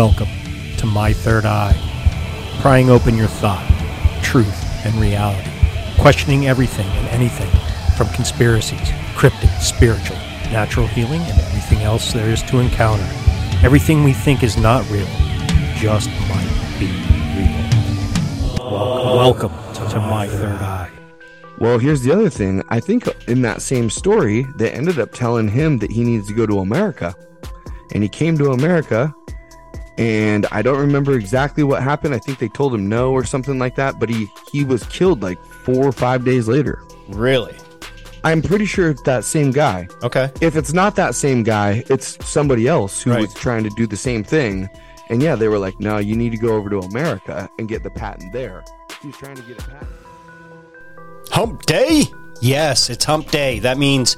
Welcome 0.00 0.30
to 0.78 0.86
My 0.86 1.12
Third 1.12 1.44
Eye, 1.44 1.76
prying 2.62 2.88
open 2.88 3.18
your 3.18 3.26
thought, 3.26 3.68
truth, 4.22 4.64
and 4.86 4.94
reality, 4.94 5.50
questioning 6.00 6.46
everything 6.46 6.86
and 6.86 7.06
anything 7.08 7.50
from 7.98 8.08
conspiracies, 8.14 8.88
cryptic, 9.14 9.50
spiritual, 9.60 10.16
natural 10.50 10.86
healing, 10.86 11.20
and 11.20 11.38
everything 11.38 11.80
else 11.80 12.14
there 12.14 12.30
is 12.30 12.42
to 12.44 12.60
encounter. 12.60 13.06
Everything 13.62 14.02
we 14.02 14.14
think 14.14 14.42
is 14.42 14.56
not 14.56 14.88
real 14.88 15.04
just 15.76 16.08
might 16.30 16.76
be 16.78 16.86
real. 17.36 18.72
Welcome, 18.72 19.52
welcome 19.52 19.90
to 19.90 20.00
My 20.00 20.26
Third 20.26 20.62
Eye. 20.62 20.90
Well, 21.58 21.78
here's 21.78 22.00
the 22.00 22.12
other 22.12 22.30
thing. 22.30 22.62
I 22.70 22.80
think 22.80 23.06
in 23.28 23.42
that 23.42 23.60
same 23.60 23.90
story, 23.90 24.46
they 24.56 24.70
ended 24.70 24.98
up 24.98 25.12
telling 25.12 25.48
him 25.48 25.76
that 25.80 25.90
he 25.90 26.04
needs 26.04 26.26
to 26.28 26.32
go 26.32 26.46
to 26.46 26.60
America. 26.60 27.14
And 27.92 28.02
he 28.04 28.08
came 28.08 28.38
to 28.38 28.52
America, 28.52 29.12
and 30.00 30.46
I 30.50 30.62
don't 30.62 30.78
remember 30.78 31.12
exactly 31.12 31.62
what 31.62 31.82
happened. 31.82 32.14
I 32.14 32.18
think 32.18 32.38
they 32.38 32.48
told 32.48 32.74
him 32.74 32.88
no 32.88 33.12
or 33.12 33.22
something 33.22 33.58
like 33.58 33.74
that, 33.76 34.00
but 34.00 34.08
he 34.08 34.28
he 34.50 34.64
was 34.64 34.82
killed 34.84 35.22
like 35.22 35.38
4 35.44 35.74
or 35.86 35.92
5 35.92 36.24
days 36.24 36.48
later. 36.48 36.82
Really? 37.08 37.54
I'm 38.24 38.42
pretty 38.42 38.64
sure 38.66 38.90
it's 38.90 39.02
that 39.02 39.24
same 39.24 39.50
guy. 39.50 39.88
Okay. 40.02 40.30
If 40.40 40.56
it's 40.56 40.72
not 40.72 40.96
that 40.96 41.14
same 41.14 41.42
guy, 41.42 41.84
it's 41.88 42.18
somebody 42.26 42.66
else 42.66 43.02
who 43.02 43.10
Right. 43.12 43.20
was 43.20 43.34
trying 43.34 43.64
to 43.64 43.70
do 43.70 43.86
the 43.86 43.96
same 43.96 44.24
thing. 44.24 44.68
And 45.10 45.22
yeah, 45.22 45.34
they 45.36 45.48
were 45.48 45.58
like, 45.58 45.78
"No, 45.80 45.98
you 45.98 46.16
need 46.16 46.30
to 46.30 46.38
go 46.38 46.54
over 46.54 46.70
to 46.70 46.78
America 46.80 47.48
and 47.58 47.68
get 47.68 47.82
the 47.82 47.90
patent 47.90 48.32
there." 48.32 48.62
He 49.02 49.08
was 49.08 49.16
trying 49.16 49.36
to 49.36 49.42
get 49.42 49.58
a 49.58 49.62
patent. 49.62 49.90
Hump 51.30 51.66
day? 51.66 52.04
Yes, 52.40 52.88
it's 52.88 53.04
hump 53.04 53.30
day. 53.30 53.58
That 53.58 53.76
means 53.76 54.16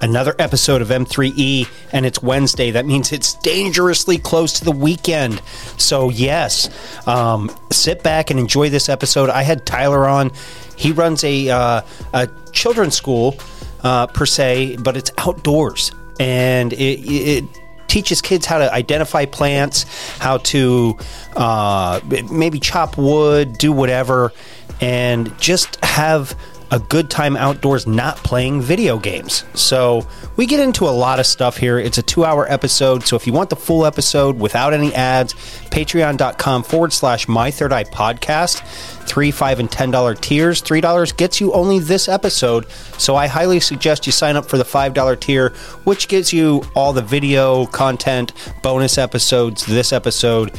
another 0.00 0.34
episode 0.38 0.80
of 0.80 0.88
M3E, 0.88 1.68
and 1.92 2.06
it's 2.06 2.22
Wednesday. 2.22 2.70
That 2.70 2.86
means 2.86 3.10
it's 3.10 3.34
dangerously 3.34 4.16
close 4.16 4.52
to 4.60 4.64
the 4.64 4.70
weekend. 4.70 5.42
So, 5.76 6.08
yes, 6.08 6.70
um, 7.08 7.50
sit 7.72 8.04
back 8.04 8.30
and 8.30 8.38
enjoy 8.38 8.70
this 8.70 8.88
episode. 8.88 9.28
I 9.28 9.42
had 9.42 9.66
Tyler 9.66 10.06
on. 10.06 10.30
He 10.76 10.92
runs 10.92 11.24
a, 11.24 11.50
uh, 11.50 11.82
a 12.12 12.28
children's 12.52 12.94
school, 12.94 13.36
uh, 13.82 14.06
per 14.06 14.24
se, 14.24 14.76
but 14.76 14.96
it's 14.96 15.10
outdoors. 15.18 15.90
And 16.20 16.72
it, 16.72 16.76
it 16.76 17.44
teaches 17.88 18.22
kids 18.22 18.46
how 18.46 18.58
to 18.58 18.72
identify 18.72 19.24
plants, 19.24 19.84
how 20.18 20.38
to 20.38 20.96
uh, 21.34 22.00
maybe 22.30 22.60
chop 22.60 22.96
wood, 22.96 23.58
do 23.58 23.72
whatever, 23.72 24.32
and 24.80 25.36
just 25.40 25.82
have 25.84 26.36
a 26.74 26.80
good 26.80 27.08
time 27.08 27.36
outdoors 27.36 27.86
not 27.86 28.16
playing 28.16 28.60
video 28.60 28.98
games. 28.98 29.44
So, 29.54 30.04
we 30.36 30.44
get 30.44 30.58
into 30.58 30.86
a 30.86 30.90
lot 30.90 31.20
of 31.20 31.26
stuff 31.26 31.56
here. 31.56 31.78
It's 31.78 31.98
a 31.98 32.02
two 32.02 32.24
hour 32.24 32.50
episode. 32.50 33.04
So, 33.04 33.14
if 33.14 33.28
you 33.28 33.32
want 33.32 33.48
the 33.50 33.56
full 33.56 33.86
episode 33.86 34.40
without 34.40 34.74
any 34.74 34.92
ads, 34.92 35.34
patreon.com 35.70 36.64
forward 36.64 36.92
slash 36.92 37.28
my 37.28 37.52
third 37.52 37.72
eye 37.72 37.84
podcast. 37.84 38.60
Three, 39.06 39.30
five, 39.30 39.60
and 39.60 39.70
ten 39.70 39.92
dollar 39.92 40.14
tiers. 40.14 40.60
Three 40.62 40.80
dollars 40.80 41.12
gets 41.12 41.40
you 41.40 41.52
only 41.52 41.78
this 41.78 42.08
episode. 42.08 42.68
So 42.98 43.14
I 43.14 43.28
highly 43.28 43.60
suggest 43.60 44.06
you 44.06 44.12
sign 44.12 44.34
up 44.34 44.46
for 44.46 44.58
the 44.58 44.64
five 44.64 44.94
dollar 44.94 45.14
tier, 45.14 45.50
which 45.84 46.08
gives 46.08 46.32
you 46.32 46.64
all 46.74 46.92
the 46.92 47.02
video 47.02 47.66
content, 47.66 48.32
bonus 48.64 48.98
episodes, 48.98 49.64
this 49.64 49.92
episode, 49.92 50.52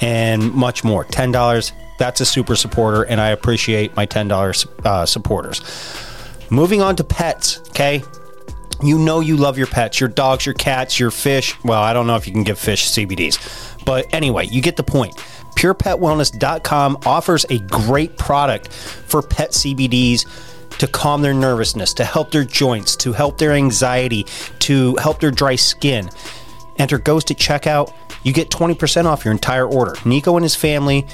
and 0.00 0.50
much 0.54 0.82
more. 0.82 1.04
Ten 1.04 1.30
dollars. 1.30 1.72
That's 1.98 2.20
a 2.20 2.26
super 2.26 2.56
supporter, 2.56 3.02
and 3.02 3.20
I 3.20 3.28
appreciate 3.30 3.94
my 3.96 4.06
ten 4.06 4.28
dollars 4.28 4.66
uh, 4.84 5.04
supporters. 5.04 5.60
Moving 6.50 6.80
on 6.80 6.96
to 6.96 7.04
pets. 7.04 7.60
Okay, 7.70 8.02
you 8.82 8.98
know 8.98 9.20
you 9.20 9.36
love 9.36 9.58
your 9.58 9.66
pets, 9.66 10.00
your 10.00 10.08
dogs, 10.08 10.46
your 10.46 10.54
cats, 10.54 10.98
your 10.98 11.10
fish. 11.10 11.54
Well, 11.64 11.82
I 11.82 11.92
don't 11.92 12.06
know 12.06 12.16
if 12.16 12.26
you 12.26 12.32
can 12.32 12.44
give 12.44 12.58
fish 12.58 12.90
CBDs, 12.90 13.84
but 13.84 14.12
anyway, 14.14 14.46
you 14.46 14.62
get 14.62 14.76
the 14.76 14.84
point. 14.84 15.16
PurePetWellness.com 15.56 16.98
offers 17.04 17.44
a 17.50 17.58
great 17.58 18.16
product 18.16 18.72
for 18.72 19.22
pet 19.22 19.50
CBDs 19.50 20.24
to 20.78 20.86
calm 20.86 21.22
their 21.22 21.34
nervousness, 21.34 21.94
to 21.94 22.04
help 22.04 22.30
their 22.30 22.44
joints, 22.44 22.94
to 22.96 23.12
help 23.12 23.38
their 23.38 23.52
anxiety, 23.52 24.24
to 24.60 24.94
help 24.96 25.18
their 25.20 25.32
dry 25.32 25.56
skin. 25.56 26.10
Enter 26.76 26.98
Ghost 26.98 27.32
at 27.32 27.38
checkout. 27.38 27.92
You 28.22 28.32
get 28.32 28.50
20% 28.50 29.06
off 29.06 29.24
your 29.24 29.32
entire 29.32 29.66
order. 29.66 29.94
Nico 30.04 30.36
and 30.36 30.44
his 30.44 30.54
family 30.54 31.06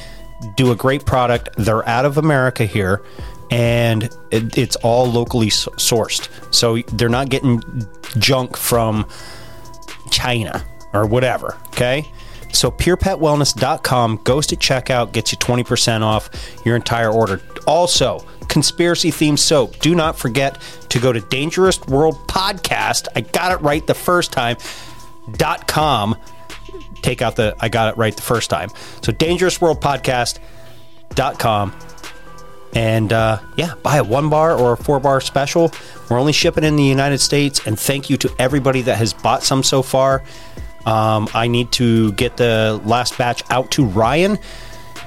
do 0.56 0.72
a 0.72 0.76
great 0.76 1.04
product. 1.04 1.50
They're 1.56 1.86
out 1.88 2.04
of 2.04 2.18
America 2.18 2.64
here, 2.64 3.02
and 3.50 4.04
it, 4.30 4.56
it's 4.58 4.76
all 4.76 5.06
locally 5.06 5.48
sourced. 5.48 6.28
So 6.54 6.78
they're 6.92 7.08
not 7.08 7.28
getting 7.28 7.62
junk 8.18 8.56
from 8.56 9.06
China 10.10 10.64
or 10.92 11.06
whatever. 11.06 11.56
Okay. 11.68 12.10
So 12.52 12.70
purepetwellness.com 12.70 14.20
Ghost 14.22 14.52
at 14.52 14.60
checkout, 14.60 15.12
gets 15.12 15.32
you 15.32 15.38
20% 15.38 16.02
off 16.02 16.30
your 16.64 16.76
entire 16.76 17.10
order. 17.10 17.40
Also, 17.66 18.24
conspiracy 18.48 19.10
themed 19.10 19.40
soap. 19.40 19.78
Do 19.80 19.94
not 19.94 20.16
forget 20.16 20.60
to 20.90 21.00
go 21.00 21.12
to 21.12 21.20
Dangerous 21.20 21.80
World 21.86 22.14
Podcast. 22.28 23.08
I 23.16 23.22
got 23.22 23.50
it 23.52 23.60
right 23.62 23.84
the 23.84 23.94
first 23.94 24.32
time. 24.32 24.56
Dot 25.32 25.66
com. 25.66 26.16
Take 27.04 27.20
out 27.20 27.36
the 27.36 27.54
I 27.60 27.68
got 27.68 27.92
it 27.92 27.98
right 27.98 28.16
the 28.16 28.22
first 28.22 28.48
time. 28.48 28.70
So 29.02 29.12
Dangerous 29.12 29.60
World 29.60 29.82
Podcast 29.82 30.38
dot 31.10 31.38
com 31.38 31.74
and 32.74 33.12
uh, 33.12 33.40
yeah, 33.56 33.74
buy 33.82 33.98
a 33.98 34.02
one 34.02 34.30
bar 34.30 34.58
or 34.58 34.72
a 34.72 34.76
four 34.76 35.00
bar 35.00 35.20
special. 35.20 35.70
We're 36.08 36.18
only 36.18 36.32
shipping 36.32 36.64
in 36.64 36.76
the 36.76 36.82
United 36.82 37.18
States, 37.18 37.66
and 37.66 37.78
thank 37.78 38.08
you 38.08 38.16
to 38.16 38.34
everybody 38.38 38.80
that 38.82 38.96
has 38.96 39.12
bought 39.12 39.42
some 39.42 39.62
so 39.62 39.82
far. 39.82 40.24
Um, 40.86 41.28
I 41.34 41.46
need 41.46 41.72
to 41.72 42.12
get 42.12 42.38
the 42.38 42.80
last 42.86 43.18
batch 43.18 43.42
out 43.50 43.70
to 43.72 43.84
Ryan, 43.84 44.38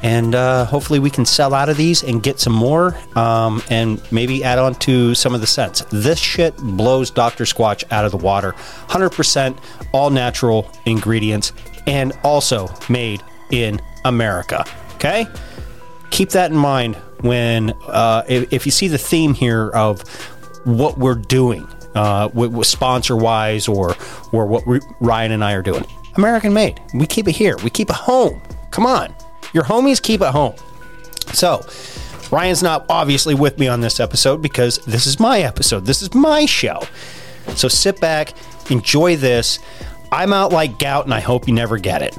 and 0.04 0.36
uh, 0.36 0.66
hopefully 0.66 1.00
we 1.00 1.10
can 1.10 1.26
sell 1.26 1.54
out 1.54 1.70
of 1.70 1.78
these 1.78 2.04
and 2.04 2.22
get 2.22 2.40
some 2.40 2.54
more, 2.54 2.98
um, 3.16 3.62
and 3.70 4.02
maybe 4.12 4.44
add 4.44 4.60
on 4.60 4.76
to 4.76 5.16
some 5.16 5.34
of 5.34 5.42
the 5.42 5.48
scents. 5.48 5.82
This 5.92 6.20
shit 6.20 6.56
blows 6.58 7.10
Dr. 7.12 7.46
Squatch 7.46 7.84
out 7.92 8.06
of 8.06 8.12
the 8.12 8.18
water. 8.18 8.54
100% 8.88 9.58
all 9.94 10.10
natural 10.10 10.72
ingredients, 10.86 11.54
and 11.86 12.14
also 12.24 12.68
made 12.90 13.24
in 13.52 13.80
America. 14.06 14.66
Okay? 14.96 15.28
keep 16.10 16.30
that 16.30 16.52
in 16.52 16.58
mind 16.58 16.96
when 17.22 17.72
uh, 17.88 18.24
if, 18.28 18.52
if 18.52 18.66
you 18.66 18.72
see 18.72 18.88
the 18.88 18.98
theme 18.98 19.34
here 19.34 19.70
of 19.70 20.02
what 20.66 20.98
we're 20.98 21.16
doing 21.16 21.68
uh, 21.96 22.30
with, 22.34 22.52
with 22.52 22.68
sponsor 22.68 23.16
wise 23.16 23.68
or 23.68 23.96
or 24.32 24.46
what 24.46 24.64
Ryan 25.00 25.32
and 25.32 25.44
I 25.44 25.54
are 25.54 25.62
doing. 25.62 25.86
American 26.16 26.54
made. 26.54 26.80
We 26.94 27.06
keep 27.06 27.28
it 27.28 27.34
here. 27.34 27.56
We 27.58 27.70
keep 27.70 27.90
it 27.90 27.96
home. 27.96 28.42
Come 28.72 28.86
on, 28.86 29.14
your 29.54 29.64
homies 29.64 30.02
keep 30.02 30.22
it 30.22 30.28
home. 30.28 30.56
So. 31.34 31.66
Ryan's 32.30 32.62
not 32.62 32.86
obviously 32.90 33.36
with 33.36 33.58
me 33.58 33.70
on 33.70 33.80
this 33.80 34.02
episode 34.02 34.42
because 34.42 34.80
this 34.80 35.08
is 35.08 35.18
my 35.18 35.40
episode. 35.40 35.86
This 35.86 36.02
is 36.02 36.14
my 36.14 36.46
show. 36.46 36.82
So 37.56 37.70
sit 37.70 38.02
back, 38.02 38.34
enjoy 38.70 39.16
this. 39.16 39.60
I'm 40.12 40.34
out 40.34 40.52
like 40.52 40.78
gout, 40.78 41.06
and 41.06 41.14
I 41.14 41.22
hope 41.22 41.48
you 41.48 41.54
never 41.54 41.78
get 41.78 42.02
it. 42.02 42.18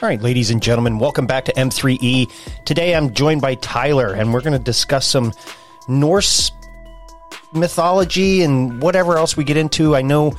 All 0.00 0.08
right, 0.08 0.20
ladies 0.20 0.50
and 0.50 0.60
gentlemen, 0.60 0.98
welcome 0.98 1.26
back 1.26 1.44
to 1.44 1.52
M3E. 1.52 2.64
Today 2.64 2.94
I'm 2.94 3.14
joined 3.14 3.40
by 3.40 3.54
Tyler, 3.56 4.14
and 4.14 4.32
we're 4.32 4.40
going 4.40 4.52
to 4.52 4.58
discuss 4.58 5.06
some 5.06 5.32
Norse 5.88 6.50
mythology 7.52 8.42
and 8.42 8.82
whatever 8.82 9.16
else 9.16 9.36
we 9.36 9.44
get 9.44 9.56
into. 9.56 9.94
I 9.96 10.02
know 10.02 10.32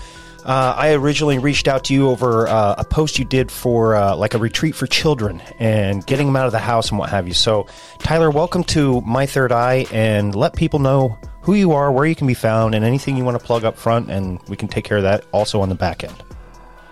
Uh, 0.45 0.75
I 0.75 0.91
originally 0.91 1.39
reached 1.39 1.69
out 1.69 1.85
to 1.85 1.93
you 1.93 2.09
over 2.09 2.49
uh, 2.49 2.75
a 2.77 2.83
post 2.83 3.17
you 3.17 3.23
did 3.23 3.49
for 3.49 3.95
uh, 3.95 4.13
like 4.13 4.33
a 4.33 4.37
retreat 4.37 4.75
for 4.75 4.87
children 4.87 5.41
and 5.57 6.05
getting 6.05 6.27
them 6.27 6.35
out 6.35 6.47
of 6.47 6.51
the 6.51 6.59
house 6.59 6.89
and 6.89 6.99
what 6.99 7.09
have 7.11 7.29
you. 7.29 7.33
So, 7.33 7.65
Tyler, 7.99 8.29
welcome 8.29 8.65
to 8.65 8.99
My 9.05 9.25
Third 9.25 9.53
Eye 9.53 9.85
and 9.89 10.35
let 10.35 10.53
people 10.53 10.79
know 10.79 11.17
who 11.43 11.53
you 11.53 11.71
are, 11.71 11.93
where 11.93 12.05
you 12.05 12.13
can 12.13 12.27
be 12.27 12.33
found, 12.33 12.75
and 12.75 12.83
anything 12.83 13.15
you 13.15 13.23
want 13.23 13.39
to 13.39 13.45
plug 13.45 13.63
up 13.63 13.77
front, 13.77 14.11
and 14.11 14.37
we 14.49 14.57
can 14.57 14.67
take 14.67 14.83
care 14.83 14.97
of 14.97 15.03
that 15.03 15.23
also 15.31 15.61
on 15.61 15.69
the 15.69 15.75
back 15.75 16.03
end. 16.03 16.21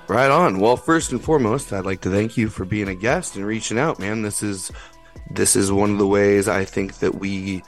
Right 0.08 0.32
on. 0.32 0.60
Well, 0.62 0.78
first 0.78 1.12
and 1.12 1.22
foremost, 1.22 1.74
I'd 1.74 1.84
like 1.84 2.00
to 2.02 2.10
thank 2.10 2.38
you 2.38 2.48
for 2.48 2.64
being 2.64 2.88
a 2.88 2.96
guest 2.96 3.36
and 3.36 3.46
reaching 3.46 3.78
out, 3.78 4.00
man. 4.00 4.22
This 4.22 4.42
is 4.42 4.72
this 5.30 5.58
is 5.58 5.74
one 5.74 5.92
of 5.92 5.98
the 5.98 6.08
ways 6.08 6.48
I 6.48 6.64
think 6.64 7.00
that 7.00 7.16
we 7.16 7.64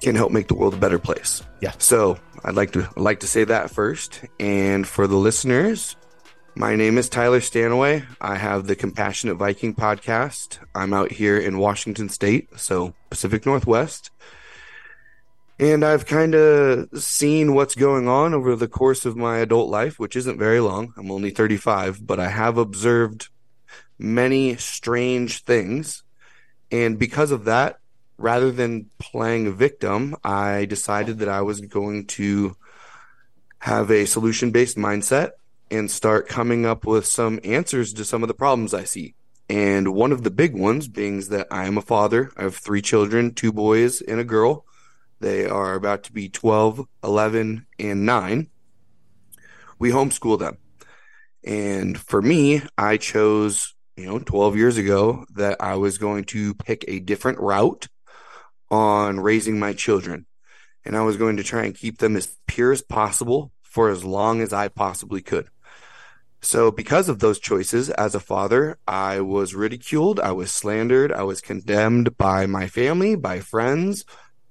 can 0.00 0.14
help 0.14 0.32
make 0.32 0.48
the 0.48 0.54
world 0.54 0.74
a 0.74 0.78
better 0.78 0.98
place. 0.98 1.42
Yeah. 1.60 1.72
So 1.78 2.18
I'd 2.44 2.54
like 2.54 2.72
to 2.72 2.88
I'd 2.96 3.02
like 3.02 3.20
to 3.20 3.26
say 3.26 3.44
that 3.44 3.70
first. 3.70 4.24
And 4.38 4.86
for 4.86 5.06
the 5.06 5.16
listeners, 5.16 5.96
my 6.54 6.76
name 6.76 6.98
is 6.98 7.08
Tyler 7.08 7.40
Stanaway. 7.40 8.04
I 8.20 8.36
have 8.36 8.66
the 8.66 8.76
Compassionate 8.76 9.36
Viking 9.36 9.74
podcast. 9.74 10.58
I'm 10.74 10.92
out 10.92 11.12
here 11.12 11.38
in 11.38 11.58
Washington 11.58 12.08
State, 12.08 12.48
so 12.56 12.94
Pacific 13.10 13.46
Northwest. 13.46 14.10
And 15.60 15.84
I've 15.84 16.06
kind 16.06 16.34
of 16.34 16.88
seen 17.00 17.54
what's 17.54 17.74
going 17.74 18.06
on 18.06 18.32
over 18.32 18.54
the 18.54 18.68
course 18.68 19.04
of 19.04 19.16
my 19.16 19.38
adult 19.38 19.68
life, 19.70 19.98
which 19.98 20.14
isn't 20.14 20.38
very 20.38 20.60
long. 20.60 20.92
I'm 20.96 21.10
only 21.10 21.30
35, 21.30 22.06
but 22.06 22.20
I 22.20 22.28
have 22.28 22.58
observed 22.58 23.28
many 23.98 24.56
strange 24.56 25.42
things. 25.42 26.04
And 26.70 26.98
because 26.98 27.32
of 27.32 27.44
that, 27.44 27.78
rather 28.18 28.50
than 28.50 28.90
playing 28.98 29.46
a 29.46 29.52
victim, 29.52 30.16
I 30.24 30.66
decided 30.66 31.20
that 31.20 31.28
I 31.28 31.42
was 31.42 31.60
going 31.60 32.06
to 32.06 32.56
have 33.60 33.90
a 33.90 34.04
solution 34.04 34.50
based 34.50 34.76
mindset 34.76 35.30
and 35.70 35.90
start 35.90 36.28
coming 36.28 36.66
up 36.66 36.84
with 36.84 37.06
some 37.06 37.40
answers 37.44 37.92
to 37.94 38.04
some 38.04 38.22
of 38.22 38.28
the 38.28 38.34
problems 38.34 38.74
I 38.74 38.84
see. 38.84 39.14
And 39.48 39.94
one 39.94 40.12
of 40.12 40.24
the 40.24 40.30
big 40.30 40.54
ones 40.54 40.88
being 40.88 41.20
that 41.28 41.46
I 41.50 41.66
am 41.66 41.78
a 41.78 41.82
father. 41.82 42.30
I 42.36 42.42
have 42.42 42.56
three 42.56 42.82
children, 42.82 43.34
two 43.34 43.52
boys 43.52 44.02
and 44.02 44.20
a 44.20 44.24
girl. 44.24 44.66
They 45.20 45.46
are 45.46 45.74
about 45.74 46.04
to 46.04 46.12
be 46.12 46.28
12, 46.28 46.86
11, 47.02 47.66
and 47.78 48.06
9. 48.06 48.48
We 49.78 49.90
homeschool 49.90 50.38
them. 50.38 50.58
And 51.44 51.98
for 51.98 52.20
me, 52.20 52.62
I 52.76 52.98
chose, 52.98 53.74
you 53.96 54.06
know, 54.06 54.18
12 54.18 54.56
years 54.56 54.76
ago 54.76 55.24
that 55.34 55.56
I 55.60 55.76
was 55.76 55.98
going 55.98 56.24
to 56.24 56.54
pick 56.54 56.84
a 56.86 57.00
different 57.00 57.38
route 57.38 57.88
on 58.70 59.20
raising 59.20 59.58
my 59.58 59.72
children. 59.72 60.26
And 60.84 60.96
I 60.96 61.02
was 61.02 61.16
going 61.16 61.36
to 61.36 61.44
try 61.44 61.64
and 61.64 61.74
keep 61.74 61.98
them 61.98 62.16
as 62.16 62.36
pure 62.46 62.72
as 62.72 62.82
possible 62.82 63.52
for 63.62 63.90
as 63.90 64.04
long 64.04 64.40
as 64.40 64.52
I 64.52 64.68
possibly 64.68 65.22
could. 65.22 65.48
So, 66.40 66.70
because 66.70 67.08
of 67.08 67.18
those 67.18 67.40
choices 67.40 67.90
as 67.90 68.14
a 68.14 68.20
father, 68.20 68.78
I 68.86 69.20
was 69.20 69.56
ridiculed, 69.56 70.20
I 70.20 70.30
was 70.32 70.52
slandered, 70.52 71.12
I 71.12 71.24
was 71.24 71.40
condemned 71.40 72.16
by 72.16 72.46
my 72.46 72.68
family, 72.68 73.16
by 73.16 73.40
friends, 73.40 74.04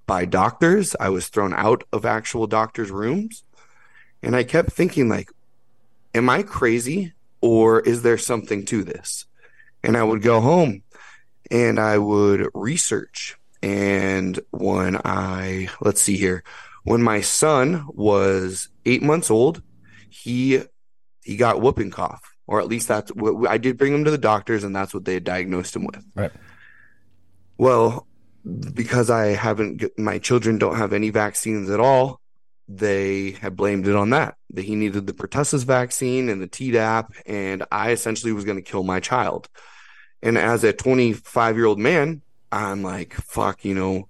by 0.05 0.25
doctors. 0.25 0.95
I 0.99 1.09
was 1.09 1.29
thrown 1.29 1.53
out 1.53 1.85
of 1.93 2.05
actual 2.05 2.45
doctors' 2.45 2.91
rooms. 2.91 3.43
And 4.21 4.35
I 4.35 4.43
kept 4.43 4.71
thinking, 4.71 5.07
like, 5.07 5.29
am 6.13 6.29
I 6.29 6.43
crazy 6.43 7.13
or 7.39 7.79
is 7.79 8.01
there 8.01 8.17
something 8.17 8.65
to 8.65 8.83
this? 8.83 9.25
And 9.81 9.95
I 9.95 10.03
would 10.03 10.21
go 10.21 10.41
home 10.41 10.83
and 11.49 11.79
I 11.79 11.97
would 11.97 12.49
research. 12.53 13.36
And 13.61 14.39
when 14.51 14.99
I, 15.03 15.69
let's 15.81 16.01
see 16.01 16.17
here, 16.17 16.43
when 16.83 17.01
my 17.01 17.21
son 17.21 17.85
was 17.89 18.69
eight 18.85 19.03
months 19.03 19.29
old, 19.29 19.61
he 20.09 20.61
he 21.23 21.35
got 21.35 21.61
whooping 21.61 21.91
cough, 21.91 22.23
or 22.47 22.61
at 22.61 22.67
least 22.67 22.87
that's 22.87 23.11
what 23.11 23.49
I 23.49 23.57
did 23.57 23.77
bring 23.77 23.93
him 23.93 24.05
to 24.05 24.11
the 24.11 24.17
doctors, 24.17 24.63
and 24.63 24.73
that's 24.73 24.93
what 24.93 25.03
they 25.03 25.15
had 25.15 25.25
diagnosed 25.25 25.75
him 25.75 25.85
with. 25.85 26.01
Right. 26.15 26.31
Well, 27.57 28.07
because 28.73 29.09
I 29.09 29.27
haven't, 29.27 29.83
my 29.97 30.19
children 30.19 30.57
don't 30.57 30.77
have 30.77 30.93
any 30.93 31.09
vaccines 31.09 31.69
at 31.69 31.81
all. 31.81 32.21
They 32.69 33.31
have 33.31 33.55
blamed 33.55 33.87
it 33.87 33.95
on 33.95 34.11
that. 34.11 34.35
That 34.51 34.63
he 34.63 34.75
needed 34.75 35.07
the 35.07 35.13
pertussis 35.13 35.65
vaccine 35.65 36.29
and 36.29 36.41
the 36.41 36.47
Tdap, 36.47 37.09
and 37.25 37.65
I 37.71 37.91
essentially 37.91 38.31
was 38.31 38.45
going 38.45 38.57
to 38.57 38.61
kill 38.61 38.83
my 38.83 38.99
child. 38.99 39.49
And 40.21 40.37
as 40.37 40.63
a 40.63 40.73
25 40.73 41.55
year 41.57 41.65
old 41.65 41.79
man, 41.79 42.21
I'm 42.51 42.83
like, 42.83 43.13
fuck, 43.13 43.65
you 43.65 43.75
know, 43.75 44.09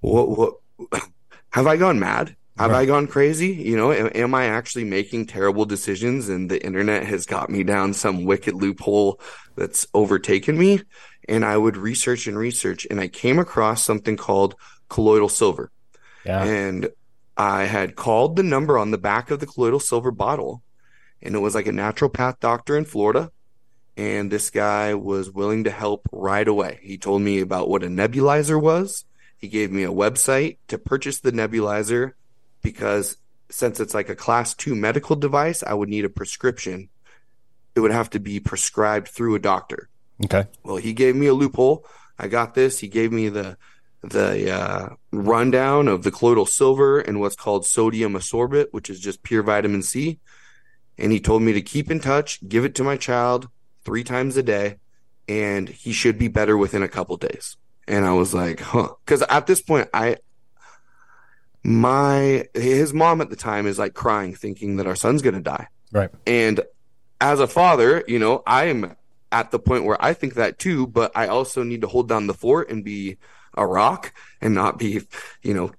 what, 0.00 0.28
what, 0.30 0.54
have 1.50 1.66
I 1.66 1.76
gone 1.76 1.98
mad? 1.98 2.36
Have 2.58 2.72
Right. 2.72 2.80
I 2.80 2.86
gone 2.86 3.06
crazy? 3.06 3.48
You 3.48 3.76
know, 3.76 3.92
am, 3.92 4.10
am 4.14 4.34
I 4.34 4.46
actually 4.46 4.84
making 4.84 5.26
terrible 5.26 5.64
decisions 5.64 6.28
and 6.28 6.50
the 6.50 6.64
internet 6.64 7.04
has 7.06 7.26
got 7.26 7.50
me 7.50 7.62
down 7.64 7.94
some 7.94 8.24
wicked 8.24 8.54
loophole 8.54 9.20
that's 9.56 9.86
overtaken 9.94 10.58
me? 10.58 10.82
And 11.28 11.44
I 11.44 11.56
would 11.56 11.76
research 11.76 12.26
and 12.26 12.36
research 12.38 12.86
and 12.90 13.00
I 13.00 13.08
came 13.08 13.38
across 13.38 13.84
something 13.84 14.16
called 14.16 14.56
colloidal 14.88 15.28
silver. 15.28 15.70
Yeah. 16.24 16.42
And 16.42 16.90
I 17.36 17.64
had 17.64 17.96
called 17.96 18.36
the 18.36 18.42
number 18.42 18.78
on 18.78 18.90
the 18.90 18.98
back 18.98 19.30
of 19.30 19.40
the 19.40 19.46
colloidal 19.46 19.80
silver 19.80 20.10
bottle, 20.10 20.62
and 21.22 21.34
it 21.34 21.38
was 21.38 21.54
like 21.54 21.66
a 21.66 21.72
naturopath 21.72 22.40
doctor 22.40 22.76
in 22.76 22.84
Florida. 22.84 23.30
And 23.98 24.30
this 24.30 24.50
guy 24.50 24.94
was 24.94 25.28
willing 25.28 25.64
to 25.64 25.72
help 25.72 26.08
right 26.12 26.46
away. 26.46 26.78
He 26.82 26.98
told 26.98 27.20
me 27.20 27.40
about 27.40 27.68
what 27.68 27.82
a 27.82 27.88
nebulizer 27.88 28.58
was. 28.58 29.04
He 29.38 29.48
gave 29.48 29.72
me 29.72 29.82
a 29.82 29.92
website 29.92 30.58
to 30.68 30.78
purchase 30.78 31.18
the 31.18 31.32
nebulizer 31.32 32.12
because 32.62 33.16
since 33.50 33.80
it's 33.80 33.94
like 33.94 34.08
a 34.08 34.14
class 34.14 34.54
two 34.54 34.76
medical 34.76 35.16
device, 35.16 35.64
I 35.64 35.74
would 35.74 35.88
need 35.88 36.04
a 36.04 36.08
prescription. 36.08 36.90
It 37.74 37.80
would 37.80 37.90
have 37.90 38.08
to 38.10 38.20
be 38.20 38.38
prescribed 38.38 39.08
through 39.08 39.34
a 39.34 39.40
doctor. 39.40 39.88
Okay. 40.24 40.46
Well, 40.62 40.76
he 40.76 40.92
gave 40.92 41.16
me 41.16 41.26
a 41.26 41.34
loophole. 41.34 41.84
I 42.20 42.28
got 42.28 42.54
this. 42.54 42.78
He 42.78 42.86
gave 42.88 43.10
me 43.12 43.28
the 43.28 43.56
the 44.02 44.52
uh, 44.52 44.88
rundown 45.10 45.88
of 45.88 46.04
the 46.04 46.12
colloidal 46.12 46.46
silver 46.46 47.00
and 47.00 47.18
what's 47.18 47.34
called 47.34 47.66
sodium 47.66 48.14
ascorbate, 48.14 48.68
which 48.70 48.90
is 48.90 49.00
just 49.00 49.24
pure 49.24 49.42
vitamin 49.42 49.82
C. 49.82 50.20
And 50.96 51.10
he 51.10 51.18
told 51.18 51.42
me 51.42 51.52
to 51.54 51.60
keep 51.60 51.90
in 51.90 51.98
touch, 51.98 52.46
give 52.48 52.64
it 52.64 52.76
to 52.76 52.84
my 52.84 52.96
child 52.96 53.48
three 53.88 54.04
times 54.04 54.36
a 54.36 54.42
day, 54.42 54.76
and 55.26 55.68
he 55.68 55.92
should 55.92 56.18
be 56.18 56.28
better 56.28 56.56
within 56.56 56.82
a 56.82 56.88
couple 56.88 57.16
days. 57.16 57.56
And 57.86 58.04
I 58.04 58.12
was 58.12 58.34
like, 58.34 58.60
huh. 58.60 58.90
Because 59.04 59.22
at 59.22 59.46
this 59.46 59.62
point, 59.62 59.88
I 59.94 60.18
my 61.64 62.46
his 62.54 62.92
mom 62.92 63.20
at 63.22 63.30
the 63.30 63.36
time 63.36 63.66
is 63.66 63.78
like 63.78 63.94
crying, 63.94 64.34
thinking 64.34 64.76
that 64.76 64.86
our 64.86 64.94
son's 64.94 65.22
gonna 65.22 65.40
die. 65.40 65.68
Right. 65.90 66.10
And 66.26 66.60
as 67.18 67.40
a 67.40 67.46
father, 67.46 68.04
you 68.06 68.18
know, 68.18 68.42
I 68.46 68.66
am 68.66 68.94
at 69.32 69.50
the 69.50 69.58
point 69.58 69.84
where 69.84 70.02
I 70.02 70.12
think 70.12 70.34
that 70.34 70.58
too, 70.58 70.86
but 70.86 71.12
I 71.14 71.28
also 71.28 71.62
need 71.62 71.80
to 71.80 71.88
hold 71.88 72.08
down 72.08 72.26
the 72.26 72.34
fort 72.34 72.70
and 72.70 72.84
be 72.84 73.16
a 73.54 73.66
rock 73.66 74.12
and 74.40 74.54
not 74.54 74.78
be, 74.78 75.00
you 75.42 75.54
know, 75.54 75.72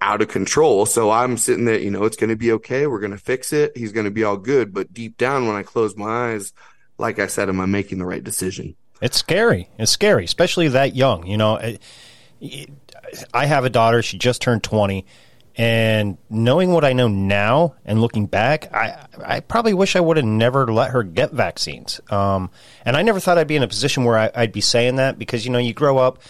out 0.00 0.22
of 0.22 0.28
control. 0.28 0.86
So 0.86 1.10
I'm 1.10 1.36
sitting 1.36 1.64
there, 1.66 1.78
you 1.78 1.90
know, 1.90 2.04
it's 2.04 2.16
going 2.16 2.30
to 2.30 2.36
be 2.36 2.52
okay. 2.52 2.86
We're 2.86 3.00
going 3.00 3.12
to 3.12 3.18
fix 3.18 3.52
it. 3.52 3.76
He's 3.76 3.92
going 3.92 4.06
to 4.06 4.10
be 4.10 4.24
all 4.24 4.38
good. 4.38 4.72
But 4.72 4.92
deep 4.92 5.18
down, 5.18 5.46
when 5.46 5.56
I 5.56 5.62
close 5.62 5.96
my 5.96 6.32
eyes, 6.32 6.52
like 6.98 7.18
I 7.18 7.26
said, 7.26 7.48
am 7.48 7.60
I 7.60 7.66
making 7.66 7.98
the 7.98 8.06
right 8.06 8.22
decision? 8.22 8.76
It's 9.00 9.18
scary. 9.18 9.68
It's 9.78 9.92
scary, 9.92 10.24
especially 10.24 10.68
that 10.68 10.96
young. 10.96 11.26
You 11.26 11.36
know, 11.36 11.56
it, 11.56 11.82
it, 12.40 12.70
I 13.34 13.46
have 13.46 13.64
a 13.64 13.70
daughter. 13.70 14.02
She 14.02 14.18
just 14.18 14.42
turned 14.42 14.62
20. 14.62 15.04
And 15.58 16.18
knowing 16.28 16.70
what 16.70 16.84
I 16.84 16.92
know 16.92 17.08
now 17.08 17.76
and 17.84 18.00
looking 18.00 18.26
back, 18.26 18.74
I, 18.74 19.06
I 19.24 19.40
probably 19.40 19.72
wish 19.72 19.96
I 19.96 20.00
would 20.00 20.18
have 20.18 20.26
never 20.26 20.70
let 20.70 20.90
her 20.90 21.02
get 21.02 21.32
vaccines. 21.32 21.98
Um, 22.10 22.50
and 22.84 22.94
I 22.94 23.02
never 23.02 23.20
thought 23.20 23.38
I'd 23.38 23.46
be 23.46 23.56
in 23.56 23.62
a 23.62 23.68
position 23.68 24.04
where 24.04 24.18
I, 24.18 24.30
I'd 24.34 24.52
be 24.52 24.60
saying 24.60 24.96
that 24.96 25.18
because, 25.18 25.46
you 25.46 25.52
know, 25.52 25.58
you 25.58 25.72
grow 25.72 25.96
up, 25.96 26.20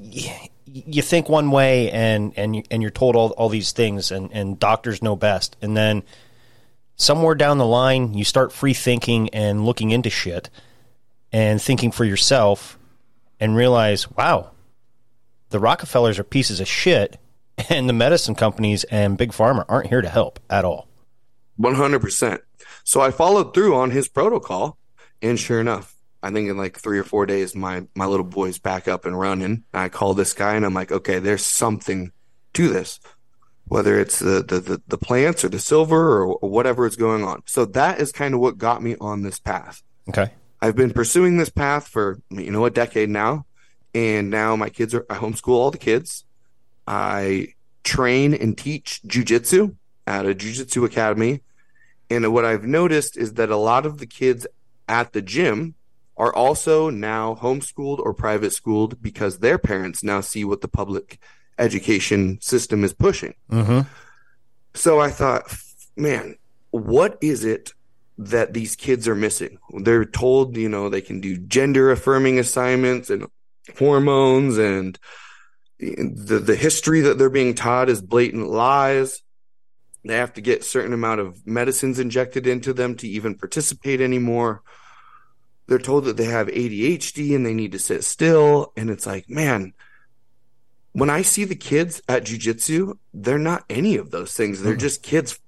you, 0.00 0.30
you 0.66 1.02
think 1.02 1.28
one 1.28 1.50
way 1.50 1.90
and, 1.90 2.32
and, 2.36 2.54
you, 2.54 2.62
and 2.70 2.80
you're 2.80 2.92
told 2.92 3.16
all, 3.16 3.30
all 3.30 3.48
these 3.48 3.72
things 3.72 4.12
and, 4.12 4.30
and 4.32 4.58
doctors 4.58 5.02
know 5.02 5.16
best. 5.16 5.56
And 5.60 5.76
then 5.76 6.04
somewhere 6.98 7.34
down 7.34 7.58
the 7.58 7.66
line, 7.66 8.14
you 8.14 8.24
start 8.24 8.52
free 8.52 8.74
thinking 8.74 9.30
and 9.30 9.64
looking 9.64 9.90
into 9.90 10.10
shit 10.10 10.50
and 11.32 11.62
thinking 11.62 11.90
for 11.90 12.04
yourself 12.04 12.78
and 13.40 13.56
realize, 13.56 14.10
wow, 14.10 14.50
the 15.50 15.60
Rockefellers 15.60 16.18
are 16.18 16.24
pieces 16.24 16.60
of 16.60 16.68
shit, 16.68 17.18
and 17.70 17.88
the 17.88 17.94
medicine 17.94 18.34
companies 18.34 18.84
and 18.84 19.16
big 19.16 19.32
pharma 19.32 19.64
aren't 19.68 19.88
here 19.88 20.02
to 20.02 20.08
help 20.08 20.40
at 20.50 20.64
all. 20.64 20.88
100%. 21.58 22.40
So 22.84 23.00
I 23.00 23.10
followed 23.10 23.54
through 23.54 23.74
on 23.76 23.90
his 23.90 24.08
protocol, 24.08 24.78
and 25.22 25.38
sure 25.38 25.60
enough, 25.60 25.94
I 26.22 26.30
think 26.30 26.48
in 26.48 26.56
like 26.56 26.78
three 26.78 26.98
or 26.98 27.04
four 27.04 27.26
days, 27.26 27.54
my 27.54 27.86
my 27.94 28.06
little 28.06 28.26
boy's 28.26 28.58
back 28.58 28.88
up 28.88 29.06
and 29.06 29.18
running. 29.18 29.64
I 29.72 29.88
call 29.88 30.14
this 30.14 30.34
guy, 30.34 30.54
and 30.54 30.64
I'm 30.64 30.74
like, 30.74 30.90
okay, 30.90 31.18
there's 31.20 31.44
something 31.44 32.12
to 32.54 32.68
this, 32.68 32.98
whether 33.68 33.98
it's 33.98 34.18
the 34.18 34.42
the 34.42 34.60
the, 34.60 34.82
the 34.88 34.98
plants 34.98 35.44
or 35.44 35.48
the 35.48 35.58
silver 35.58 36.22
or, 36.22 36.36
or 36.36 36.50
whatever 36.50 36.86
is 36.86 36.96
going 36.96 37.24
on. 37.24 37.42
So 37.46 37.64
that 37.66 38.00
is 38.00 38.12
kind 38.12 38.34
of 38.34 38.40
what 38.40 38.58
got 38.58 38.82
me 38.82 38.96
on 39.00 39.22
this 39.22 39.38
path. 39.38 39.82
Okay. 40.08 40.32
I've 40.60 40.76
been 40.76 40.92
pursuing 40.92 41.36
this 41.36 41.50
path 41.50 41.86
for 41.86 42.20
you 42.30 42.50
know 42.50 42.64
a 42.64 42.70
decade 42.70 43.10
now, 43.10 43.46
and 43.94 44.30
now 44.30 44.56
my 44.56 44.70
kids 44.70 44.94
are 44.94 45.06
I 45.08 45.16
homeschool 45.16 45.48
all 45.48 45.70
the 45.70 45.78
kids. 45.78 46.24
I 46.86 47.54
train 47.84 48.34
and 48.34 48.56
teach 48.56 49.00
jujitsu 49.06 49.76
at 50.06 50.26
a 50.26 50.34
jujitsu 50.34 50.84
academy, 50.84 51.42
And 52.10 52.32
what 52.32 52.44
I've 52.44 52.64
noticed 52.64 53.16
is 53.16 53.34
that 53.34 53.50
a 53.50 53.56
lot 53.56 53.84
of 53.84 53.98
the 53.98 54.06
kids 54.06 54.46
at 54.88 55.12
the 55.12 55.22
gym 55.22 55.74
are 56.16 56.34
also 56.34 56.90
now 56.90 57.34
homeschooled 57.34 57.98
or 57.98 58.12
private 58.14 58.52
schooled 58.52 59.00
because 59.02 59.38
their 59.38 59.58
parents 59.58 60.02
now 60.02 60.20
see 60.20 60.44
what 60.44 60.62
the 60.62 60.68
public 60.68 61.20
education 61.58 62.40
system 62.40 62.84
is 62.84 62.92
pushing. 62.92 63.34
Mm-hmm. 63.50 63.80
So 64.74 65.00
I 65.00 65.10
thought, 65.10 65.52
man, 65.96 66.36
what 66.70 67.18
is 67.20 67.44
it 67.44 67.72
that 68.18 68.52
these 68.52 68.76
kids 68.76 69.08
are 69.08 69.14
missing? 69.14 69.58
They're 69.80 70.04
told, 70.04 70.56
you 70.56 70.68
know, 70.68 70.88
they 70.88 71.00
can 71.00 71.20
do 71.20 71.36
gender 71.36 71.90
affirming 71.90 72.38
assignments 72.38 73.10
and 73.10 73.26
hormones 73.76 74.56
and 74.58 74.98
the 75.78 76.42
the 76.44 76.56
history 76.56 77.02
that 77.02 77.18
they're 77.18 77.30
being 77.30 77.54
taught 77.54 77.88
is 77.88 78.02
blatant 78.02 78.48
lies. 78.48 79.22
They 80.04 80.16
have 80.16 80.32
to 80.34 80.40
get 80.40 80.64
certain 80.64 80.92
amount 80.92 81.20
of 81.20 81.46
medicines 81.46 81.98
injected 81.98 82.46
into 82.46 82.72
them 82.72 82.96
to 82.96 83.08
even 83.08 83.36
participate 83.36 84.00
anymore. 84.00 84.62
They're 85.66 85.78
told 85.78 86.04
that 86.04 86.16
they 86.16 86.24
have 86.24 86.46
ADHD 86.48 87.36
and 87.36 87.44
they 87.44 87.54
need 87.54 87.72
to 87.72 87.78
sit 87.78 88.02
still 88.04 88.72
and 88.76 88.90
it's 88.90 89.06
like, 89.06 89.28
man, 89.28 89.74
when 90.92 91.10
I 91.10 91.22
see 91.22 91.44
the 91.44 91.56
kids 91.56 92.02
at 92.08 92.24
jujitsu, 92.24 92.98
they're 93.14 93.38
not 93.38 93.64
any 93.68 93.96
of 93.96 94.10
those 94.10 94.34
things. 94.34 94.62
They're 94.62 94.76
just 94.76 95.02
kids 95.02 95.38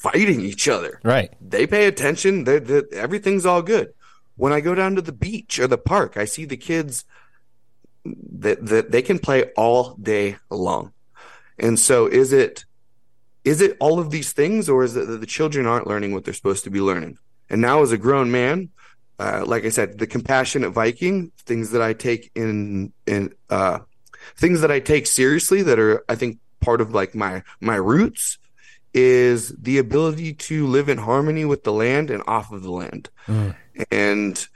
fighting 0.00 0.40
each 0.40 0.68
other. 0.68 1.00
Right. 1.04 1.32
They 1.40 1.66
pay 1.66 1.86
attention. 1.86 2.44
They're, 2.44 2.60
they're, 2.60 2.84
everything's 2.92 3.46
all 3.46 3.62
good. 3.62 3.92
When 4.36 4.52
I 4.52 4.60
go 4.60 4.74
down 4.74 4.94
to 4.96 5.02
the 5.02 5.12
beach 5.12 5.58
or 5.58 5.66
the 5.66 5.78
park, 5.78 6.16
I 6.16 6.24
see 6.24 6.44
the 6.44 6.56
kids 6.56 7.04
that, 8.04 8.64
that 8.66 8.90
they 8.90 9.02
can 9.02 9.18
play 9.18 9.50
all 9.56 9.94
day 9.96 10.36
long. 10.48 10.92
And 11.58 11.78
so 11.78 12.06
is 12.06 12.32
it, 12.32 12.64
is 13.44 13.60
it 13.60 13.76
all 13.80 13.98
of 13.98 14.10
these 14.10 14.32
things 14.32 14.68
or 14.68 14.84
is 14.84 14.96
it 14.96 15.06
that 15.06 15.20
the 15.20 15.26
children 15.26 15.66
aren't 15.66 15.86
learning 15.86 16.12
what 16.12 16.24
they're 16.24 16.34
supposed 16.34 16.64
to 16.64 16.70
be 16.70 16.80
learning? 16.80 17.18
And 17.50 17.60
now 17.60 17.82
as 17.82 17.92
a 17.92 17.98
grown 17.98 18.30
man, 18.30 18.70
uh, 19.18 19.44
like 19.44 19.66
I 19.66 19.68
said, 19.68 19.98
the 19.98 20.06
compassionate 20.06 20.72
Viking, 20.72 21.32
things 21.44 21.72
that 21.72 21.82
I 21.82 21.92
take 21.92 22.30
in, 22.34 22.92
in, 23.06 23.34
uh, 23.50 23.80
things 24.36 24.60
that 24.60 24.70
I 24.70 24.80
take 24.80 25.06
seriously 25.06 25.62
that 25.62 25.78
are, 25.78 26.04
I 26.08 26.14
think, 26.14 26.38
part 26.60 26.80
of 26.80 26.92
like 26.92 27.14
my, 27.14 27.42
my 27.60 27.76
roots 27.76 28.38
is 28.92 29.50
the 29.50 29.78
ability 29.78 30.34
to 30.34 30.66
live 30.66 30.88
in 30.88 30.98
harmony 30.98 31.44
with 31.44 31.64
the 31.64 31.72
land 31.72 32.10
and 32.10 32.22
off 32.26 32.52
of 32.52 32.62
the 32.62 32.70
land. 32.70 33.08
Mm. 33.26 33.54
And 33.90 34.48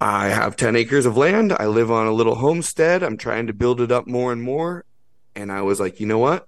I 0.00 0.28
have 0.28 0.56
10 0.56 0.76
acres 0.76 1.04
of 1.04 1.16
land. 1.16 1.52
I 1.52 1.66
live 1.66 1.90
on 1.90 2.06
a 2.06 2.12
little 2.12 2.36
homestead. 2.36 3.02
I'm 3.02 3.18
trying 3.18 3.46
to 3.48 3.52
build 3.52 3.80
it 3.80 3.92
up 3.92 4.06
more 4.06 4.32
and 4.32 4.42
more. 4.42 4.84
And 5.36 5.52
I 5.52 5.62
was 5.62 5.78
like, 5.78 6.00
you 6.00 6.06
know 6.06 6.18
what? 6.18 6.46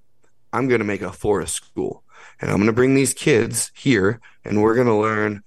I'm 0.52 0.68
going 0.68 0.80
to 0.80 0.86
make 0.86 1.02
a 1.02 1.12
forest 1.12 1.54
school 1.54 2.02
and 2.40 2.50
I'm 2.50 2.56
going 2.56 2.66
to 2.66 2.72
bring 2.72 2.94
these 2.94 3.14
kids 3.14 3.70
here 3.74 4.20
and 4.44 4.60
we're 4.60 4.74
going 4.74 4.86
to 4.86 4.94
learn, 4.94 5.42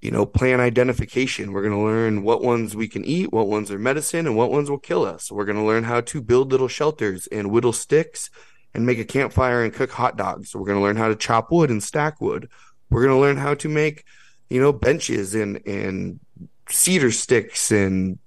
you 0.00 0.10
know, 0.10 0.24
plant 0.24 0.60
identification. 0.60 1.52
We're 1.52 1.62
going 1.62 1.74
to 1.74 1.84
learn 1.84 2.22
what 2.22 2.42
ones 2.42 2.76
we 2.76 2.86
can 2.86 3.04
eat, 3.04 3.32
what 3.32 3.48
ones 3.48 3.70
are 3.70 3.78
medicine, 3.78 4.26
and 4.26 4.36
what 4.36 4.50
ones 4.50 4.70
will 4.70 4.78
kill 4.78 5.04
us. 5.04 5.30
We're 5.30 5.44
going 5.44 5.58
to 5.58 5.64
learn 5.64 5.84
how 5.84 6.00
to 6.02 6.20
build 6.20 6.52
little 6.52 6.68
shelters 6.68 7.26
and 7.28 7.50
whittle 7.50 7.72
sticks 7.72 8.30
and 8.74 8.86
make 8.86 8.98
a 8.98 9.04
campfire 9.04 9.64
and 9.64 9.72
cook 9.72 9.90
hot 9.90 10.16
dogs. 10.16 10.54
We're 10.54 10.66
going 10.66 10.78
to 10.78 10.82
learn 10.82 10.96
how 10.96 11.08
to 11.08 11.16
chop 11.16 11.50
wood 11.50 11.70
and 11.70 11.82
stack 11.82 12.20
wood. 12.20 12.48
We're 12.90 13.02
going 13.02 13.16
to 13.16 13.20
learn 13.20 13.38
how 13.38 13.54
to 13.54 13.68
make, 13.68 14.04
you 14.48 14.60
know, 14.60 14.72
benches 14.72 15.34
and, 15.34 15.66
and 15.66 16.20
cedar 16.68 17.10
sticks 17.10 17.72
and, 17.72 18.18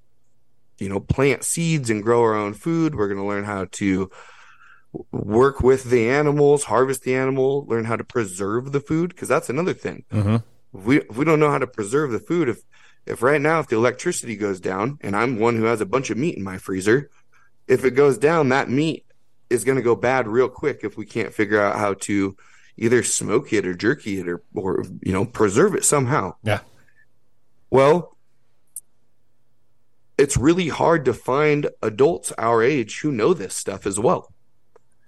you 0.77 0.89
know, 0.89 0.99
plant 0.99 1.43
seeds 1.43 1.89
and 1.89 2.03
grow 2.03 2.21
our 2.21 2.35
own 2.35 2.53
food. 2.53 2.95
We're 2.95 3.07
going 3.07 3.21
to 3.21 3.25
learn 3.25 3.45
how 3.45 3.65
to 3.71 4.11
work 5.11 5.61
with 5.61 5.85
the 5.85 6.09
animals, 6.09 6.65
harvest 6.65 7.03
the 7.03 7.15
animal, 7.15 7.65
learn 7.67 7.85
how 7.85 7.95
to 7.95 8.03
preserve 8.03 8.73
the 8.73 8.81
food. 8.81 9.11
Because 9.11 9.29
that's 9.29 9.49
another 9.49 9.73
thing. 9.73 10.03
Mm-hmm. 10.11 10.37
We 10.71 11.01
we 11.09 11.25
don't 11.25 11.39
know 11.39 11.51
how 11.51 11.57
to 11.57 11.67
preserve 11.67 12.11
the 12.11 12.19
food, 12.19 12.49
if 12.49 12.61
if 13.05 13.21
right 13.21 13.41
now 13.41 13.59
if 13.59 13.67
the 13.67 13.75
electricity 13.75 14.35
goes 14.35 14.59
down, 14.59 14.97
and 15.01 15.15
I'm 15.15 15.39
one 15.39 15.57
who 15.57 15.65
has 15.65 15.81
a 15.81 15.85
bunch 15.85 16.09
of 16.09 16.17
meat 16.17 16.37
in 16.37 16.43
my 16.43 16.57
freezer, 16.57 17.09
if 17.67 17.83
it 17.83 17.91
goes 17.91 18.17
down, 18.17 18.49
that 18.49 18.69
meat 18.69 19.05
is 19.49 19.63
going 19.63 19.77
to 19.77 19.83
go 19.83 19.95
bad 19.95 20.27
real 20.27 20.47
quick 20.47 20.81
if 20.83 20.97
we 20.97 21.05
can't 21.05 21.33
figure 21.33 21.61
out 21.61 21.75
how 21.75 21.93
to 21.95 22.37
either 22.77 23.03
smoke 23.03 23.51
it 23.51 23.67
or 23.67 23.73
jerky 23.73 24.19
it 24.19 24.27
or 24.27 24.43
or 24.53 24.85
you 25.01 25.11
know 25.11 25.25
preserve 25.25 25.75
it 25.75 25.83
somehow. 25.83 26.33
Yeah. 26.43 26.59
Well, 27.69 28.17
it's 30.17 30.37
really 30.37 30.67
hard 30.67 31.05
to 31.05 31.13
find 31.13 31.69
adults 31.81 32.31
our 32.37 32.61
age 32.61 32.99
who 33.01 33.11
know 33.11 33.33
this 33.33 33.55
stuff 33.55 33.85
as 33.85 33.99
well. 33.99 34.31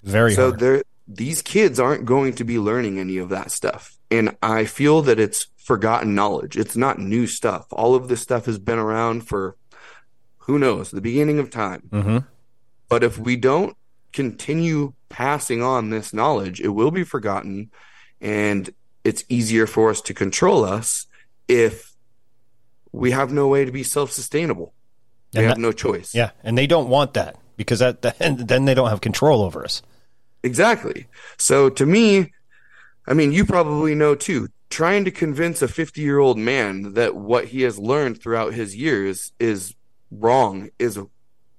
Very 0.04 0.34
so 0.34 0.50
hard. 0.50 0.60
there 0.60 0.84
these 1.08 1.42
kids 1.42 1.80
aren't 1.80 2.06
going 2.06 2.34
to 2.34 2.44
be 2.44 2.60
learning 2.60 3.00
any 3.00 3.18
of 3.18 3.30
that 3.30 3.52
stuff. 3.52 3.98
And 4.10 4.38
I 4.42 4.66
feel 4.66 5.02
that 5.04 5.20
it's 5.20 5.48
forgotten 5.64 6.14
knowledge. 6.16 6.58
It's 6.58 6.76
not 6.76 7.00
new 7.00 7.26
stuff. 7.28 7.66
All 7.72 7.96
of 7.96 8.08
this 8.08 8.22
stuff 8.22 8.46
has 8.46 8.60
been 8.60 8.80
around 8.80 9.22
for 9.28 9.56
who 10.40 10.60
knows, 10.60 10.92
the 10.92 11.02
beginning 11.02 11.40
of 11.40 11.50
time. 11.50 11.84
Mm-hmm. 11.90 12.18
But 12.90 13.04
if 13.04 13.18
we 13.18 13.36
don't 13.38 13.76
continue 14.12 14.94
passing 15.10 15.62
on 15.64 15.90
this 15.90 16.14
knowledge, 16.14 16.60
it 16.60 16.68
will 16.70 16.92
be 16.92 17.04
forgotten 17.04 17.72
and 18.22 18.70
it's 19.04 19.24
easier 19.30 19.66
for 19.68 19.90
us 19.90 20.02
to 20.02 20.14
control 20.14 20.64
us 20.64 21.08
if 21.48 21.94
we 22.92 23.12
have 23.12 23.32
no 23.34 23.48
way 23.48 23.66
to 23.66 23.72
be 23.72 23.84
self-sustainable. 23.84 24.74
We 25.34 25.40
And 25.40 25.48
have 25.48 25.56
that- 25.58 25.62
no 25.62 25.72
choice. 25.72 26.14
Yeah, 26.14 26.32
and 26.44 26.58
they 26.58 26.68
don't 26.68 26.90
want 26.90 27.14
that 27.16 27.38
because 27.58 27.80
that 27.80 28.02
then 28.20 28.66
they 28.66 28.74
don't 28.74 28.90
have 28.90 29.02
control 29.02 29.42
over 29.42 29.64
us. 29.64 29.82
Exactly. 30.44 31.08
So 31.38 31.70
to 31.70 31.86
me, 31.86 32.32
I 33.08 33.14
mean, 33.14 33.32
you 33.32 33.46
probably 33.46 33.96
know 33.96 34.14
too, 34.16 34.50
trying 34.74 35.06
to 35.06 35.12
convince 35.12 35.62
a 35.62 35.68
50 35.68 36.02
year 36.02 36.20
old 36.20 36.38
man 36.38 36.94
that 36.94 37.16
what 37.16 37.46
he 37.46 37.62
has 37.62 37.78
learned 37.78 38.20
throughout 38.22 38.54
his 38.54 38.76
years 38.76 39.32
is 39.40 39.76
wrong 40.10 40.70
is 40.80 41.00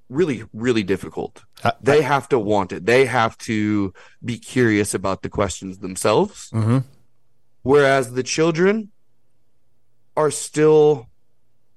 really, 0.08 0.42
really 0.52 0.82
difficult. 0.82 1.44
I- 1.62 1.72
They 1.80 2.02
have 2.02 2.28
to 2.30 2.38
want 2.38 2.72
it. 2.72 2.84
They 2.86 3.06
have 3.06 3.38
to 3.50 3.92
be 4.24 4.36
curious 4.38 4.94
about 4.94 5.22
the 5.22 5.28
questions 5.28 5.78
themselves. 5.78 6.50
Mm-hmm. 6.50 6.78
Whereas 7.62 8.12
the 8.12 8.22
children 8.22 8.90
are 10.16 10.30
still, 10.30 11.08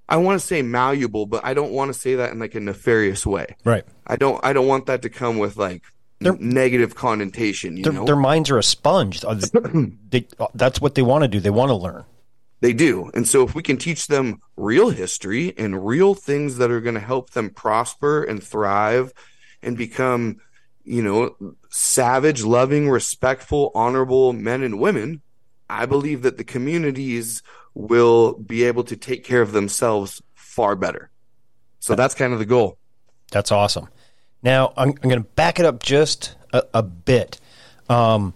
I 0.09 0.17
want 0.17 0.39
to 0.41 0.45
say 0.45 0.61
malleable, 0.61 1.25
but 1.25 1.45
I 1.45 1.53
don't 1.53 1.71
want 1.71 1.93
to 1.93 1.99
say 1.99 2.15
that 2.15 2.31
in 2.33 2.39
like 2.39 2.55
a 2.55 2.59
nefarious 2.59 3.25
way. 3.25 3.55
Right. 3.63 3.85
I 4.05 4.15
don't, 4.17 4.43
I 4.43 4.53
don't 4.53 4.67
want 4.67 4.85
that 4.87 5.01
to 5.03 5.09
come 5.09 5.37
with 5.37 5.55
like 5.57 5.83
They're- 6.19 6.37
negative 6.39 6.95
connotation, 6.95 7.77
you 7.77 7.83
Their, 7.83 7.93
know? 7.93 8.05
their 8.05 8.15
minds 8.15 8.49
are 8.49 8.57
a 8.57 8.63
sponge. 8.63 9.23
Uh, 9.23 9.39
They, 10.09 10.27
that's 10.53 10.81
what 10.81 10.95
they 10.95 11.01
want 11.01 11.23
to 11.23 11.27
do. 11.27 11.39
They 11.39 11.49
want 11.49 11.69
to 11.69 11.75
learn. 11.75 12.05
They 12.59 12.73
do. 12.73 13.11
And 13.13 13.27
so 13.27 13.43
if 13.43 13.53
we 13.53 13.61
can 13.61 13.77
teach 13.77 14.07
them 14.07 14.41
real 14.55 14.89
history 14.89 15.53
and 15.57 15.85
real 15.85 16.15
things 16.15 16.57
that 16.57 16.71
are 16.71 16.81
going 16.81 16.95
to 16.95 17.01
help 17.01 17.31
them 17.31 17.51
prosper 17.51 18.23
and 18.23 18.41
thrive 18.41 19.13
and 19.61 19.77
become, 19.77 20.37
you 20.83 21.03
know, 21.03 21.35
savage, 21.69 22.43
loving, 22.43 22.89
respectful, 22.89 23.71
honorable 23.75 24.33
men 24.33 24.63
and 24.63 24.79
women, 24.79 25.21
I 25.69 25.85
believe 25.85 26.23
that 26.23 26.37
the 26.37 26.43
communities 26.43 27.43
will 27.75 28.33
be 28.33 28.63
able 28.63 28.85
to 28.85 28.97
take 28.97 29.23
care 29.23 29.43
of 29.43 29.51
themselves 29.51 30.23
far 30.33 30.75
better. 30.75 31.11
So 31.79 31.93
that's 31.93 32.15
kind 32.15 32.33
of 32.33 32.39
the 32.39 32.45
goal. 32.45 32.79
That's 33.31 33.51
awesome. 33.51 33.89
Now 34.43 34.73
I'm, 34.77 34.89
I'm 34.89 35.09
going 35.09 35.23
to 35.23 35.29
back 35.29 35.59
it 35.59 35.65
up 35.65 35.81
just 35.81 36.35
a, 36.53 36.63
a 36.73 36.83
bit. 36.83 37.39
Um, 37.89 38.33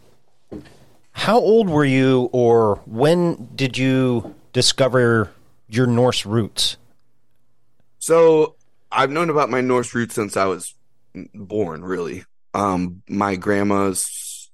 how 1.11 1.37
old 1.39 1.69
were 1.69 1.85
you, 1.85 2.29
or 2.31 2.81
when 2.85 3.49
did 3.55 3.77
you 3.77 4.35
discover 4.53 5.31
your 5.67 5.87
Norse 5.87 6.25
roots? 6.25 6.77
So 7.99 8.55
I've 8.91 9.11
known 9.11 9.29
about 9.29 9.49
my 9.49 9.61
Norse 9.61 9.93
roots 9.93 10.15
since 10.15 10.35
I 10.35 10.45
was 10.45 10.73
born, 11.33 11.83
really. 11.83 12.23
Um, 12.53 13.03
my 13.07 13.35
grandma's, 13.35 14.49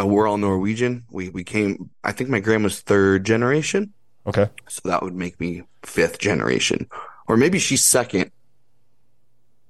uh, 0.00 0.06
we're 0.06 0.26
all 0.26 0.38
Norwegian. 0.38 1.04
We, 1.10 1.28
we 1.28 1.44
came, 1.44 1.90
I 2.02 2.12
think 2.12 2.30
my 2.30 2.40
grandma's 2.40 2.80
third 2.80 3.24
generation. 3.24 3.92
Okay. 4.26 4.48
So 4.68 4.88
that 4.88 5.02
would 5.02 5.14
make 5.14 5.38
me 5.38 5.62
fifth 5.82 6.18
generation. 6.18 6.88
Or 7.28 7.36
maybe 7.36 7.58
she's 7.58 7.84
second 7.84 8.30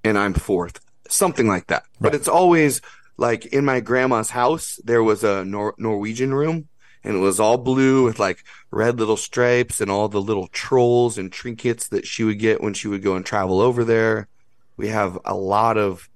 and 0.06 0.18
I'm 0.18 0.34
fourth. 0.34 0.80
Something 1.08 1.46
like 1.46 1.66
that. 1.68 1.84
But 2.00 2.14
it's 2.14 2.28
always 2.28 2.80
like 3.16 3.46
in 3.46 3.64
my 3.64 3.80
grandma's 3.80 4.30
house, 4.30 4.80
there 4.84 5.02
was 5.02 5.24
a 5.24 5.44
Nor- 5.44 5.74
Norwegian 5.78 6.34
room 6.34 6.68
and 7.06 7.16
it 7.16 7.20
was 7.20 7.38
all 7.38 7.56
blue 7.56 8.04
with 8.04 8.18
like 8.18 8.44
red 8.70 8.98
little 8.98 9.16
stripes 9.16 9.80
and 9.80 9.90
all 9.90 10.08
the 10.08 10.20
little 10.20 10.48
trolls 10.48 11.18
and 11.18 11.32
trinkets 11.32 11.88
that 11.88 12.06
she 12.06 12.24
would 12.24 12.40
get 12.40 12.60
when 12.60 12.74
she 12.74 12.88
would 12.88 13.02
go 13.02 13.14
and 13.14 13.24
travel 13.24 13.60
over 13.60 13.84
there. 13.84 14.28
We 14.76 14.88
have 14.88 15.16
a 15.24 15.34
lot 15.34 15.78
of, 15.78 16.10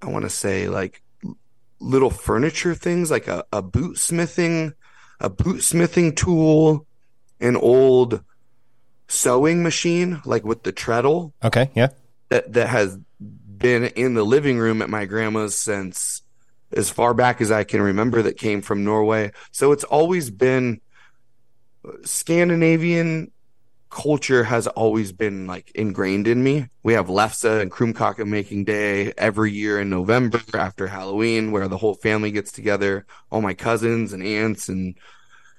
I 0.00 0.08
want 0.08 0.24
to 0.24 0.30
say 0.30 0.68
like 0.68 1.02
little 1.78 2.10
furniture 2.10 2.74
things, 2.74 3.10
like 3.10 3.28
a, 3.28 3.44
a 3.52 3.60
boot 3.60 3.98
smithing, 3.98 4.72
a 5.20 5.28
boot 5.28 5.62
smithing 5.62 6.14
tool, 6.14 6.86
an 7.40 7.56
old 7.56 8.22
sewing 9.08 9.62
machine, 9.62 10.20
like 10.24 10.44
with 10.44 10.62
the 10.62 10.72
treadle 10.72 11.32
Okay. 11.42 11.70
Yeah. 11.74 11.88
that, 12.28 12.52
that 12.52 12.68
has 12.68 12.98
been 13.18 13.84
in 13.84 14.14
the 14.14 14.24
living 14.24 14.58
room 14.58 14.82
at 14.82 14.90
my 14.90 15.04
grandma's 15.04 15.56
since 15.56 16.22
as 16.72 16.90
far 16.90 17.14
back 17.14 17.40
as 17.40 17.50
I 17.50 17.64
can 17.64 17.80
remember 17.80 18.22
that 18.22 18.36
came 18.36 18.60
from 18.62 18.84
Norway. 18.84 19.32
So 19.52 19.72
it's 19.72 19.84
always 19.84 20.30
been 20.30 20.80
Scandinavian 22.04 23.30
culture 23.90 24.42
has 24.42 24.66
always 24.66 25.12
been 25.12 25.46
like 25.46 25.70
ingrained 25.74 26.26
in 26.26 26.42
me. 26.42 26.68
We 26.82 26.94
have 26.94 27.06
Lefse 27.06 27.60
and 27.60 27.70
Krumkaka 27.70 28.26
making 28.26 28.64
day 28.64 29.12
every 29.16 29.52
year 29.52 29.80
in 29.80 29.88
November 29.88 30.40
after 30.52 30.88
Halloween, 30.88 31.52
where 31.52 31.68
the 31.68 31.78
whole 31.78 31.94
family 31.94 32.32
gets 32.32 32.50
together, 32.50 33.06
all 33.30 33.40
my 33.40 33.54
cousins 33.54 34.12
and 34.12 34.22
aunts, 34.22 34.68
and 34.68 34.96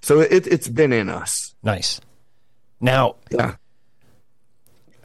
so 0.02 0.20
it, 0.20 0.48
it's 0.48 0.68
been 0.68 0.92
in 0.92 1.08
us. 1.08 1.56
Nice. 1.64 2.02
Now, 2.80 3.16
Yeah, 3.32 3.56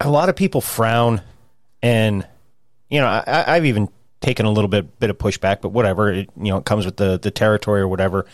a 0.00 0.10
lot 0.10 0.28
of 0.28 0.36
people 0.36 0.60
frown, 0.60 1.22
and 1.82 2.26
you 2.88 3.00
know, 3.00 3.06
I, 3.06 3.44
I've 3.56 3.66
even 3.66 3.88
taken 4.20 4.46
a 4.46 4.50
little 4.50 4.68
bit 4.68 4.98
bit 4.98 5.10
of 5.10 5.18
pushback, 5.18 5.60
but 5.60 5.70
whatever. 5.70 6.12
It, 6.12 6.30
you 6.36 6.50
know, 6.50 6.58
it 6.58 6.64
comes 6.64 6.84
with 6.84 6.96
the 6.96 7.18
the 7.18 7.30
territory 7.30 7.80
or 7.80 7.88
whatever. 7.88 8.26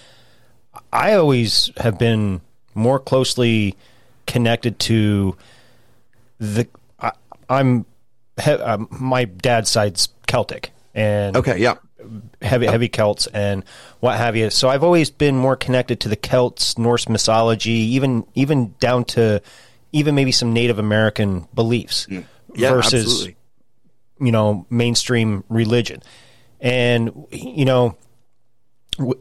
I 0.93 1.14
always 1.14 1.71
have 1.78 1.99
been 1.99 2.40
more 2.75 2.99
closely 2.99 3.76
connected 4.26 4.78
to 4.81 5.37
the. 6.38 6.69
I, 7.00 7.12
I'm, 7.49 7.87
he, 8.43 8.50
um, 8.50 8.88
my 8.90 9.25
dad's 9.25 9.71
side's 9.71 10.09
Celtic, 10.26 10.71
and 10.95 11.37
okay, 11.37 11.59
yeah, 11.59 11.76
heavy 12.42 12.66
heavy 12.66 12.88
Celts 12.88 13.26
and 13.28 13.64
what 14.00 14.16
have 14.16 14.36
you. 14.36 14.50
So 14.50 14.68
I've 14.68 14.82
always 14.84 15.10
been 15.10 15.36
more 15.36 15.56
connected 15.56 16.00
to 16.00 16.08
the 16.08 16.16
Celts, 16.16 16.78
Norse 16.78 17.08
mythology, 17.08 17.70
even 17.70 18.26
even 18.34 18.75
down 18.80 19.04
to 19.06 19.42
even 19.92 20.14
maybe 20.14 20.32
some 20.32 20.52
Native 20.52 20.78
American 20.78 21.48
beliefs 21.54 22.06
yeah, 22.08 22.22
versus 22.70 23.04
absolutely. 23.04 23.36
you 24.20 24.32
know 24.32 24.66
mainstream 24.70 25.44
religion. 25.48 26.02
And 26.60 27.26
you 27.30 27.64
know, 27.64 27.96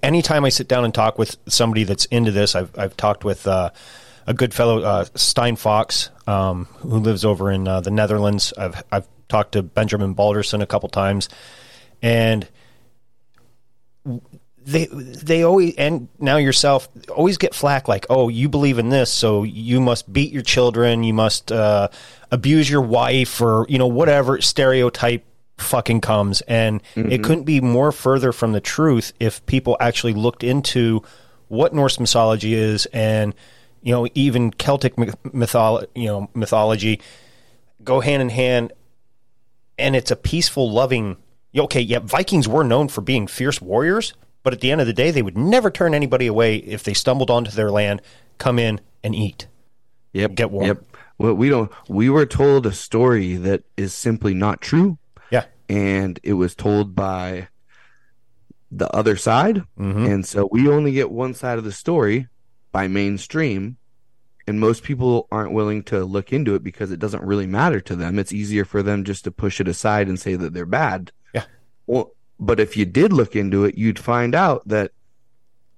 anytime 0.01 0.45
I 0.45 0.49
sit 0.49 0.67
down 0.67 0.85
and 0.85 0.93
talk 0.93 1.17
with 1.17 1.37
somebody 1.47 1.83
that's 1.83 2.05
into 2.05 2.31
this, 2.31 2.55
I've 2.55 2.77
I've 2.77 2.97
talked 2.97 3.23
with. 3.23 3.47
Uh, 3.47 3.71
a 4.27 4.33
good 4.33 4.55
fellow, 4.55 4.81
uh, 4.81 5.05
Stein 5.13 5.55
Fox, 5.55 6.09
um, 6.25 6.65
who 6.79 6.97
lives 6.97 7.23
over 7.23 7.51
in 7.51 7.67
uh, 7.67 7.81
the 7.81 7.91
Netherlands. 7.91 8.53
I've 8.57 8.83
I've 8.91 9.07
talked 9.29 9.53
to 9.53 9.63
Benjamin 9.63 10.13
Balderson 10.13 10.61
a 10.61 10.65
couple 10.65 10.89
times, 10.89 11.29
and 12.01 12.47
they 14.57 14.87
they 14.87 15.43
always 15.43 15.75
and 15.75 16.07
now 16.19 16.37
yourself 16.37 16.89
always 17.09 17.37
get 17.37 17.53
flack 17.53 17.87
like 17.87 18.05
oh 18.09 18.29
you 18.29 18.49
believe 18.49 18.79
in 18.79 18.89
this 18.89 19.11
so 19.11 19.43
you 19.43 19.79
must 19.79 20.11
beat 20.11 20.31
your 20.31 20.41
children 20.41 21.03
you 21.03 21.13
must 21.13 21.51
uh, 21.51 21.87
abuse 22.31 22.69
your 22.69 22.81
wife 22.81 23.39
or 23.41 23.65
you 23.69 23.77
know 23.77 23.87
whatever 23.87 24.41
stereotype 24.41 25.23
fucking 25.57 26.01
comes 26.01 26.41
and 26.41 26.81
it 26.95 27.23
couldn't 27.23 27.43
be 27.43 27.61
more 27.61 27.91
further 27.91 28.31
from 28.31 28.51
the 28.51 28.59
truth 28.59 29.13
if 29.19 29.45
people 29.45 29.77
actually 29.79 30.13
looked 30.13 30.43
into 30.43 31.01
what 31.47 31.73
Norse 31.73 31.99
mythology 31.99 32.55
is 32.55 32.87
and 32.87 33.33
you 33.83 33.93
know 33.93 34.07
even 34.15 34.51
Celtic 34.51 34.97
myth- 34.97 35.15
mytholo- 35.23 35.85
you 35.95 36.07
know 36.07 36.29
mythology 36.33 36.99
go 37.83 38.01
hand 38.01 38.21
in 38.21 38.29
hand 38.29 38.73
and 39.77 39.95
it's 39.95 40.11
a 40.11 40.15
peaceful, 40.15 40.71
loving. 40.71 41.17
Okay, 41.55 41.81
yeah, 41.81 41.99
Vikings 41.99 42.47
were 42.47 42.63
known 42.63 42.87
for 42.87 43.01
being 43.01 43.27
fierce 43.27 43.61
warriors, 43.61 44.13
but 44.43 44.53
at 44.53 44.59
the 44.61 44.71
end 44.71 44.81
of 44.81 44.87
the 44.87 44.93
day, 44.93 45.11
they 45.11 45.21
would 45.21 45.37
never 45.37 45.71
turn 45.71 45.93
anybody 45.93 46.27
away 46.27 46.57
if 46.57 46.83
they 46.83 46.93
stumbled 46.93 47.29
onto 47.29 47.51
their 47.51 47.71
land, 47.71 48.01
come 48.37 48.59
in 48.59 48.81
and 49.03 49.15
eat. 49.15 49.47
Yep. 50.13 50.35
Get 50.35 50.51
warm. 50.51 50.67
Yep. 50.67 50.83
Well, 51.17 51.33
we 51.33 51.49
don't. 51.49 51.71
We 51.87 52.09
were 52.09 52.25
told 52.25 52.65
a 52.65 52.73
story 52.73 53.35
that 53.37 53.63
is 53.77 53.93
simply 53.93 54.33
not 54.33 54.59
true, 54.61 54.97
Yeah, 55.31 55.45
and 55.69 56.19
it 56.23 56.33
was 56.33 56.55
told 56.55 56.93
by 56.95 57.47
the 58.71 58.89
other 58.93 59.15
side, 59.15 59.63
Mhm. 59.79 60.11
and 60.11 60.25
so 60.25 60.49
we 60.51 60.67
only 60.67 60.91
get 60.91 61.09
one 61.11 61.33
side 61.33 61.57
of 61.57 61.63
the 61.63 61.71
story 61.71 62.27
by 62.73 62.89
mainstream, 62.89 63.77
and 64.45 64.59
most 64.59 64.83
people 64.83 65.27
aren't 65.31 65.53
willing 65.53 65.83
to 65.83 66.03
look 66.03 66.33
into 66.33 66.55
it 66.55 66.63
because 66.63 66.91
it 66.91 66.99
doesn't 66.99 67.23
really 67.23 67.47
matter 67.47 67.79
to 67.79 67.95
them. 67.95 68.19
It's 68.19 68.33
easier 68.33 68.65
for 68.65 68.83
them 68.83 69.05
just 69.05 69.23
to 69.23 69.31
push 69.31 69.61
it 69.61 69.67
aside 69.69 70.09
and 70.09 70.19
say 70.19 70.35
that 70.35 70.53
they're 70.53 70.65
bad. 70.65 71.11
Well, 71.87 72.11
but 72.39 72.59
if 72.59 72.75
you 72.75 72.85
did 72.85 73.13
look 73.13 73.35
into 73.35 73.65
it, 73.65 73.77
you'd 73.77 73.99
find 73.99 74.35
out 74.35 74.67
that, 74.67 74.91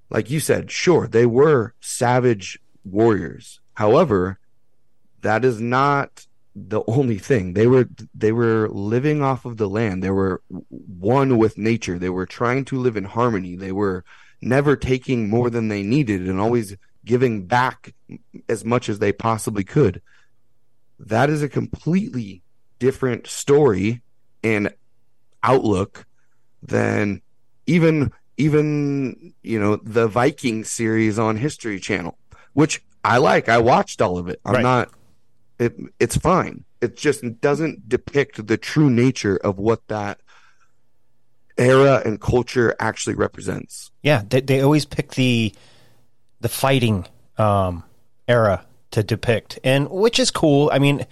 like 0.10 0.30
you 0.30 0.39
said, 0.39 0.72
sure, 0.72 1.08
they 1.08 1.26
were 1.26 1.74
savage 1.80 2.60
warriors. 2.84 3.60
However, 3.74 4.39
that 5.22 5.46
is 5.46 5.60
not 5.62 6.26
the 6.56 6.82
only 6.88 7.20
thing. 7.20 7.54
They 7.54 7.67
were 7.67 7.88
they 8.15 8.32
were 8.32 8.67
living 8.70 9.22
off 9.22 9.46
of 9.46 9.58
the 9.58 9.70
land. 9.70 10.04
They 10.04 10.10
were 10.10 10.41
one 10.50 11.38
with 11.38 11.58
nature. 11.58 12.00
They 12.00 12.10
were 12.10 12.26
trying 12.26 12.65
to 12.65 12.80
live 12.80 12.98
in 12.98 13.04
harmony. 13.04 13.56
They 13.56 13.72
were 13.72 14.04
never 14.41 14.76
taking 14.76 15.30
more 15.30 15.50
than 15.50 15.67
they 15.67 15.84
needed 15.84 16.28
and 16.28 16.39
always 16.39 16.76
giving 17.06 17.46
back 17.46 17.93
as 18.50 18.65
much 18.65 18.89
as 18.89 19.00
they 19.00 19.12
possibly 19.12 19.63
could. 19.63 20.02
That 21.00 21.30
is 21.30 21.43
a 21.43 21.50
completely 21.50 22.41
different 22.80 23.28
story 23.28 24.02
and 24.43 24.74
outlook 25.43 26.06
than 26.63 27.21
even 27.65 28.12
even 28.38 29.34
you 29.43 29.60
know 29.60 29.78
the 29.78 30.08
Viking 30.08 30.63
series 30.63 31.17
on 31.19 31.38
History 31.38 31.80
Channel, 31.80 32.17
which 32.54 32.84
I 33.04 33.17
like. 33.17 33.50
I 33.50 33.58
watched 33.60 34.02
all 34.02 34.17
of 34.17 34.28
it. 34.28 34.39
I'm 34.45 34.54
Right. 34.56 34.62
not. 34.63 34.89
It 35.60 35.76
it's 36.00 36.17
fine. 36.17 36.63
It 36.82 36.95
just 36.95 37.23
doesn't 37.41 37.89
depict 37.89 38.45
the 38.47 38.58
true 38.58 38.89
nature 38.89 39.38
of 39.38 39.58
what 39.58 39.88
that 39.88 40.19
era 41.58 42.02
and 42.06 42.21
culture 42.21 42.76
actually 42.80 43.15
represents. 43.15 43.91
yeah. 44.04 44.21
They, 44.30 44.41
they 44.41 44.62
always 44.62 44.86
pick 44.86 45.12
the 45.15 45.54
the 46.39 46.50
fighting 46.50 47.08
um, 47.39 47.84
era 48.28 48.63
to 48.91 49.02
depict, 49.04 49.58
and 49.63 49.89
which 49.89 50.19
is 50.19 50.30
cool. 50.30 50.69
I 50.71 50.78
mean, 50.78 51.06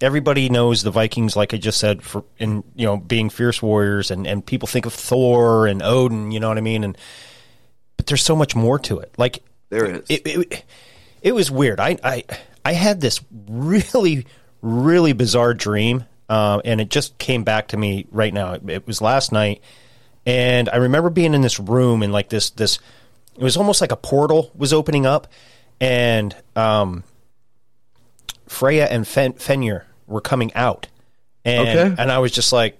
everybody 0.00 0.48
knows 0.48 0.82
the 0.82 0.90
Vikings, 0.90 1.36
like 1.36 1.54
I 1.54 1.56
just 1.56 1.78
said, 1.78 2.02
for 2.02 2.24
in 2.38 2.64
you 2.74 2.86
know 2.86 2.96
being 2.96 3.30
fierce 3.30 3.62
warriors, 3.62 4.10
and 4.10 4.26
and 4.26 4.44
people 4.44 4.66
think 4.66 4.86
of 4.86 4.92
Thor 4.92 5.66
and 5.66 5.82
Odin. 5.82 6.30
You 6.30 6.40
know 6.40 6.48
what 6.48 6.58
I 6.58 6.62
mean? 6.62 6.84
And 6.84 6.96
but 7.96 8.06
there's 8.06 8.22
so 8.22 8.36
much 8.36 8.54
more 8.54 8.78
to 8.80 8.98
it. 8.98 9.14
Like 9.16 9.42
There 9.70 9.86
is. 9.86 10.02
it, 10.08 10.26
it, 10.26 10.64
it 11.22 11.34
was 11.34 11.50
weird. 11.50 11.80
I, 11.80 11.96
I, 12.04 12.24
I 12.64 12.72
had 12.72 13.00
this 13.00 13.20
really, 13.48 14.26
really 14.60 15.12
bizarre 15.12 15.54
dream, 15.54 16.04
uh, 16.28 16.60
and 16.64 16.80
it 16.80 16.90
just 16.90 17.16
came 17.18 17.44
back 17.44 17.68
to 17.68 17.76
me 17.76 18.06
right 18.10 18.32
now. 18.32 18.52
It, 18.52 18.68
it 18.68 18.86
was 18.86 19.00
last 19.00 19.32
night, 19.32 19.62
and 20.26 20.68
I 20.68 20.76
remember 20.76 21.10
being 21.10 21.34
in 21.34 21.40
this 21.40 21.58
room 21.58 22.02
and 22.02 22.12
like 22.12 22.28
this, 22.28 22.50
this. 22.50 22.78
It 23.36 23.42
was 23.42 23.56
almost 23.56 23.80
like 23.80 23.90
a 23.90 23.96
portal 23.96 24.52
was 24.54 24.72
opening 24.72 25.06
up, 25.06 25.26
and 25.80 26.36
um, 26.54 27.04
Freya 28.46 28.86
and 28.86 29.06
Fen- 29.06 29.34
Fenrir 29.34 29.86
were 30.06 30.20
coming 30.20 30.52
out, 30.54 30.86
and 31.44 31.68
Okay. 31.68 32.02
and 32.02 32.12
I 32.12 32.18
was 32.18 32.32
just 32.32 32.52
like, 32.52 32.78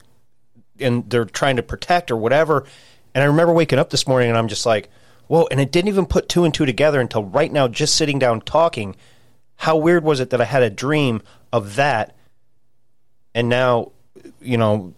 and 0.80 1.08
they're 1.08 1.24
trying 1.24 1.56
to 1.56 1.62
protect 1.62 2.10
or 2.10 2.16
whatever. 2.16 2.64
And 3.14 3.22
I 3.22 3.26
remember 3.26 3.52
waking 3.52 3.78
up 3.78 3.90
this 3.90 4.08
morning 4.08 4.28
and 4.28 4.36
I'm 4.36 4.48
just 4.48 4.66
like, 4.66 4.88
whoa. 5.28 5.46
And 5.50 5.60
it 5.60 5.70
didn't 5.70 5.86
even 5.88 6.04
put 6.04 6.28
two 6.28 6.44
and 6.44 6.52
two 6.52 6.66
together 6.66 7.00
until 7.00 7.24
right 7.24 7.52
now, 7.52 7.68
just 7.68 7.94
sitting 7.94 8.18
down 8.18 8.40
talking. 8.40 8.96
How 9.54 9.76
weird 9.76 10.02
was 10.02 10.18
it 10.18 10.30
that 10.30 10.40
I 10.40 10.44
had 10.44 10.64
a 10.64 10.70
dream 10.70 11.22
of 11.52 11.76
that 11.76 12.16
and 13.36 13.48
now, 13.48 13.92
you 14.40 14.58
know, 14.58 14.94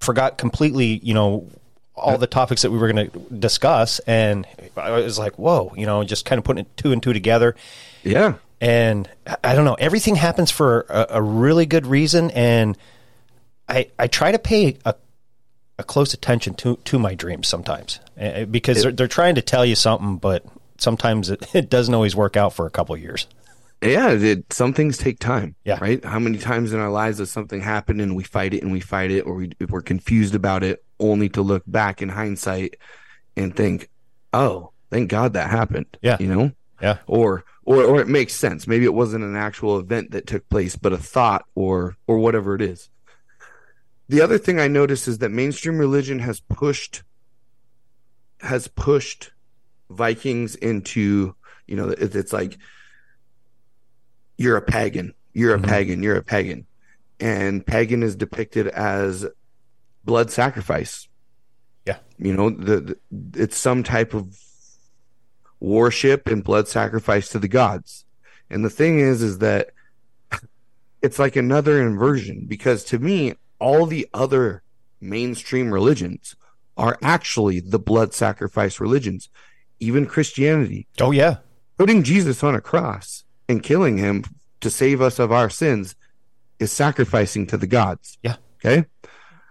forgot 0.00 0.38
completely, 0.38 1.00
you 1.02 1.14
know, 1.14 1.48
all 1.96 2.18
the 2.18 2.26
topics 2.26 2.62
that 2.62 2.70
we 2.70 2.78
were 2.78 2.92
going 2.92 3.10
to 3.10 3.18
discuss. 3.36 3.98
And 4.00 4.46
I 4.76 4.90
was 4.90 5.18
like, 5.18 5.36
whoa, 5.38 5.72
you 5.76 5.86
know, 5.86 6.04
just 6.04 6.24
kind 6.24 6.38
of 6.38 6.44
putting 6.44 6.66
two 6.76 6.92
and 6.92 7.02
two 7.02 7.12
together 7.12 7.56
yeah. 8.04 8.34
And 8.60 9.08
I- 9.42 9.54
don't 9.54 9.64
know. 9.64 9.74
Everything 9.74 10.16
happens 10.16 10.50
for 10.50 10.86
a, 10.88 11.06
a 11.10 11.22
really 11.22 11.66
good 11.66 11.86
reason, 11.86 12.30
and 12.32 12.76
I 13.68 13.88
I 13.98 14.06
try 14.06 14.32
to 14.32 14.38
pay 14.38 14.76
a, 14.84 14.94
a 15.78 15.84
close 15.84 16.14
attention 16.14 16.54
to 16.54 16.76
to 16.84 16.98
my 16.98 17.14
dreams 17.14 17.48
sometimes 17.48 18.00
uh, 18.20 18.44
because 18.44 18.82
they're 18.82 18.92
they're 18.92 19.08
trying 19.08 19.34
to 19.36 19.42
tell 19.42 19.64
you 19.64 19.74
something, 19.74 20.16
but 20.16 20.44
sometimes 20.78 21.30
it, 21.30 21.46
it 21.54 21.70
doesn't 21.70 21.94
always 21.94 22.14
work 22.16 22.36
out 22.36 22.52
for 22.52 22.66
a 22.66 22.70
couple 22.70 22.94
of 22.94 23.00
years. 23.00 23.26
Yeah, 23.82 24.12
it, 24.12 24.50
some 24.50 24.72
things 24.72 24.96
take 24.96 25.18
time. 25.18 25.56
Yeah. 25.64 25.78
Right. 25.78 26.02
How 26.02 26.18
many 26.18 26.38
times 26.38 26.72
in 26.72 26.80
our 26.80 26.90
lives 26.90 27.18
does 27.18 27.30
something 27.30 27.60
happen 27.60 28.00
and 28.00 28.16
we 28.16 28.24
fight 28.24 28.54
it 28.54 28.62
and 28.62 28.72
we 28.72 28.80
fight 28.80 29.10
it, 29.10 29.22
or 29.22 29.34
we, 29.34 29.52
if 29.60 29.70
we're 29.70 29.82
confused 29.82 30.34
about 30.34 30.62
it, 30.62 30.82
only 31.00 31.28
to 31.30 31.42
look 31.42 31.64
back 31.66 32.00
in 32.00 32.08
hindsight 32.08 32.76
and 33.36 33.54
think, 33.54 33.90
"Oh, 34.32 34.70
thank 34.90 35.10
God 35.10 35.34
that 35.34 35.50
happened." 35.50 35.98
Yeah. 36.00 36.16
You 36.18 36.28
know. 36.28 36.52
Yeah. 36.82 36.98
Or 37.06 37.44
or 37.64 37.82
or 37.82 38.00
it 38.00 38.08
makes 38.08 38.34
sense. 38.34 38.66
Maybe 38.66 38.84
it 38.84 38.94
wasn't 38.94 39.24
an 39.24 39.36
actual 39.36 39.78
event 39.78 40.10
that 40.10 40.26
took 40.26 40.48
place, 40.48 40.76
but 40.76 40.92
a 40.92 40.98
thought 40.98 41.44
or 41.54 41.96
or 42.06 42.18
whatever 42.18 42.54
it 42.54 42.62
is. 42.62 42.90
The 44.08 44.20
other 44.20 44.36
thing 44.38 44.60
I 44.60 44.68
notice 44.68 45.08
is 45.08 45.18
that 45.18 45.30
mainstream 45.30 45.78
religion 45.78 46.18
has 46.18 46.40
pushed 46.40 47.02
has 48.40 48.68
pushed 48.68 49.30
Vikings 49.90 50.54
into, 50.56 51.34
you 51.66 51.76
know, 51.76 51.88
it's 51.88 52.32
like 52.32 52.58
you're 54.36 54.56
a 54.56 54.62
pagan, 54.62 55.14
you're 55.32 55.54
a 55.54 55.58
Mhm. 55.58 55.68
pagan, 55.68 56.02
you're 56.02 56.16
a 56.16 56.22
pagan. 56.22 56.66
And 57.20 57.64
pagan 57.64 58.02
is 58.02 58.16
depicted 58.16 58.66
as 58.68 59.24
blood 60.04 60.30
sacrifice. 60.30 61.08
Yeah. 61.86 61.98
you 62.18 62.32
know, 62.34 62.48
the, 62.50 62.96
the 63.10 63.42
it's 63.42 63.58
some 63.58 63.82
type 63.82 64.14
of 64.14 64.38
worship 65.64 66.26
and 66.26 66.44
blood 66.44 66.68
sacrifice 66.68 67.28
to 67.30 67.38
the 67.38 67.48
gods. 67.48 68.04
And 68.50 68.64
the 68.64 68.70
thing 68.70 69.00
is, 69.00 69.22
is 69.22 69.38
that 69.38 69.70
it's 71.02 71.18
like 71.18 71.36
another 71.36 71.80
inversion 71.82 72.44
because 72.46 72.84
to 72.84 72.98
me, 72.98 73.34
all 73.58 73.86
the 73.86 74.06
other 74.12 74.62
mainstream 75.00 75.72
religions 75.72 76.36
are 76.76 76.98
actually 77.02 77.60
the 77.60 77.78
blood 77.78 78.12
sacrifice 78.14 78.80
religions. 78.80 79.28
Even 79.80 80.06
Christianity, 80.06 80.86
Oh 81.00 81.10
yeah. 81.10 81.36
putting 81.78 82.02
Jesus 82.02 82.42
on 82.42 82.54
a 82.54 82.60
cross 82.60 83.24
and 83.48 83.62
killing 83.62 83.98
him 83.98 84.24
to 84.60 84.70
save 84.70 85.00
us 85.00 85.18
of 85.18 85.32
our 85.32 85.50
sins 85.50 85.94
is 86.58 86.72
sacrificing 86.72 87.46
to 87.48 87.56
the 87.56 87.66
gods. 87.66 88.18
Yeah. 88.22 88.36
Okay. 88.64 88.86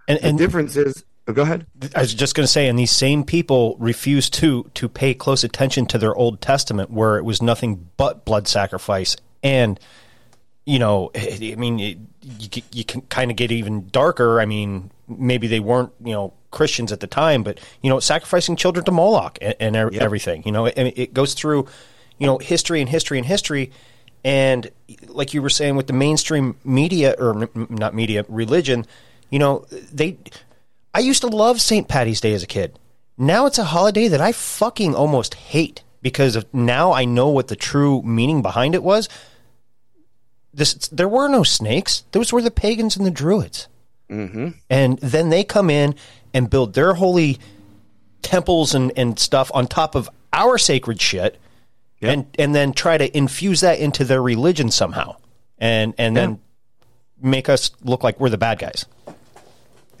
And 0.08 0.18
The 0.18 0.24
and 0.26 0.38
difference 0.38 0.76
is, 0.76 1.04
oh, 1.28 1.32
go 1.32 1.42
ahead. 1.42 1.66
I 1.94 2.00
was 2.00 2.14
just 2.14 2.34
going 2.34 2.44
to 2.44 2.50
say, 2.52 2.68
and 2.68 2.78
these 2.78 2.90
same 2.90 3.24
people 3.24 3.76
refuse 3.78 4.30
to 4.30 4.70
to 4.74 4.88
pay 4.88 5.14
close 5.14 5.44
attention 5.44 5.86
to 5.86 5.98
their 5.98 6.14
Old 6.14 6.40
Testament, 6.40 6.90
where 6.90 7.18
it 7.18 7.24
was 7.24 7.42
nothing 7.42 7.88
but 7.96 8.24
blood 8.24 8.48
sacrifice, 8.48 9.16
and 9.42 9.78
you 10.64 10.78
know, 10.78 11.10
I 11.14 11.54
mean, 11.56 11.80
it, 11.80 11.98
you 12.22 12.62
you 12.72 12.84
can 12.84 13.02
kind 13.02 13.30
of 13.30 13.36
get 13.36 13.52
even 13.52 13.88
darker. 13.90 14.40
I 14.40 14.46
mean, 14.46 14.90
maybe 15.08 15.46
they 15.46 15.60
weren't 15.60 15.92
you 16.02 16.12
know 16.12 16.32
Christians 16.50 16.92
at 16.92 17.00
the 17.00 17.06
time, 17.06 17.42
but 17.42 17.60
you 17.82 17.90
know, 17.90 18.00
sacrificing 18.00 18.56
children 18.56 18.84
to 18.86 18.92
Moloch 18.92 19.38
and, 19.42 19.54
and 19.60 19.76
er- 19.76 19.90
everything. 19.94 20.42
You 20.46 20.52
know, 20.52 20.66
it, 20.66 20.74
it 20.76 21.14
goes 21.14 21.34
through 21.34 21.66
you 22.18 22.26
know 22.26 22.38
history 22.38 22.80
and 22.80 22.88
history 22.88 23.18
and 23.18 23.26
history. 23.26 23.72
And 24.26 24.70
like 25.08 25.34
you 25.34 25.42
were 25.42 25.50
saying 25.50 25.76
with 25.76 25.86
the 25.86 25.92
mainstream 25.92 26.56
media 26.64 27.14
or 27.18 27.50
not 27.68 27.94
media 27.94 28.24
religion, 28.28 28.86
you 29.28 29.38
know, 29.38 29.66
they 29.92 30.16
I 30.94 31.00
used 31.00 31.22
to 31.22 31.26
love 31.26 31.60
St. 31.60 31.88
Patty's 31.88 32.20
Day 32.20 32.32
as 32.32 32.44
a 32.44 32.46
kid. 32.46 32.78
Now 33.18 33.46
it's 33.46 33.58
a 33.58 33.64
holiday 33.64 34.08
that 34.08 34.20
I 34.20 34.32
fucking 34.32 34.94
almost 34.94 35.34
hate 35.34 35.82
because 36.00 36.36
of 36.36 36.52
now 36.54 36.92
I 36.92 37.04
know 37.04 37.28
what 37.28 37.48
the 37.48 37.56
true 37.56 38.00
meaning 38.02 38.42
behind 38.42 38.74
it 38.74 38.82
was. 38.82 39.08
This 40.52 40.74
there 40.88 41.08
were 41.08 41.28
no 41.28 41.42
snakes. 41.42 42.04
Those 42.12 42.32
were 42.32 42.42
the 42.42 42.50
pagans 42.50 42.96
and 42.96 43.04
the 43.04 43.10
druids. 43.10 43.66
Mm-hmm. 44.08 44.50
And 44.70 44.98
then 44.98 45.30
they 45.30 45.42
come 45.42 45.70
in 45.70 45.96
and 46.32 46.50
build 46.50 46.74
their 46.74 46.94
holy 46.94 47.38
temples 48.22 48.74
and, 48.74 48.92
and 48.96 49.18
stuff 49.18 49.50
on 49.54 49.66
top 49.66 49.94
of 49.94 50.08
our 50.32 50.58
sacred 50.58 51.00
shit 51.00 51.40
and 52.00 52.26
and 52.38 52.54
then 52.54 52.72
try 52.72 52.98
to 52.98 53.16
infuse 53.16 53.60
that 53.62 53.78
into 53.78 54.04
their 54.04 54.22
religion 54.22 54.70
somehow. 54.70 55.16
And 55.58 55.94
and 55.98 56.16
then 56.16 56.40
make 57.20 57.48
us 57.48 57.70
look 57.82 58.04
like 58.04 58.20
we're 58.20 58.28
the 58.28 58.38
bad 58.38 58.58
guys. 58.58 58.86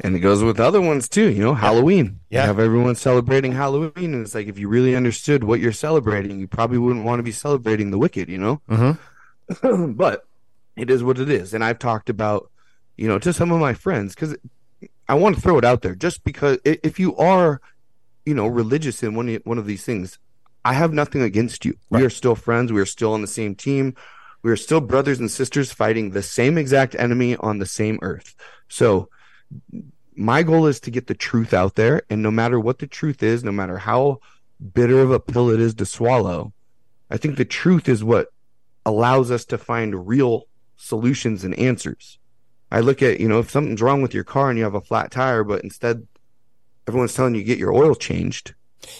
And 0.00 0.16
it 0.16 0.20
goes 0.20 0.42
with 0.42 0.60
other 0.60 0.80
ones 0.80 1.08
too, 1.08 1.30
you 1.30 1.42
know, 1.42 1.54
Halloween. 1.54 2.20
Yeah. 2.30 2.42
You 2.42 2.46
have 2.48 2.58
everyone 2.58 2.94
celebrating 2.94 3.52
Halloween, 3.52 4.14
and 4.14 4.24
it's 4.24 4.34
like 4.34 4.48
if 4.48 4.58
you 4.58 4.68
really 4.68 4.96
understood 4.96 5.44
what 5.44 5.60
you're 5.60 5.72
celebrating, 5.72 6.38
you 6.40 6.48
probably 6.48 6.78
wouldn't 6.78 7.04
want 7.04 7.18
to 7.20 7.22
be 7.22 7.32
celebrating 7.32 7.90
the 7.90 7.98
wicked, 7.98 8.28
you 8.28 8.38
know? 8.38 8.60
Mm-hmm. 8.68 9.92
but 9.96 10.26
it 10.76 10.90
is 10.90 11.02
what 11.02 11.18
it 11.18 11.30
is. 11.30 11.54
And 11.54 11.64
I've 11.64 11.78
talked 11.78 12.10
about, 12.10 12.50
you 12.96 13.08
know, 13.08 13.18
to 13.18 13.32
some 13.32 13.52
of 13.52 13.60
my 13.60 13.74
friends, 13.74 14.14
because 14.14 14.36
I 15.08 15.14
want 15.14 15.36
to 15.36 15.40
throw 15.40 15.58
it 15.58 15.64
out 15.64 15.82
there 15.82 15.94
just 15.94 16.24
because 16.24 16.58
if 16.64 16.98
you 16.98 17.16
are, 17.16 17.60
you 18.24 18.34
know, 18.34 18.46
religious 18.46 19.02
in 19.02 19.14
one, 19.14 19.32
one 19.44 19.58
of 19.58 19.66
these 19.66 19.84
things, 19.84 20.18
I 20.64 20.72
have 20.72 20.92
nothing 20.92 21.20
against 21.20 21.64
you. 21.64 21.76
We 21.90 22.04
are 22.04 22.10
still 22.10 22.34
friends. 22.34 22.72
We 22.72 22.80
are 22.80 22.86
still 22.86 23.12
on 23.12 23.20
the 23.20 23.26
same 23.26 23.54
team. 23.54 23.94
We 24.42 24.50
are 24.50 24.56
still 24.56 24.80
brothers 24.80 25.20
and 25.20 25.30
sisters 25.30 25.72
fighting 25.72 26.10
the 26.10 26.22
same 26.22 26.56
exact 26.58 26.94
enemy 26.98 27.36
on 27.36 27.58
the 27.58 27.66
same 27.66 27.98
earth. 28.02 28.34
So, 28.68 29.08
my 30.16 30.42
goal 30.42 30.66
is 30.66 30.80
to 30.80 30.90
get 30.90 31.06
the 31.06 31.14
truth 31.14 31.52
out 31.52 31.74
there 31.74 32.02
and 32.08 32.22
no 32.22 32.30
matter 32.30 32.58
what 32.58 32.78
the 32.78 32.86
truth 32.86 33.22
is 33.22 33.42
no 33.42 33.52
matter 33.52 33.78
how 33.78 34.20
bitter 34.72 35.00
of 35.00 35.10
a 35.10 35.20
pill 35.20 35.50
it 35.50 35.60
is 35.60 35.74
to 35.74 35.84
swallow 35.84 36.52
i 37.10 37.16
think 37.16 37.36
the 37.36 37.44
truth 37.44 37.88
is 37.88 38.04
what 38.04 38.28
allows 38.86 39.30
us 39.30 39.44
to 39.46 39.58
find 39.58 40.06
real 40.06 40.46
solutions 40.76 41.44
and 41.44 41.58
answers. 41.58 42.18
I 42.70 42.80
look 42.80 43.02
at 43.02 43.20
you 43.20 43.28
know 43.28 43.38
if 43.38 43.50
something's 43.50 43.82
wrong 43.82 44.02
with 44.02 44.14
your 44.14 44.24
car 44.24 44.50
and 44.50 44.58
you 44.58 44.64
have 44.64 44.74
a 44.74 44.80
flat 44.80 45.10
tire 45.10 45.44
but 45.44 45.62
instead 45.62 46.06
everyone's 46.88 47.14
telling 47.14 47.34
you 47.34 47.44
get 47.44 47.58
your 47.58 47.72
oil 47.72 47.94
changed 47.94 48.54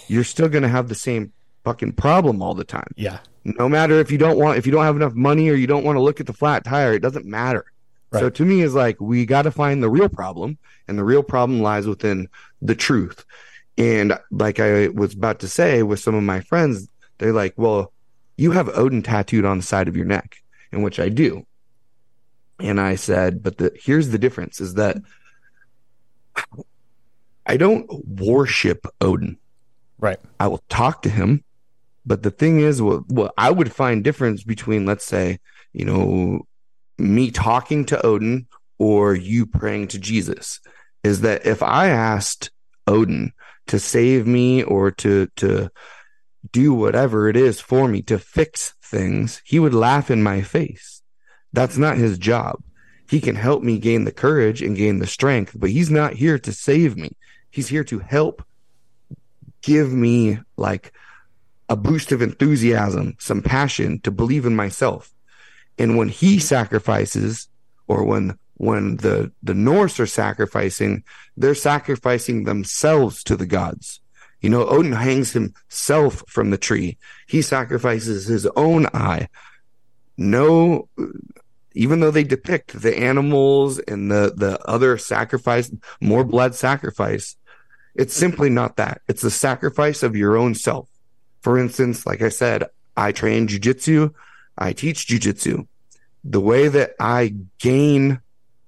you're 0.06 0.24
still 0.24 0.48
going 0.48 0.62
to 0.62 0.68
have 0.68 0.88
the 0.88 0.94
same 0.94 1.32
fucking 1.64 1.92
problem 1.92 2.40
all 2.40 2.54
the 2.54 2.64
time. 2.64 2.90
Yeah. 2.96 3.18
no 3.44 3.68
matter 3.68 3.98
if 3.98 4.10
you 4.10 4.18
don't 4.18 4.38
want 4.38 4.58
if 4.58 4.66
you 4.66 4.72
don't 4.72 4.84
have 4.84 4.96
enough 4.96 5.14
money 5.14 5.48
or 5.48 5.54
you 5.54 5.66
don't 5.66 5.84
want 5.84 5.96
to 5.96 6.02
look 6.02 6.20
at 6.20 6.26
the 6.26 6.32
flat 6.32 6.64
tire 6.64 6.92
it 6.94 7.00
doesn't 7.00 7.26
matter 7.26 7.64
so 8.20 8.30
to 8.30 8.44
me 8.44 8.60
is 8.60 8.74
like 8.74 9.00
we 9.00 9.26
got 9.26 9.42
to 9.42 9.50
find 9.50 9.82
the 9.82 9.90
real 9.90 10.08
problem 10.08 10.58
and 10.88 10.98
the 10.98 11.04
real 11.04 11.22
problem 11.22 11.60
lies 11.60 11.86
within 11.86 12.28
the 12.62 12.74
truth 12.74 13.24
and 13.78 14.18
like 14.30 14.60
i 14.60 14.88
was 14.88 15.14
about 15.14 15.40
to 15.40 15.48
say 15.48 15.82
with 15.82 16.00
some 16.00 16.14
of 16.14 16.22
my 16.22 16.40
friends 16.40 16.88
they're 17.18 17.32
like 17.32 17.54
well 17.56 17.92
you 18.36 18.50
have 18.50 18.68
odin 18.70 19.02
tattooed 19.02 19.44
on 19.44 19.58
the 19.58 19.64
side 19.64 19.88
of 19.88 19.96
your 19.96 20.06
neck 20.06 20.36
in 20.72 20.82
which 20.82 20.98
i 20.98 21.08
do 21.08 21.46
and 22.60 22.80
i 22.80 22.94
said 22.94 23.42
but 23.42 23.58
the 23.58 23.72
here's 23.74 24.08
the 24.10 24.18
difference 24.18 24.60
is 24.60 24.74
that 24.74 24.96
i 27.46 27.56
don't 27.56 27.88
worship 28.06 28.86
odin 29.00 29.36
Right. 30.04 30.18
I 30.38 30.48
will 30.48 30.62
talk 30.68 31.00
to 31.02 31.08
him. 31.08 31.44
But 32.04 32.22
the 32.22 32.30
thing 32.30 32.60
is, 32.60 32.82
what, 32.82 33.08
what 33.08 33.32
I 33.38 33.50
would 33.50 33.72
find 33.72 34.04
difference 34.04 34.44
between, 34.44 34.84
let's 34.84 35.06
say, 35.06 35.38
you 35.72 35.86
know, 35.86 36.46
me 36.98 37.30
talking 37.30 37.84
to 37.86 38.04
Odin 38.04 38.46
or 38.78 39.14
you 39.14 39.46
praying 39.46 39.88
to 39.88 39.98
Jesus 39.98 40.60
is 41.02 41.20
that 41.22 41.46
if 41.46 41.62
I 41.62 41.88
asked 41.88 42.50
Odin 42.86 43.32
to 43.66 43.78
save 43.78 44.26
me 44.26 44.62
or 44.62 44.90
to, 44.90 45.28
to 45.36 45.70
do 46.50 46.74
whatever 46.74 47.28
it 47.28 47.36
is 47.36 47.60
for 47.60 47.88
me 47.88 48.02
to 48.02 48.18
fix 48.18 48.74
things, 48.82 49.42
he 49.44 49.58
would 49.58 49.74
laugh 49.74 50.10
in 50.10 50.22
my 50.22 50.42
face. 50.42 51.02
That's 51.52 51.78
not 51.78 51.96
his 51.96 52.18
job. 52.18 52.62
He 53.08 53.20
can 53.20 53.36
help 53.36 53.62
me 53.62 53.78
gain 53.78 54.04
the 54.04 54.12
courage 54.12 54.62
and 54.62 54.76
gain 54.76 54.98
the 54.98 55.06
strength, 55.06 55.52
but 55.54 55.70
he's 55.70 55.90
not 55.90 56.14
here 56.14 56.38
to 56.38 56.52
save 56.52 56.96
me. 56.96 57.16
He's 57.50 57.68
here 57.68 57.84
to 57.84 58.00
help 58.00 58.42
give 59.62 59.92
me 59.92 60.38
like 60.56 60.92
a 61.68 61.76
boost 61.76 62.12
of 62.12 62.22
enthusiasm, 62.22 63.16
some 63.18 63.42
passion 63.42 64.00
to 64.00 64.10
believe 64.10 64.46
in 64.46 64.56
myself. 64.56 65.13
And 65.78 65.96
when 65.96 66.08
he 66.08 66.38
sacrifices, 66.38 67.48
or 67.86 68.04
when 68.04 68.38
when 68.56 68.96
the 68.96 69.32
the 69.42 69.54
Norse 69.54 69.98
are 70.00 70.06
sacrificing, 70.06 71.04
they're 71.36 71.54
sacrificing 71.54 72.44
themselves 72.44 73.24
to 73.24 73.36
the 73.36 73.46
gods. 73.46 74.00
You 74.40 74.50
know, 74.50 74.66
Odin 74.66 74.92
hangs 74.92 75.32
himself 75.32 76.22
from 76.28 76.50
the 76.50 76.58
tree. 76.58 76.98
He 77.26 77.42
sacrifices 77.42 78.26
his 78.26 78.46
own 78.56 78.86
eye. 78.92 79.28
No, 80.16 80.88
even 81.72 82.00
though 82.00 82.10
they 82.10 82.24
depict 82.24 82.80
the 82.80 82.96
animals 82.96 83.78
and 83.80 84.10
the 84.10 84.32
the 84.36 84.60
other 84.68 84.96
sacrifice, 84.98 85.72
more 86.00 86.24
blood 86.24 86.54
sacrifice, 86.54 87.36
it's 87.94 88.14
simply 88.14 88.50
not 88.50 88.76
that. 88.76 89.00
It's 89.08 89.22
the 89.22 89.30
sacrifice 89.30 90.02
of 90.02 90.16
your 90.16 90.36
own 90.36 90.54
self. 90.54 90.88
For 91.40 91.58
instance, 91.58 92.06
like 92.06 92.22
I 92.22 92.28
said, 92.28 92.64
I 92.96 93.12
train 93.12 93.48
jujitsu. 93.48 94.14
I 94.56 94.72
teach 94.72 95.06
jujitsu. 95.06 95.66
The 96.24 96.40
way 96.40 96.68
that 96.68 96.94
I 96.98 97.34
gain 97.58 98.20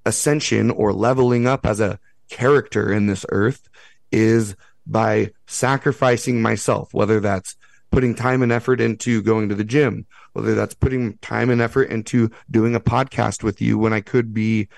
ascension 0.04 0.70
or 0.70 0.92
leveling 0.92 1.46
up 1.46 1.66
as 1.66 1.80
a 1.80 1.98
character 2.28 2.92
in 2.92 3.06
this 3.06 3.24
earth 3.30 3.68
is 4.12 4.56
by 4.86 5.32
sacrificing 5.46 6.40
myself, 6.42 6.92
whether 6.92 7.20
that's 7.20 7.56
putting 7.90 8.14
time 8.14 8.42
and 8.42 8.52
effort 8.52 8.80
into 8.80 9.22
going 9.22 9.48
to 9.48 9.54
the 9.54 9.64
gym, 9.64 10.06
whether 10.32 10.54
that's 10.54 10.74
putting 10.74 11.16
time 11.18 11.50
and 11.50 11.60
effort 11.60 11.84
into 11.84 12.30
doing 12.50 12.74
a 12.74 12.80
podcast 12.80 13.42
with 13.42 13.60
you 13.60 13.78
when 13.78 13.92
I 13.92 14.00
could 14.00 14.34
be 14.34 14.68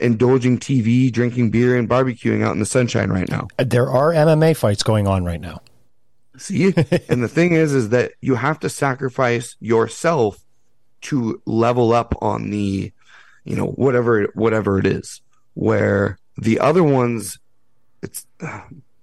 indulging 0.00 0.58
TV, 0.58 1.10
drinking 1.12 1.50
beer, 1.50 1.76
and 1.76 1.88
barbecuing 1.88 2.44
out 2.44 2.52
in 2.52 2.58
the 2.58 2.66
sunshine 2.66 3.10
right 3.10 3.28
now. 3.28 3.48
Uh, 3.58 3.64
there 3.64 3.88
are 3.88 4.12
MMA 4.12 4.56
fights 4.56 4.82
going 4.82 5.06
on 5.06 5.24
right 5.24 5.40
now. 5.40 5.60
See? 6.36 6.66
and 7.08 7.22
the 7.22 7.28
thing 7.28 7.52
is, 7.52 7.74
is 7.74 7.90
that 7.90 8.12
you 8.20 8.34
have 8.34 8.60
to 8.60 8.68
sacrifice 8.68 9.56
yourself 9.60 10.41
to 11.02 11.40
level 11.46 11.92
up 11.92 12.14
on 12.22 12.50
the, 12.50 12.92
you 13.44 13.56
know, 13.56 13.66
whatever, 13.66 14.28
whatever 14.34 14.78
it 14.78 14.86
is. 14.86 15.20
Where 15.54 16.18
the 16.38 16.60
other 16.60 16.82
ones, 16.82 17.38
it's, 18.02 18.26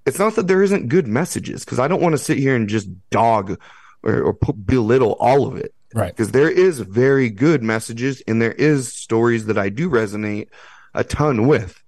it's 0.05 0.17
not 0.17 0.35
that 0.35 0.47
there 0.47 0.63
isn't 0.63 0.88
good 0.88 1.07
messages 1.07 1.63
because 1.63 1.77
I 1.79 1.88
don't 1.88 2.01
want 2.01 2.13
to 2.13 2.17
sit 2.17 2.38
here 2.38 2.55
and 2.55 2.67
just 2.67 2.89
dog 3.12 3.59
or, 4.01 4.21
or 4.23 4.33
put, 4.33 4.65
belittle 4.65 5.13
all 5.19 5.45
of 5.47 5.57
it 5.57 5.73
Right. 5.93 6.15
because 6.15 6.31
there 6.31 6.49
is 6.49 6.79
very 6.79 7.29
good 7.29 7.62
messages 7.63 8.21
and 8.27 8.41
there 8.41 8.51
is 8.53 8.91
stories 8.93 9.45
that 9.47 9.57
I 9.57 9.69
do 9.69 9.89
resonate 9.89 10.47
a 10.95 11.03
ton 11.03 11.47
with, 11.47 11.81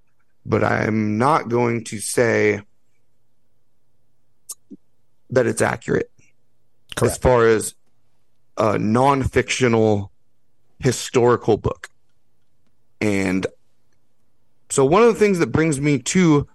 but 0.46 0.64
I'm 0.64 1.18
not 1.18 1.50
going 1.50 1.84
to 1.86 2.00
say 2.00 2.62
that 5.32 5.48
it's 5.48 5.62
accurate 5.62 6.12
as 7.02 7.18
far 7.18 7.48
as 7.48 7.74
a 8.58 8.78
non-fictional 8.78 10.12
historical 10.80 11.58
book. 11.58 11.90
And 13.00 13.48
so 14.70 14.86
one 14.86 15.02
of 15.02 15.14
the 15.14 15.20
things 15.20 15.40
that 15.40 15.52
brings 15.52 15.80
me 15.80 16.00
to 16.00 16.48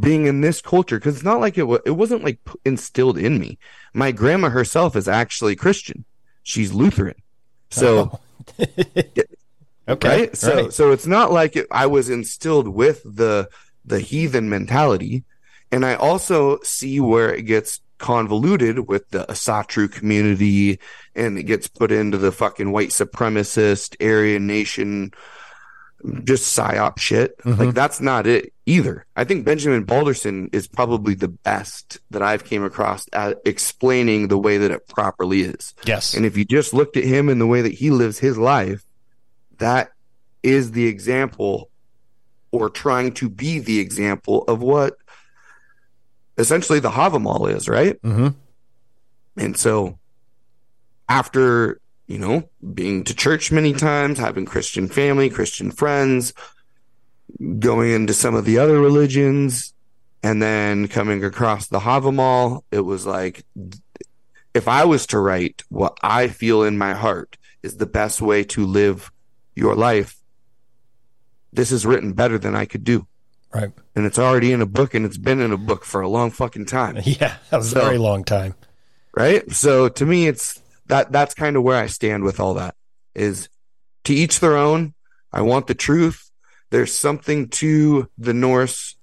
being 0.00 0.26
in 0.26 0.40
this 0.40 0.60
culture 0.60 0.98
because 0.98 1.14
it's 1.14 1.24
not 1.24 1.40
like 1.40 1.56
it 1.56 1.62
was 1.62 1.80
it 1.86 1.92
wasn't 1.92 2.24
like 2.24 2.38
instilled 2.64 3.18
in 3.18 3.38
me. 3.38 3.58
My 3.92 4.10
grandma 4.12 4.48
herself 4.50 4.96
is 4.96 5.08
actually 5.08 5.56
Christian. 5.56 6.04
She's 6.42 6.72
Lutheran. 6.72 7.14
So 7.70 8.20
oh. 8.58 8.66
Okay. 9.86 10.08
right? 10.08 10.36
So 10.36 10.54
right. 10.54 10.72
so 10.72 10.92
it's 10.92 11.06
not 11.06 11.30
like 11.30 11.56
it, 11.56 11.66
I 11.70 11.86
was 11.86 12.08
instilled 12.08 12.68
with 12.68 13.02
the 13.04 13.48
the 13.84 14.00
heathen 14.00 14.48
mentality, 14.48 15.24
and 15.70 15.84
I 15.84 15.94
also 15.94 16.58
see 16.62 17.00
where 17.00 17.34
it 17.34 17.42
gets 17.42 17.80
convoluted 18.04 18.86
with 18.86 19.08
the 19.12 19.24
Asatru 19.30 19.90
community, 19.90 20.78
and 21.14 21.38
it 21.38 21.44
gets 21.44 21.66
put 21.68 21.90
into 21.90 22.18
the 22.18 22.30
fucking 22.30 22.70
white 22.70 22.90
supremacist 22.90 23.96
Aryan 23.98 24.46
nation, 24.46 25.10
just 26.22 26.54
psyop 26.54 26.98
shit. 26.98 27.38
Mm-hmm. 27.38 27.62
Like 27.62 27.74
that's 27.74 28.02
not 28.02 28.26
it 28.26 28.52
either. 28.66 29.06
I 29.16 29.24
think 29.24 29.46
Benjamin 29.46 29.86
Balderson 29.86 30.50
is 30.52 30.68
probably 30.68 31.14
the 31.14 31.28
best 31.28 31.98
that 32.10 32.20
I've 32.20 32.44
came 32.44 32.62
across 32.62 33.06
at 33.14 33.38
explaining 33.46 34.28
the 34.28 34.36
way 34.36 34.58
that 34.58 34.70
it 34.70 34.86
properly 34.86 35.40
is. 35.40 35.72
yes. 35.86 36.12
And 36.12 36.26
if 36.26 36.36
you 36.36 36.44
just 36.44 36.74
looked 36.74 36.98
at 36.98 37.04
him 37.04 37.30
and 37.30 37.40
the 37.40 37.46
way 37.46 37.62
that 37.62 37.72
he 37.72 37.88
lives 37.88 38.18
his 38.18 38.36
life, 38.36 38.84
that 39.56 39.92
is 40.42 40.72
the 40.72 40.86
example 40.86 41.70
or 42.50 42.68
trying 42.68 43.14
to 43.14 43.30
be 43.30 43.60
the 43.60 43.80
example 43.80 44.42
of 44.42 44.60
what 44.60 44.98
essentially 46.38 46.80
the 46.80 46.90
Havamal 46.90 47.54
is, 47.54 47.68
right? 47.68 47.98
hmm 48.02 48.28
And 49.36 49.56
so 49.56 49.98
after, 51.08 51.80
you 52.06 52.18
know, 52.18 52.48
being 52.72 53.04
to 53.04 53.14
church 53.14 53.52
many 53.52 53.72
times, 53.72 54.18
having 54.18 54.44
Christian 54.44 54.88
family, 54.88 55.30
Christian 55.30 55.70
friends, 55.70 56.32
going 57.58 57.90
into 57.90 58.14
some 58.14 58.34
of 58.34 58.44
the 58.44 58.58
other 58.58 58.80
religions, 58.80 59.72
and 60.22 60.40
then 60.40 60.88
coming 60.88 61.22
across 61.22 61.68
the 61.68 61.80
Havamal, 61.80 62.62
it 62.70 62.80
was 62.80 63.04
like, 63.04 63.44
if 64.54 64.68
I 64.68 64.84
was 64.84 65.06
to 65.08 65.18
write 65.18 65.62
what 65.68 65.98
I 66.02 66.28
feel 66.28 66.62
in 66.62 66.78
my 66.78 66.94
heart 66.94 67.36
is 67.62 67.76
the 67.76 67.86
best 67.86 68.22
way 68.22 68.44
to 68.44 68.64
live 68.64 69.10
your 69.54 69.74
life, 69.74 70.16
this 71.52 71.70
is 71.70 71.84
written 71.84 72.14
better 72.14 72.38
than 72.38 72.56
I 72.56 72.64
could 72.64 72.84
do. 72.84 73.06
Right. 73.54 73.70
And 73.94 74.04
it's 74.04 74.18
already 74.18 74.52
in 74.52 74.60
a 74.60 74.66
book 74.66 74.94
and 74.94 75.06
it's 75.06 75.16
been 75.16 75.40
in 75.40 75.52
a 75.52 75.56
book 75.56 75.84
for 75.84 76.00
a 76.00 76.08
long 76.08 76.30
fucking 76.32 76.66
time 76.66 76.98
Yeah. 77.04 77.36
That 77.50 77.56
was 77.58 77.72
a 77.72 77.76
very 77.80 77.98
long 77.98 78.24
time. 78.24 78.54
right 79.16 79.48
so 79.52 79.88
to 79.88 80.04
me 80.04 80.26
it's 80.26 80.60
that 80.86 81.12
that's 81.12 81.34
kind 81.34 81.56
of 81.56 81.62
where 81.62 81.78
i 81.78 81.86
stand 81.86 82.24
with 82.24 82.40
all 82.40 82.54
that 82.54 82.74
is 83.14 83.48
to 84.04 84.12
each 84.12 84.40
their 84.40 84.56
own 84.56 84.92
i 85.32 85.40
want 85.40 85.68
the 85.68 85.74
truth 85.74 86.30
there's 86.70 86.92
something 86.92 87.48
to 87.48 88.08
the 88.18 88.34
norse 88.34 88.96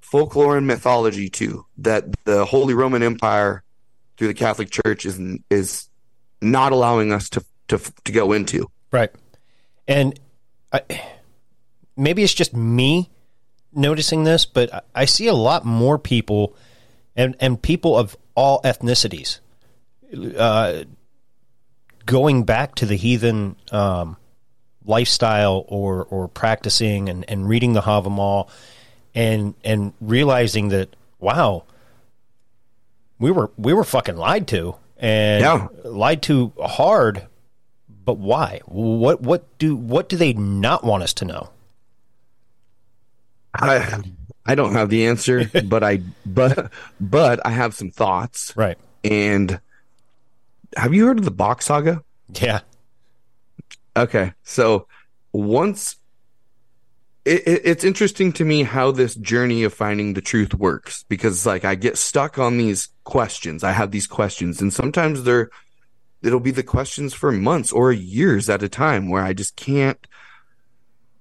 folklore 0.00 0.58
and 0.58 0.66
mythology 0.66 1.30
too 1.30 1.64
that 1.78 2.04
the 2.24 2.44
holy 2.44 2.74
roman 2.74 3.02
empire 3.02 3.62
through 4.18 4.28
the 4.28 4.34
catholic 4.34 4.68
church 4.70 5.06
is 5.06 5.18
is 5.48 5.88
not 6.42 6.72
allowing 6.72 7.10
us 7.12 7.30
to 7.30 7.42
to 7.68 7.78
to 8.04 8.12
go 8.12 8.32
into 8.32 8.70
Right. 8.92 9.10
And 9.88 10.20
I, 10.72 10.82
maybe 11.96 12.22
it's 12.22 12.32
just 12.32 12.54
me 12.54 13.10
noticing 13.76 14.24
this, 14.24 14.46
but 14.46 14.84
I- 14.94 15.04
see 15.04 15.26
a 15.26 15.34
lot 15.34 15.64
more 15.64 15.98
people 15.98 16.54
and, 17.16 17.36
and 17.40 17.60
people 17.60 17.96
of 17.96 18.16
all 18.34 18.60
ethnicities 18.62 19.38
uh, 20.36 20.84
going 22.06 22.44
back 22.44 22.74
to 22.76 22.86
the 22.86 22.96
heathen 22.96 23.56
um, 23.72 24.16
lifestyle 24.84 25.64
or, 25.68 26.04
or 26.04 26.28
practicing 26.28 27.08
and, 27.08 27.24
and 27.28 27.48
reading 27.48 27.72
the 27.72 27.80
Havamal 27.82 28.48
and 29.14 29.54
and 29.64 29.92
realizing 30.00 30.68
that 30.70 30.94
wow 31.20 31.62
we 33.20 33.30
were 33.30 33.50
we 33.56 33.72
were 33.72 33.84
fucking 33.84 34.16
lied 34.16 34.48
to 34.48 34.74
and 34.98 35.40
Yeah. 35.42 35.68
lied 35.84 36.22
to 36.22 36.52
hard 36.60 37.26
but 38.04 38.18
why? 38.18 38.60
What 38.66 39.22
what 39.22 39.56
do 39.58 39.76
what 39.76 40.08
do 40.10 40.16
they 40.16 40.32
not 40.34 40.84
want 40.84 41.04
us 41.04 41.14
to 41.14 41.24
know? 41.24 41.50
I 43.54 44.00
i 44.46 44.54
don't 44.54 44.72
have 44.74 44.90
the 44.90 45.06
answer 45.06 45.50
but 45.64 45.82
i 45.82 46.00
but 46.26 46.70
but 47.00 47.44
i 47.46 47.50
have 47.50 47.74
some 47.74 47.90
thoughts 47.90 48.52
Right. 48.56 48.76
and 49.02 49.60
have 50.76 50.92
you 50.92 51.06
heard 51.06 51.18
of 51.18 51.24
the 51.24 51.30
Bock 51.30 51.62
saga 51.62 52.02
Yeah. 52.40 52.60
Okay, 53.96 54.32
so 54.42 54.88
once 55.32 55.96
it, 57.24 57.46
it, 57.46 57.62
it's 57.64 57.84
interesting 57.84 58.32
to 58.34 58.44
me 58.44 58.64
how 58.64 58.90
this 58.90 59.14
journey 59.14 59.62
of 59.62 59.72
finding 59.72 60.12
the 60.14 60.20
truth 60.20 60.52
works 60.52 61.04
because 61.08 61.46
like 61.46 61.64
I 61.64 61.74
get 61.76 61.96
stuck 61.96 62.38
on 62.38 62.58
these 62.58 62.88
questions. 63.04 63.62
I 63.64 63.70
have 63.72 63.92
these 63.92 64.06
questions, 64.08 64.60
and 64.60 64.72
sometimes 64.72 65.22
they're 65.22 65.48
it'll 66.22 66.40
be 66.40 66.50
the 66.50 66.62
questions 66.64 67.14
for 67.14 67.30
months 67.32 67.70
or 67.72 67.92
years 67.92 68.50
at 68.50 68.62
a 68.64 68.68
time 68.68 69.08
where 69.08 69.22
I 69.22 69.32
just 69.32 69.54
can't. 69.56 70.06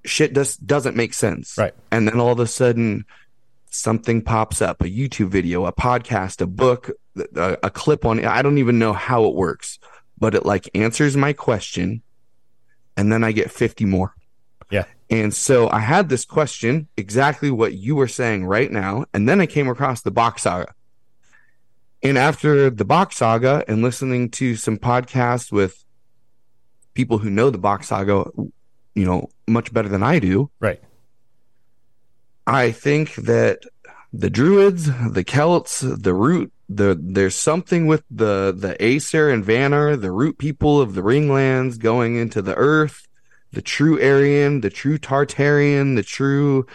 Shit 0.06 0.34
just 0.34 0.66
doesn't 0.66 0.96
make 0.96 1.14
sense, 1.14 1.58
Right. 1.58 1.74
And 1.92 2.08
then 2.08 2.20
all 2.20 2.32
of 2.32 2.40
a 2.40 2.48
sudden, 2.48 3.06
something 3.70 4.22
pops 4.22 4.62
up—a 4.62 4.86
YouTube 4.86 5.30
video, 5.30 5.66
a 5.66 5.72
podcast, 5.74 6.42
a 6.42 6.48
book, 6.48 6.92
a, 7.36 7.58
a 7.64 7.70
clip 7.70 8.06
on. 8.06 8.20
it. 8.20 8.26
I 8.26 8.42
don't 8.42 8.58
even 8.58 8.80
know 8.80 8.94
how 8.94 9.26
it 9.26 9.36
works, 9.36 9.80
but 10.18 10.36
it 10.36 10.46
like 10.46 10.70
answers 10.76 11.16
my 11.16 11.34
question 11.34 12.02
and 12.98 13.12
then 13.12 13.24
I 13.24 13.32
get 13.32 13.52
50 13.52 13.86
more. 13.86 14.16
Yeah. 14.70 14.86
And 15.10 15.34
so 15.34 15.70
I 15.70 15.80
had 15.80 16.10
this 16.10 16.26
question, 16.26 16.88
exactly 16.98 17.52
what 17.52 17.74
you 17.74 17.96
were 17.96 18.08
saying 18.08 18.46
right 18.46 18.72
now, 18.72 19.06
and 19.14 19.28
then 19.28 19.42
I 19.42 19.46
came 19.46 19.68
across 19.68 20.02
the 20.02 20.12
Bock 20.12 20.40
saga. 20.40 20.74
And 22.02 22.18
after 22.18 22.70
the 22.70 22.86
Bock 22.86 23.14
saga 23.14 23.64
and 23.68 23.82
listening 23.82 24.30
to 24.32 24.56
some 24.56 24.78
podcasts 24.78 25.52
with 25.52 25.84
people 26.94 27.20
who 27.20 27.30
know 27.30 27.50
the 27.50 27.58
Bock 27.58 27.84
saga, 27.84 28.26
you 28.96 29.06
know, 29.06 29.30
much 29.48 29.74
better 29.74 29.90
than 29.90 30.04
I 30.04 30.20
do, 30.20 30.50
Right. 30.60 30.82
I 32.46 32.72
think 32.72 33.16
that 33.16 33.64
the 34.12 34.30
Druids, 34.30 34.86
the 35.12 35.24
Celts, 35.24 35.80
the 35.80 36.14
root, 36.14 36.52
the 36.70 37.00
there's 37.02 37.36
something 37.36 37.88
with 37.88 38.04
the 38.12 38.54
the 38.56 38.76
Aesir 38.82 39.30
and 39.30 39.44
Vanir, 39.44 39.96
the 39.96 40.12
root 40.12 40.38
people 40.38 40.82
of 40.82 40.94
the 40.94 41.02
Ringlands 41.02 41.80
going 41.80 42.16
into 42.16 42.42
the 42.42 42.56
Earth, 42.56 43.08
the 43.52 43.62
true 43.62 44.02
Aryan, 44.02 44.62
the 44.62 44.70
true 44.70 44.98
Tartarian, 44.98 45.96
the 45.96 46.04
true 46.04 46.66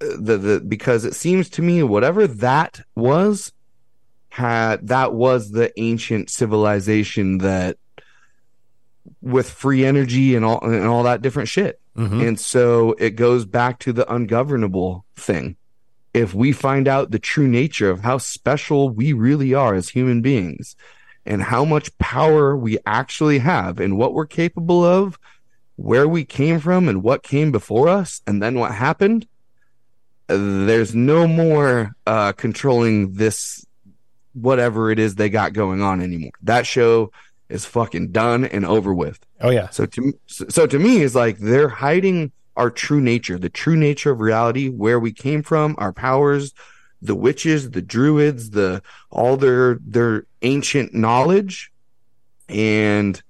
the 0.00 0.36
the 0.36 0.60
because 0.60 1.04
it 1.04 1.14
seems 1.14 1.48
to 1.50 1.62
me 1.62 1.82
whatever 1.82 2.26
that 2.26 2.80
was 2.94 3.52
had 4.28 4.86
that 4.86 5.12
was 5.12 5.50
the 5.50 5.72
ancient 5.80 6.30
civilization 6.30 7.38
that 7.38 7.76
with 9.20 9.50
free 9.50 9.84
energy 9.84 10.34
and 10.34 10.44
all 10.44 10.60
and 10.60 10.86
all 10.86 11.02
that 11.04 11.22
different 11.22 11.48
shit. 11.48 11.80
Mm-hmm. 11.96 12.20
And 12.20 12.40
so 12.40 12.94
it 12.98 13.10
goes 13.10 13.44
back 13.44 13.80
to 13.80 13.92
the 13.92 14.10
ungovernable 14.12 15.04
thing. 15.16 15.56
If 16.14 16.34
we 16.34 16.52
find 16.52 16.88
out 16.88 17.10
the 17.10 17.18
true 17.18 17.48
nature 17.48 17.90
of 17.90 18.00
how 18.00 18.18
special 18.18 18.88
we 18.88 19.12
really 19.12 19.54
are 19.54 19.74
as 19.74 19.88
human 19.88 20.22
beings 20.22 20.76
and 21.26 21.42
how 21.42 21.64
much 21.64 21.96
power 21.98 22.56
we 22.56 22.78
actually 22.86 23.38
have 23.38 23.78
and 23.78 23.98
what 23.98 24.14
we're 24.14 24.26
capable 24.26 24.84
of, 24.84 25.18
where 25.76 26.08
we 26.08 26.24
came 26.24 26.58
from 26.58 26.88
and 26.88 27.02
what 27.02 27.22
came 27.22 27.52
before 27.52 27.88
us, 27.88 28.22
and 28.26 28.42
then 28.42 28.58
what 28.58 28.72
happened, 28.72 29.26
there's 30.26 30.94
no 30.94 31.26
more 31.26 31.94
uh, 32.06 32.32
controlling 32.32 33.12
this, 33.14 33.64
whatever 34.32 34.90
it 34.90 34.98
is 34.98 35.14
they 35.14 35.28
got 35.30 35.52
going 35.52 35.82
on 35.82 36.00
anymore. 36.00 36.32
That 36.42 36.66
show 36.66 37.12
is 37.48 37.64
fucking 37.64 38.12
done 38.12 38.44
and 38.44 38.64
over 38.64 38.92
with. 38.92 39.20
Oh 39.40 39.50
yeah. 39.50 39.70
So 39.70 39.86
to 39.86 40.18
so 40.26 40.66
to 40.66 40.78
me 40.78 41.02
is 41.02 41.14
like 41.14 41.38
they're 41.38 41.68
hiding 41.68 42.32
our 42.56 42.70
true 42.70 43.00
nature, 43.00 43.38
the 43.38 43.48
true 43.48 43.76
nature 43.76 44.10
of 44.10 44.20
reality, 44.20 44.68
where 44.68 44.98
we 44.98 45.12
came 45.12 45.42
from, 45.42 45.74
our 45.78 45.92
powers, 45.92 46.52
the 47.00 47.14
witches, 47.14 47.70
the 47.70 47.82
druids, 47.82 48.50
the 48.50 48.82
all 49.10 49.36
their 49.36 49.78
their 49.80 50.26
ancient 50.42 50.92
knowledge, 50.92 51.72
and 52.48 53.22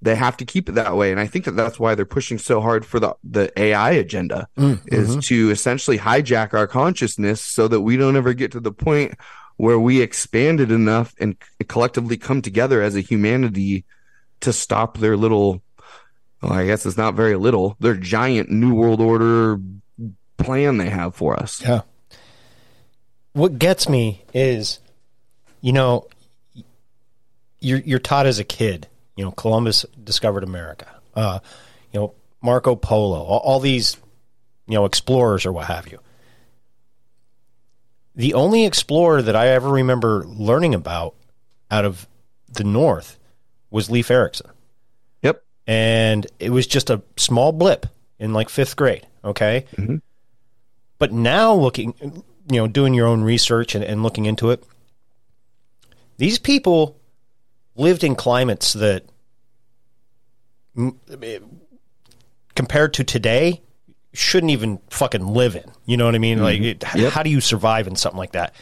they 0.00 0.14
have 0.14 0.36
to 0.36 0.44
keep 0.44 0.68
it 0.68 0.72
that 0.72 0.96
way. 0.96 1.10
And 1.10 1.20
I 1.20 1.26
think 1.26 1.44
that 1.44 1.56
that's 1.56 1.78
why 1.78 1.94
they're 1.94 2.04
pushing 2.04 2.38
so 2.38 2.60
hard 2.60 2.84
for 2.84 3.00
the 3.00 3.14
the 3.24 3.52
AI 3.58 3.92
agenda 3.92 4.48
mm, 4.56 4.80
is 4.86 5.10
mm-hmm. 5.10 5.20
to 5.20 5.50
essentially 5.50 5.98
hijack 5.98 6.54
our 6.54 6.66
consciousness 6.66 7.40
so 7.40 7.68
that 7.68 7.80
we 7.80 7.96
don't 7.96 8.16
ever 8.16 8.34
get 8.34 8.52
to 8.52 8.60
the 8.60 8.72
point 8.72 9.14
where 9.58 9.78
we 9.78 10.00
expanded 10.00 10.70
enough 10.70 11.14
and 11.20 11.36
collectively 11.66 12.16
come 12.16 12.40
together 12.40 12.80
as 12.80 12.96
a 12.96 13.00
humanity 13.00 13.84
to 14.40 14.52
stop 14.52 14.98
their 14.98 15.16
little 15.16 15.60
well, 16.40 16.52
I 16.52 16.66
guess 16.66 16.86
it's 16.86 16.96
not 16.96 17.14
very 17.14 17.36
little, 17.36 17.76
their 17.80 17.94
giant 17.94 18.48
new 18.48 18.72
world 18.74 19.00
order 19.00 19.60
plan 20.36 20.76
they 20.76 20.88
have 20.88 21.14
for 21.16 21.38
us. 21.38 21.60
Yeah. 21.60 21.80
What 23.32 23.58
gets 23.58 23.88
me 23.88 24.22
is, 24.32 24.78
you 25.60 25.72
know, 25.72 26.06
you're 27.60 27.80
you're 27.80 27.98
taught 27.98 28.26
as 28.26 28.38
a 28.38 28.44
kid. 28.44 28.86
You 29.16 29.24
know, 29.24 29.32
Columbus 29.32 29.84
discovered 30.04 30.44
America. 30.44 30.86
Uh, 31.14 31.40
you 31.92 31.98
know, 31.98 32.14
Marco 32.40 32.76
Polo, 32.76 33.20
all, 33.20 33.40
all 33.40 33.58
these, 33.58 33.96
you 34.68 34.74
know, 34.74 34.84
explorers 34.84 35.44
or 35.44 35.50
what 35.50 35.66
have 35.66 35.88
you. 35.88 35.98
The 38.18 38.34
only 38.34 38.66
explorer 38.66 39.22
that 39.22 39.36
I 39.36 39.46
ever 39.48 39.70
remember 39.70 40.24
learning 40.26 40.74
about 40.74 41.14
out 41.70 41.84
of 41.84 42.08
the 42.48 42.64
north 42.64 43.16
was 43.70 43.88
Leif 43.88 44.10
Erikson. 44.10 44.50
Yep. 45.22 45.42
and 45.68 46.26
it 46.40 46.50
was 46.50 46.66
just 46.66 46.90
a 46.90 47.00
small 47.16 47.52
blip 47.52 47.86
in 48.18 48.32
like 48.32 48.48
fifth 48.48 48.74
grade. 48.74 49.06
Okay, 49.24 49.66
mm-hmm. 49.76 49.96
but 50.98 51.12
now 51.12 51.54
looking, 51.54 51.94
you 52.50 52.60
know, 52.60 52.66
doing 52.66 52.92
your 52.92 53.06
own 53.06 53.22
research 53.22 53.74
and, 53.74 53.84
and 53.84 54.02
looking 54.02 54.26
into 54.26 54.50
it, 54.50 54.64
these 56.16 56.38
people 56.38 56.98
lived 57.76 58.02
in 58.02 58.16
climates 58.16 58.72
that, 58.72 59.04
compared 62.54 62.94
to 62.94 63.04
today, 63.04 63.60
shouldn't 64.18 64.50
even 64.50 64.80
fucking 64.90 65.26
live 65.26 65.54
in. 65.56 65.64
You 65.86 65.96
know 65.96 66.04
what 66.06 66.14
I 66.14 66.18
mean? 66.18 66.42
Like, 66.42 66.60
it, 66.60 66.84
Yep. 66.94 67.12
how 67.12 67.22
do 67.22 67.30
you 67.30 67.40
survive 67.40 67.86
in 67.86 67.96
something 67.96 68.18
like 68.18 68.32
that? 68.32 68.54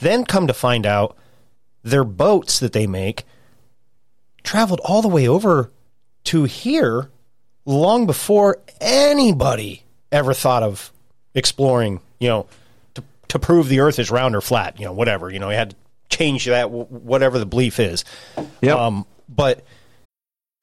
Then 0.00 0.24
come 0.24 0.46
to 0.48 0.54
find 0.54 0.86
out, 0.86 1.16
their 1.82 2.04
boats 2.04 2.60
that 2.60 2.72
they 2.72 2.86
make 2.86 3.24
traveled 4.42 4.80
all 4.84 5.02
the 5.02 5.08
way 5.08 5.28
over 5.28 5.70
to 6.24 6.44
here 6.44 7.10
long 7.66 8.06
before 8.06 8.58
anybody 8.80 9.82
ever 10.10 10.32
thought 10.32 10.62
of 10.62 10.90
exploring, 11.34 12.00
you 12.18 12.28
know, 12.28 12.46
to, 12.94 13.02
to 13.28 13.38
prove 13.38 13.68
the 13.68 13.80
earth 13.80 13.98
is 13.98 14.10
round 14.10 14.34
or 14.34 14.40
flat, 14.40 14.78
you 14.78 14.86
know, 14.86 14.92
whatever, 14.92 15.30
you 15.30 15.38
know, 15.38 15.50
you 15.50 15.56
had 15.56 15.70
to 15.70 15.76
change 16.08 16.46
that, 16.46 16.70
whatever 16.70 17.38
the 17.38 17.46
belief 17.46 17.78
is. 17.78 18.04
Yep. 18.62 18.76
Um, 18.78 19.06
but 19.28 19.64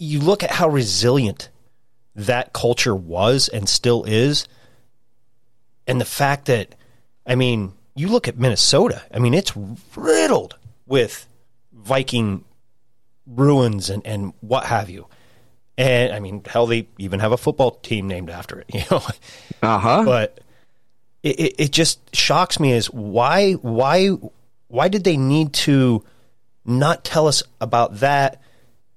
You 0.00 0.18
look 0.18 0.42
at 0.42 0.50
how 0.50 0.68
resilient 0.68 1.50
that 2.16 2.52
culture 2.52 2.94
was 2.96 3.48
and 3.48 3.68
still 3.68 4.02
is, 4.04 4.48
and 5.86 6.00
the 6.00 6.04
fact 6.06 6.46
that, 6.46 6.74
I 7.26 7.34
mean, 7.36 7.74
you 7.94 8.08
look 8.08 8.26
at 8.26 8.38
Minnesota. 8.38 9.02
I 9.12 9.18
mean, 9.18 9.34
it's 9.34 9.52
riddled 9.96 10.56
with 10.86 11.26
Viking 11.72 12.44
ruins 13.26 13.90
and, 13.90 14.04
and 14.06 14.32
what 14.40 14.64
have 14.64 14.88
you. 14.90 15.06
And 15.76 16.12
I 16.12 16.18
mean, 16.20 16.42
hell, 16.46 16.66
they 16.66 16.86
even 16.98 17.20
have 17.20 17.32
a 17.32 17.36
football 17.36 17.72
team 17.72 18.08
named 18.08 18.30
after 18.30 18.58
it. 18.60 18.66
You 18.74 18.82
know, 18.90 19.02
Uh 19.62 19.78
huh. 19.78 20.02
but 20.04 20.40
it, 21.22 21.38
it, 21.40 21.54
it 21.58 21.70
just 21.72 22.14
shocks 22.16 22.58
me 22.58 22.72
is 22.72 22.86
why 22.90 23.52
why 23.54 24.08
why 24.68 24.88
did 24.88 25.04
they 25.04 25.16
need 25.18 25.52
to 25.52 26.04
not 26.64 27.04
tell 27.04 27.26
us 27.28 27.42
about 27.60 28.00
that 28.00 28.40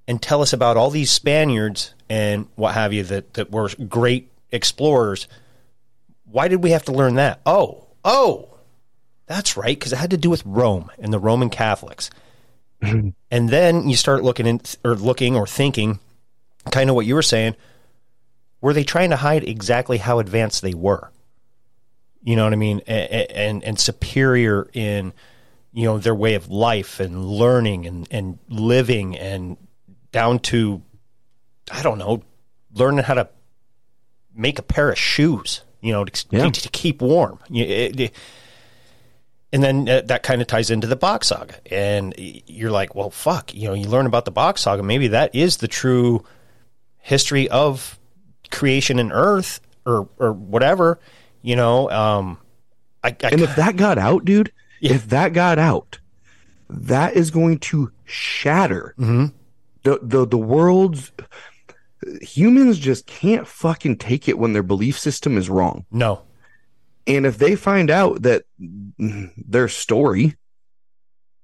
and 0.08 0.22
tell 0.22 0.42
us 0.42 0.54
about 0.54 0.78
all 0.78 0.90
these 0.90 1.10
Spaniards 1.10 1.94
and 2.10 2.48
what 2.56 2.74
have 2.74 2.94
you 2.94 3.04
that 3.04 3.34
that 3.36 3.52
were 3.52 3.70
great 3.88 4.32
explorers? 4.52 5.28
Why 6.26 6.48
did 6.48 6.64
we 6.64 6.72
have 6.72 6.86
to 6.86 6.92
learn 6.92 7.16
that? 7.16 7.42
Oh, 7.46 7.88
oh, 8.04 8.58
that's 9.26 9.56
right, 9.56 9.78
because 9.78 9.94
it 9.94 9.98
had 9.98 10.12
to 10.12 10.18
do 10.18 10.30
with 10.30 10.46
Rome 10.46 10.92
and 11.00 11.14
the 11.14 11.20
Roman 11.20 11.50
Catholics. 11.50 12.10
and 12.82 13.14
then 13.32 13.88
you 13.88 13.96
start 13.96 14.24
looking 14.24 14.46
in, 14.46 14.62
or 14.84 14.96
looking 14.96 15.36
or 15.36 15.48
thinking, 15.48 16.00
kind 16.72 16.90
of 16.90 16.96
what 16.96 17.06
you 17.06 17.16
were 17.16 17.22
saying. 17.22 17.56
Were 18.62 18.74
they 18.74 18.84
trying 18.84 19.10
to 19.10 19.18
hide 19.18 19.44
exactly 19.44 19.98
how 19.98 20.20
advanced 20.20 20.62
they 20.62 20.74
were? 20.74 21.12
You 22.22 22.36
know 22.36 22.46
what 22.46 22.54
I 22.54 22.58
mean? 22.58 22.82
And 22.88 23.32
and, 23.32 23.64
and 23.64 23.80
superior 23.80 24.70
in 24.74 25.14
you 25.74 25.86
know 25.86 25.98
their 25.98 26.16
way 26.16 26.36
of 26.36 26.50
life 26.50 27.00
and 27.00 27.26
learning 27.26 27.86
and 27.86 28.08
and 28.12 28.40
living 28.48 29.18
and 29.18 29.58
down 30.14 30.40
to 30.40 30.82
I 31.72 31.82
don't 31.84 31.98
know, 31.98 32.24
learning 32.74 33.04
how 33.04 33.16
to 33.16 33.28
make 34.34 34.60
a 34.60 34.64
pair 34.64 34.90
of 34.90 34.98
shoes. 34.98 35.62
You 35.82 35.92
know, 35.92 36.06
to, 36.06 36.26
Yeah. 36.32 36.50
to 36.50 36.70
keep 36.70 37.02
warm. 37.02 37.40
You- 37.50 37.66
it- 37.66 38.00
it- 38.00 38.16
and 39.52 39.62
then 39.64 39.88
uh, 39.90 40.02
that 40.06 40.24
kind 40.24 40.42
of 40.42 40.48
ties 40.48 40.70
into 40.72 40.88
the 40.88 40.96
Bock 40.96 41.24
saga, 41.24 41.56
and 41.72 42.14
you're 42.18 42.72
like, 42.72 42.96
well, 42.96 43.10
fuck. 43.12 43.54
You 43.54 43.68
know, 43.68 43.74
you 43.76 43.88
learn 43.88 44.06
about 44.08 44.26
the 44.26 44.32
Bock 44.32 44.58
saga. 44.58 44.82
Maybe 44.82 45.10
that 45.10 45.36
is 45.36 45.58
the 45.58 45.68
true 45.68 46.24
history 47.00 47.50
of 47.50 48.00
creation 48.50 48.98
and 49.00 49.12
Earth, 49.14 49.60
or 49.86 50.08
or 50.18 50.32
whatever. 50.34 51.00
You 51.44 51.56
know, 51.58 51.90
um, 51.92 52.38
I, 53.04 53.10
I 53.24 53.30
And 53.32 53.42
if 53.42 53.56
that 53.58 53.76
got 53.76 53.98
out, 53.98 54.26
dude, 54.26 54.52
if 54.82 55.10
that 55.10 55.34
got 55.34 55.60
out, 55.60 56.00
that 56.70 57.14
is 57.16 57.30
going 57.30 57.60
to 57.60 57.92
shatter 58.06 58.96
Mm-hmm. 58.98 59.26
The, 59.84 60.00
the 60.02 60.26
the 60.26 60.38
world's 60.38 61.12
humans 62.22 62.80
just 62.80 63.06
can't 63.06 63.48
fucking 63.48 63.98
take 63.98 64.28
it 64.28 64.38
when 64.38 64.54
their 64.54 64.64
belief 64.64 64.98
system 65.00 65.38
is 65.38 65.50
wrong. 65.50 65.86
no, 65.92 66.22
And 67.08 67.26
if 67.26 67.38
they 67.38 67.56
find 67.56 67.90
out 67.90 68.24
that 68.24 68.44
their 68.98 69.68
story 69.70 70.36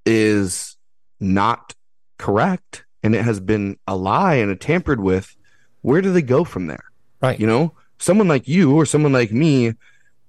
is 0.06 0.78
not 1.20 1.76
correct 2.18 2.86
and 3.04 3.16
it 3.16 3.24
has 3.24 3.40
been 3.40 3.78
a 3.88 3.96
lie 3.96 4.36
and 4.36 4.52
a 4.52 4.56
tampered 4.56 5.00
with, 5.00 5.36
where 5.82 6.02
do 6.02 6.12
they 6.12 6.22
go 6.22 6.44
from 6.44 6.68
there? 6.68 6.84
right? 7.22 7.40
You 7.40 7.48
know, 7.48 7.74
someone 8.00 8.28
like 8.28 8.48
you 8.48 8.76
or 8.76 8.86
someone 8.86 9.12
like 9.14 9.32
me, 9.32 9.74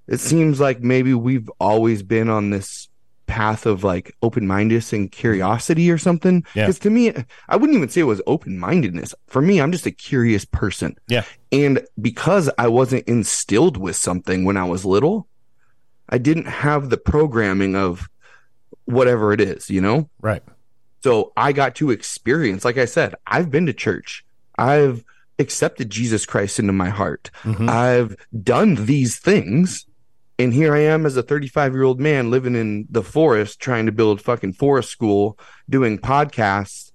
it 0.08 0.18
seems 0.20 0.58
like 0.60 0.80
maybe 0.80 1.14
we've 1.14 1.48
always 1.60 2.02
been 2.02 2.28
on 2.28 2.50
this 2.50 2.88
path 3.30 3.64
of 3.64 3.84
like 3.84 4.14
open 4.22 4.46
mindedness 4.46 4.92
and 4.92 5.10
curiosity 5.10 5.90
or 5.90 5.98
something. 5.98 6.44
Yeah. 6.54 6.64
Because 6.66 6.80
to 6.80 6.90
me, 6.90 7.12
I 7.48 7.56
wouldn't 7.56 7.76
even 7.76 7.88
say 7.88 8.00
it 8.00 8.04
was 8.04 8.20
open 8.26 8.58
mindedness. 8.58 9.14
For 9.28 9.40
me, 9.40 9.60
I'm 9.60 9.72
just 9.72 9.86
a 9.86 9.90
curious 9.90 10.44
person. 10.44 10.96
yeah, 11.08 11.24
And 11.52 11.86
because 12.00 12.50
I 12.58 12.68
wasn't 12.68 13.06
instilled 13.06 13.76
with 13.76 13.96
something 13.96 14.44
when 14.44 14.56
I 14.56 14.64
was 14.64 14.84
little, 14.84 15.28
I 16.08 16.18
didn't 16.18 16.46
have 16.46 16.90
the 16.90 16.96
programming 16.96 17.76
of 17.76 18.08
whatever 18.84 19.32
it 19.32 19.40
is, 19.40 19.70
you 19.70 19.80
know? 19.80 20.08
right. 20.20 20.42
So 21.02 21.32
I 21.34 21.52
got 21.52 21.76
to 21.76 21.90
experience, 21.90 22.62
like 22.62 22.76
I 22.76 22.84
said, 22.84 23.14
I've 23.26 23.50
been 23.50 23.64
to 23.66 23.72
church. 23.72 24.22
I've 24.58 25.02
accepted 25.38 25.88
Jesus 25.88 26.26
Christ 26.26 26.58
into 26.58 26.74
my 26.74 26.90
heart. 26.90 27.30
Mm-hmm. 27.44 27.70
I've 27.70 28.16
done 28.42 28.74
these 28.84 29.18
things. 29.18 29.86
And 30.40 30.54
here 30.54 30.74
I 30.74 30.80
am 30.80 31.04
as 31.04 31.18
a 31.18 31.22
35 31.22 31.74
year 31.74 31.82
old 31.82 32.00
man 32.00 32.30
living 32.30 32.54
in 32.54 32.86
the 32.88 33.02
forest, 33.02 33.60
trying 33.60 33.84
to 33.84 33.92
build 33.92 34.22
fucking 34.22 34.54
forest 34.54 34.88
school, 34.88 35.38
doing 35.68 35.98
podcasts 35.98 36.92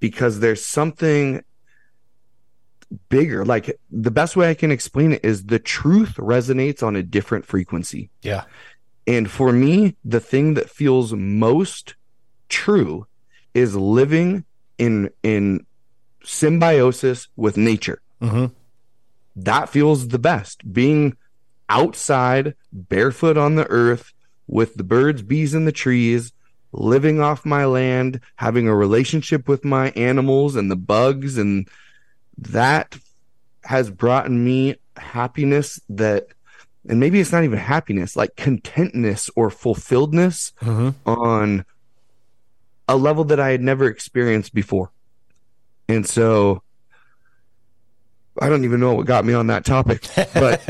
because 0.00 0.40
there's 0.40 0.64
something 0.64 1.44
bigger. 3.10 3.44
Like 3.44 3.78
the 3.90 4.10
best 4.10 4.36
way 4.36 4.48
I 4.48 4.54
can 4.54 4.70
explain 4.72 5.12
it 5.12 5.22
is 5.22 5.44
the 5.44 5.58
truth 5.58 6.14
resonates 6.14 6.82
on 6.82 6.96
a 6.96 7.02
different 7.02 7.44
frequency. 7.44 8.08
Yeah, 8.22 8.44
And 9.06 9.30
for 9.30 9.52
me, 9.52 9.94
the 10.02 10.20
thing 10.20 10.54
that 10.54 10.70
feels 10.70 11.12
most 11.12 11.94
true 12.48 13.06
is 13.52 13.76
living 13.76 14.46
in 14.78 15.10
in 15.22 15.66
symbiosis 16.24 17.28
with 17.36 17.58
nature. 17.58 18.00
mm-hmm. 18.22 18.46
That 19.36 19.68
feels 19.68 20.08
the 20.08 20.18
best. 20.18 20.72
Being 20.72 21.16
outside, 21.68 22.54
barefoot 22.72 23.36
on 23.36 23.54
the 23.54 23.66
earth, 23.68 24.12
with 24.46 24.74
the 24.74 24.84
birds, 24.84 25.22
bees, 25.22 25.54
and 25.54 25.66
the 25.66 25.72
trees, 25.72 26.32
living 26.72 27.20
off 27.20 27.44
my 27.44 27.64
land, 27.64 28.20
having 28.36 28.68
a 28.68 28.74
relationship 28.74 29.48
with 29.48 29.64
my 29.64 29.90
animals 29.90 30.56
and 30.56 30.70
the 30.70 30.76
bugs, 30.76 31.38
and 31.38 31.68
that 32.36 32.96
has 33.64 33.90
brought 33.90 34.30
me 34.30 34.76
happiness 34.96 35.80
that 35.88 36.28
and 36.88 37.00
maybe 37.00 37.20
it's 37.20 37.32
not 37.32 37.44
even 37.44 37.58
happiness, 37.58 38.16
like 38.16 38.34
contentness 38.36 39.28
or 39.36 39.50
fulfilledness 39.50 40.52
mm-hmm. 40.60 40.90
on 41.08 41.66
a 42.88 42.96
level 42.96 43.24
that 43.24 43.38
I 43.38 43.50
had 43.50 43.60
never 43.60 43.86
experienced 43.86 44.54
before. 44.54 44.90
And 45.88 46.06
so 46.06 46.62
I 48.40 48.48
don't 48.48 48.64
even 48.64 48.80
know 48.80 48.94
what 48.94 49.06
got 49.06 49.24
me 49.24 49.34
on 49.34 49.48
that 49.48 49.64
topic, 49.64 50.02
but 50.34 50.62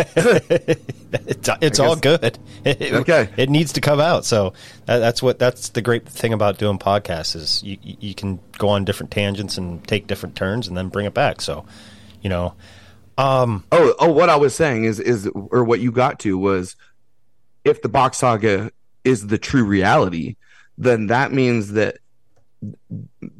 it's, 1.27 1.49
it's 1.61 1.79
all 1.79 1.97
good. 1.97 2.39
It, 2.64 2.93
Okay. 2.93 3.29
it 3.37 3.51
needs 3.51 3.73
to 3.75 3.81
come 3.81 4.01
out. 4.01 4.25
So 4.25 4.53
that, 4.87 4.99
that's 4.99 5.23
what 5.23 5.39
that's 5.39 5.71
the 5.71 5.83
great 5.83 6.09
thing 6.09 6.33
about 6.33 6.59
doing 6.59 6.79
podcasts 6.79 7.37
is 7.37 7.62
you 7.62 7.79
you 7.83 8.14
can 8.14 8.41
go 8.59 8.69
on 8.69 8.85
different 8.85 9.11
tangents 9.11 9.59
and 9.59 9.87
take 9.87 10.07
different 10.07 10.37
turns 10.37 10.69
and 10.69 10.77
then 10.77 10.89
bring 10.89 11.07
it 11.07 11.14
back. 11.14 11.41
So 11.41 11.64
you 12.23 12.31
know, 12.31 12.55
um, 13.16 13.64
oh, 13.73 13.95
oh, 13.99 14.12
what 14.12 14.29
I 14.29 14.37
was 14.37 14.55
saying 14.55 14.85
is, 14.85 15.01
is, 15.01 15.29
or 15.35 15.64
what 15.64 15.81
you 15.81 15.91
got 15.93 16.21
to 16.21 16.39
was 16.39 16.77
if 17.64 17.83
the 17.83 17.89
Bock 17.89 18.14
saga 18.14 18.71
is 19.05 19.27
the 19.27 19.39
true 19.39 19.64
reality, 19.64 20.37
then 20.77 21.09
that 21.09 21.33
means 21.33 21.73
that 21.73 21.99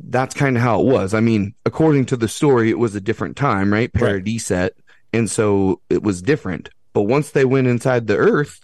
that's 0.09 0.35
kind 0.35 0.57
of 0.57 0.62
how 0.62 0.81
it 0.81 0.87
was. 0.87 1.14
I 1.14 1.21
mean, 1.21 1.55
according 1.66 2.07
to 2.07 2.16
the 2.16 2.29
story, 2.29 2.71
it 2.71 2.79
was 2.79 2.95
a 2.95 3.01
different 3.01 3.37
time, 3.37 3.73
right? 3.73 3.93
Paradise 3.93 4.47
set. 4.47 4.75
and 5.12 5.31
so 5.31 5.81
it 5.91 6.03
was 6.03 6.23
different. 6.23 6.71
But 6.93 7.03
once 7.03 7.31
they 7.31 7.45
went 7.45 7.66
inside 7.66 8.07
the 8.07 8.16
earth 8.16 8.61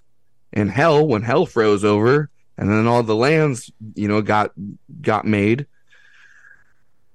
and 0.53 0.71
hell, 0.71 1.07
when 1.07 1.23
hell 1.23 1.47
froze 1.47 1.85
over, 1.85 2.31
and 2.57 2.71
then 2.71 2.87
all 2.87 3.03
the 3.03 3.17
lands, 3.17 3.71
you 3.95 4.07
know, 4.07 4.23
got 4.23 4.53
got 5.01 5.25
made, 5.25 5.67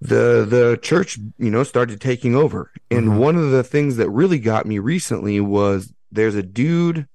the 0.02 0.46
the 0.48 0.80
church, 0.82 1.18
you 1.38 1.50
know, 1.50 1.64
started 1.64 2.02
taking 2.02 2.36
over. 2.36 2.72
And 2.92 3.08
mm-hmm. 3.08 3.18
one 3.18 3.36
of 3.36 3.52
the 3.52 3.64
things 3.64 3.98
that 3.98 4.10
really 4.10 4.40
got 4.40 4.66
me 4.66 4.80
recently 4.80 5.40
was 5.40 5.94
there's 6.12 6.36
a 6.36 6.44
dude 6.44 7.08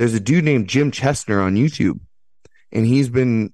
there's 0.00 0.14
a 0.14 0.20
dude 0.20 0.44
named 0.44 0.66
Jim 0.66 0.90
Chestner 0.90 1.44
on 1.44 1.56
YouTube. 1.56 2.00
And 2.72 2.86
he's 2.86 3.10
been 3.10 3.52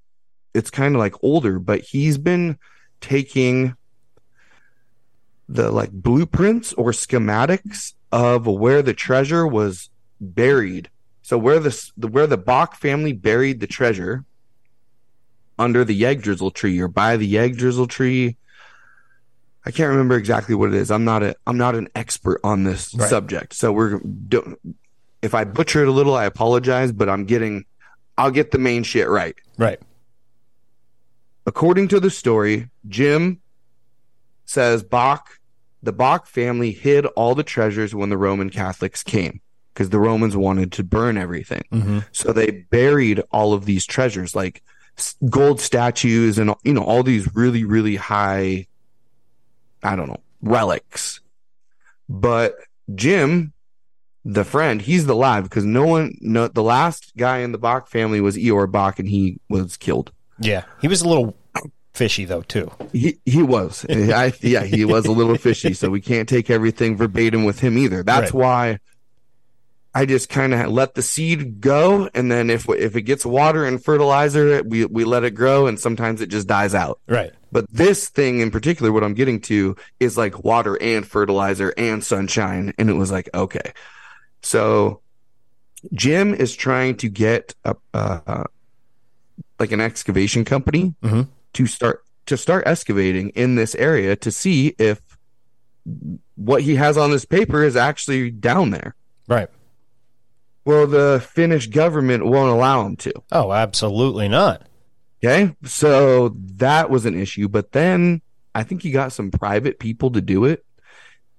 it's 0.56 0.70
kind 0.70 0.94
of 0.94 0.98
like 0.98 1.14
older, 1.22 1.58
but 1.58 1.80
he's 1.80 2.18
been 2.18 2.58
taking 3.00 3.76
the 5.48 5.70
like 5.70 5.92
blueprints 5.92 6.72
or 6.72 6.90
schematics 6.90 7.92
of 8.10 8.46
where 8.46 8.82
the 8.82 8.94
treasure 8.94 9.46
was 9.46 9.90
buried. 10.20 10.90
So 11.22 11.36
where 11.38 11.58
the, 11.60 11.90
the 11.96 12.08
where 12.08 12.26
the 12.26 12.36
Bock 12.38 12.76
family 12.76 13.12
buried 13.12 13.60
the 13.60 13.66
treasure 13.66 14.24
under 15.58 15.84
the 15.84 16.04
Yggdrasil 16.04 16.50
tree 16.50 16.80
or 16.80 16.88
by 16.88 17.16
the 17.16 17.36
Yggdrasil 17.36 17.86
tree. 17.86 18.36
I 19.64 19.72
can't 19.72 19.90
remember 19.90 20.16
exactly 20.16 20.54
what 20.54 20.68
it 20.68 20.74
is. 20.76 20.90
I'm 20.90 21.04
not 21.04 21.22
a 21.22 21.34
I'm 21.46 21.58
not 21.58 21.74
an 21.74 21.88
expert 21.94 22.40
on 22.44 22.64
this 22.64 22.94
Right. 22.94 23.10
subject. 23.10 23.54
So 23.54 23.72
we're 23.72 23.98
don't, 23.98 24.58
if 25.22 25.34
I 25.34 25.44
butcher 25.44 25.82
it 25.82 25.88
a 25.88 25.92
little, 25.92 26.14
I 26.14 26.24
apologize, 26.24 26.92
but 26.92 27.08
I'm 27.08 27.24
getting 27.24 27.64
I'll 28.16 28.30
get 28.30 28.50
the 28.50 28.58
main 28.58 28.82
shit 28.84 29.08
right. 29.08 29.34
Right. 29.58 29.80
According 31.46 31.88
to 31.88 32.00
the 32.00 32.10
story, 32.10 32.68
Jim 32.88 33.40
says 34.44 34.82
Bock, 34.82 35.38
the 35.82 35.92
Bock 35.92 36.26
family 36.26 36.72
hid 36.72 37.06
all 37.06 37.34
the 37.34 37.44
treasures 37.44 37.94
when 37.94 38.08
the 38.08 38.18
Roman 38.18 38.50
Catholics 38.50 39.02
came 39.02 39.40
because 39.72 39.90
the 39.90 39.98
Romans 39.98 40.36
wanted 40.36 40.72
to 40.72 40.84
burn 40.84 41.16
everything. 41.16 41.62
Mm-hmm. 41.70 41.98
So 42.12 42.32
they 42.32 42.50
buried 42.50 43.20
all 43.30 43.52
of 43.52 43.64
these 43.64 43.86
treasures, 43.86 44.34
like 44.34 44.62
gold 45.28 45.60
statues 45.60 46.38
and 46.38 46.54
you 46.64 46.72
know 46.72 46.82
all 46.82 47.02
these 47.02 47.34
really 47.34 47.64
really 47.64 47.96
high, 47.96 48.66
I 49.82 49.94
don't 49.94 50.08
know 50.08 50.22
relics. 50.40 51.20
But 52.08 52.56
Jim, 52.94 53.52
the 54.24 54.44
friend, 54.44 54.80
he's 54.80 55.04
alive 55.06 55.44
because 55.44 55.64
no 55.64 55.86
one, 55.86 56.16
no, 56.20 56.48
the 56.48 56.62
last 56.62 57.12
guy 57.16 57.38
in 57.38 57.52
the 57.52 57.58
Bock 57.58 57.88
family 57.88 58.20
was 58.20 58.36
Ior 58.36 58.66
Bock, 58.66 58.98
and 58.98 59.08
he 59.08 59.38
was 59.48 59.76
killed. 59.76 60.12
Yeah. 60.38 60.64
He 60.80 60.88
was 60.88 61.02
a 61.02 61.08
little 61.08 61.36
fishy 61.94 62.24
though 62.24 62.42
too. 62.42 62.70
He 62.92 63.18
he 63.24 63.42
was, 63.42 63.86
I, 63.88 64.32
yeah, 64.42 64.64
he 64.64 64.84
was 64.84 65.06
a 65.06 65.12
little 65.12 65.36
fishy. 65.36 65.72
So 65.74 65.88
we 65.90 66.00
can't 66.00 66.28
take 66.28 66.50
everything 66.50 66.96
verbatim 66.96 67.44
with 67.44 67.60
him 67.60 67.78
either. 67.78 68.02
That's 68.02 68.32
Right. 68.32 68.34
why 68.34 68.78
I 69.94 70.04
just 70.04 70.28
kind 70.28 70.52
of 70.52 70.70
let 70.70 70.94
the 70.94 71.00
seed 71.00 71.58
go, 71.62 72.10
and 72.14 72.30
then 72.30 72.50
if 72.50 72.68
if 72.68 72.96
it 72.96 73.02
gets 73.02 73.24
water 73.24 73.64
and 73.64 73.82
fertilizer, 73.82 74.62
we 74.62 74.84
we 74.84 75.04
let 75.04 75.24
it 75.24 75.30
grow, 75.30 75.66
and 75.66 75.80
sometimes 75.80 76.20
it 76.20 76.26
just 76.26 76.46
dies 76.46 76.74
out. 76.74 77.00
Right. 77.08 77.32
But 77.50 77.64
this 77.72 78.10
thing 78.10 78.40
in 78.40 78.50
particular, 78.50 78.92
what 78.92 79.02
I'm 79.02 79.14
getting 79.14 79.40
to 79.42 79.74
is 79.98 80.18
like 80.18 80.44
water 80.44 80.76
and 80.82 81.06
fertilizer 81.06 81.72
and 81.78 82.04
sunshine, 82.04 82.74
and 82.76 82.90
it 82.90 82.92
was 82.92 83.10
like 83.10 83.30
okay, 83.32 83.72
so 84.42 85.00
Jim 85.94 86.34
is 86.34 86.54
trying 86.54 86.96
to 86.98 87.08
get 87.08 87.54
a 87.64 87.74
uh, 87.94 88.44
like 89.58 89.72
an 89.72 89.80
excavation 89.80 90.44
company 90.44 90.94
Mhm. 91.02 91.28
to 91.54 91.66
start 91.66 92.02
to 92.26 92.36
start 92.36 92.64
excavating 92.66 93.28
in 93.30 93.54
this 93.54 93.74
area 93.76 94.16
to 94.16 94.30
see 94.32 94.74
if 94.78 95.00
what 96.34 96.62
he 96.62 96.74
has 96.74 96.96
on 96.98 97.10
this 97.12 97.24
paper 97.24 97.62
is 97.62 97.76
actually 97.76 98.30
down 98.32 98.70
there. 98.70 98.96
Right. 99.28 99.48
Well, 100.64 100.88
the 100.88 101.24
Finnish 101.24 101.68
government 101.68 102.26
won't 102.26 102.50
allow 102.50 102.84
him 102.84 102.96
to. 102.96 103.12
Oh, 103.30 103.52
absolutely 103.52 104.26
not. 104.28 104.66
Okay. 105.24 105.54
So 105.64 106.30
that 106.56 106.90
was 106.90 107.06
an 107.06 107.14
issue. 107.18 107.46
But 107.48 107.70
then 107.70 108.20
I 108.54 108.64
think 108.64 108.82
he 108.82 108.90
got 108.90 109.12
some 109.12 109.30
private 109.30 109.78
people 109.78 110.10
to 110.10 110.20
do 110.20 110.44
it. 110.44 110.64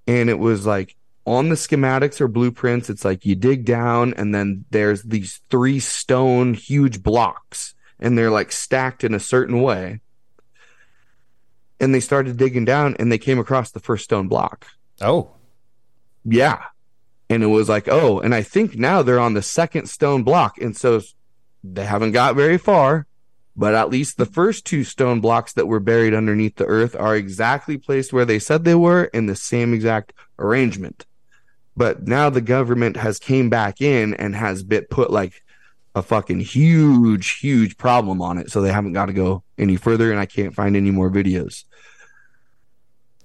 And 0.08 0.30
it 0.30 0.40
was 0.40 0.66
like 0.66 0.96
on 1.26 1.50
the 1.50 1.56
schematics 1.56 2.22
or 2.22 2.30
blueprints, 2.30 2.90
it's 2.90 3.04
like 3.04 3.26
you 3.26 3.36
dig 3.36 3.66
down 3.66 4.14
and 4.14 4.34
then 4.34 4.64
there's 4.72 5.04
these 5.04 5.42
three 5.50 5.80
stone 5.82 6.54
huge 6.54 7.04
blocks 7.04 7.76
and 8.00 8.18
they're 8.18 8.32
like 8.32 8.52
stacked 8.52 9.04
in 9.04 9.14
a 9.14 9.20
certain 9.20 9.62
way. 9.62 10.02
And 11.80 11.94
they 11.94 12.00
started 12.00 12.38
digging 12.38 12.66
down 12.66 12.96
and 13.00 13.12
they 13.12 13.18
came 13.18 13.40
across 13.40 13.72
the 13.72 13.80
first 13.80 14.06
stone 14.06 14.28
block. 14.28 14.68
Oh. 15.00 15.32
Yeah. 16.26 16.64
And 17.30 17.44
it 17.44 17.48
was 17.48 17.70
like, 17.70 17.88
oh, 17.88 18.20
and 18.20 18.34
I 18.34 18.42
think 18.42 18.78
now 18.78 19.02
they're 19.02 19.20
on 19.20 19.34
the 19.34 19.42
second 19.42 19.88
stone 19.88 20.24
block. 20.24 20.58
And 20.60 20.76
so 20.76 21.02
they 21.64 21.86
haven't 21.86 22.14
got 22.14 22.36
very 22.36 22.58
far, 22.58 23.06
but 23.56 23.74
at 23.74 23.90
least 23.90 24.18
the 24.18 24.26
first 24.26 24.66
two 24.66 24.84
stone 24.84 25.20
blocks 25.20 25.54
that 25.54 25.68
were 25.68 25.80
buried 25.80 26.14
underneath 26.14 26.56
the 26.56 26.66
earth 26.66 26.96
are 26.96 27.16
exactly 27.16 27.78
placed 27.78 28.14
where 28.14 28.26
they 28.26 28.40
said 28.40 28.64
they 28.64 28.76
were 28.76 29.06
in 29.06 29.26
the 29.26 29.36
same 29.36 29.74
exact 29.74 30.14
arrangement. 30.40 31.06
But 31.76 32.08
now 32.08 32.30
the 32.30 32.42
government 32.42 32.98
has 32.98 33.20
came 33.20 33.50
back 33.50 33.82
in 33.82 34.14
and 34.16 34.36
has 34.36 34.64
bit 34.64 34.90
put 34.90 35.12
like 35.12 35.44
a 35.98 36.02
fucking 36.02 36.40
huge, 36.40 37.40
huge 37.40 37.78
problem 37.78 38.22
on 38.22 38.38
it. 38.38 38.52
So 38.52 38.62
they 38.62 38.72
haven't 38.72 38.94
got 38.94 39.08
to 39.08 39.14
go 39.14 39.44
any 39.58 39.76
further 39.76 40.12
and 40.12 40.20
I 40.20 40.26
can't 40.26 40.54
find 40.56 40.76
any 40.76 40.92
more 40.92 41.10
videos. 41.10 41.64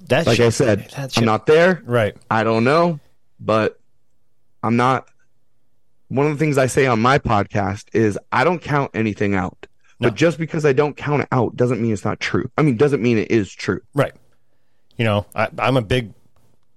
That 0.08 0.26
Like 0.26 0.36
shit- 0.38 0.46
I 0.46 0.50
said, 0.50 0.88
that 0.96 1.16
I'm 1.16 1.24
not 1.24 1.46
there. 1.46 1.82
Right. 1.84 2.16
I 2.30 2.42
don't 2.44 2.64
know, 2.64 2.98
but 3.38 3.78
I'm 4.62 4.76
not. 4.76 5.08
One 6.08 6.26
of 6.26 6.32
the 6.32 6.38
things 6.38 6.58
I 6.58 6.66
say 6.66 6.86
on 6.86 7.00
my 7.00 7.18
podcast 7.18 7.86
is 7.94 8.18
I 8.32 8.44
don't 8.44 8.60
count 8.60 8.90
anything 8.94 9.34
out. 9.34 9.66
No. 10.00 10.08
But 10.08 10.16
just 10.16 10.38
because 10.38 10.66
I 10.66 10.72
don't 10.72 10.96
count 10.96 11.22
it 11.22 11.28
out 11.30 11.56
doesn't 11.56 11.80
mean 11.80 11.92
it's 11.92 12.04
not 12.04 12.18
true. 12.20 12.50
I 12.58 12.62
mean, 12.62 12.76
doesn't 12.76 13.00
mean 13.02 13.16
it 13.18 13.30
is 13.30 13.50
true. 13.52 13.80
Right. 13.94 14.12
You 14.96 15.04
know, 15.04 15.26
I, 15.34 15.48
I'm 15.58 15.76
a 15.76 15.82
big 15.82 16.12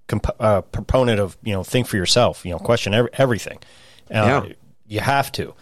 comp- 0.06 0.36
uh, 0.40 0.60
proponent 0.62 1.20
of 1.20 1.36
you 1.42 1.52
know 1.52 1.64
think 1.64 1.86
for 1.88 1.96
yourself. 1.96 2.44
You 2.46 2.52
know, 2.52 2.58
question 2.58 2.94
ev- 2.94 3.08
everything. 3.14 3.58
Uh, 4.10 4.14
Yeah. 4.46 4.52
You 4.88 5.00
have 5.00 5.32
to. 5.32 5.52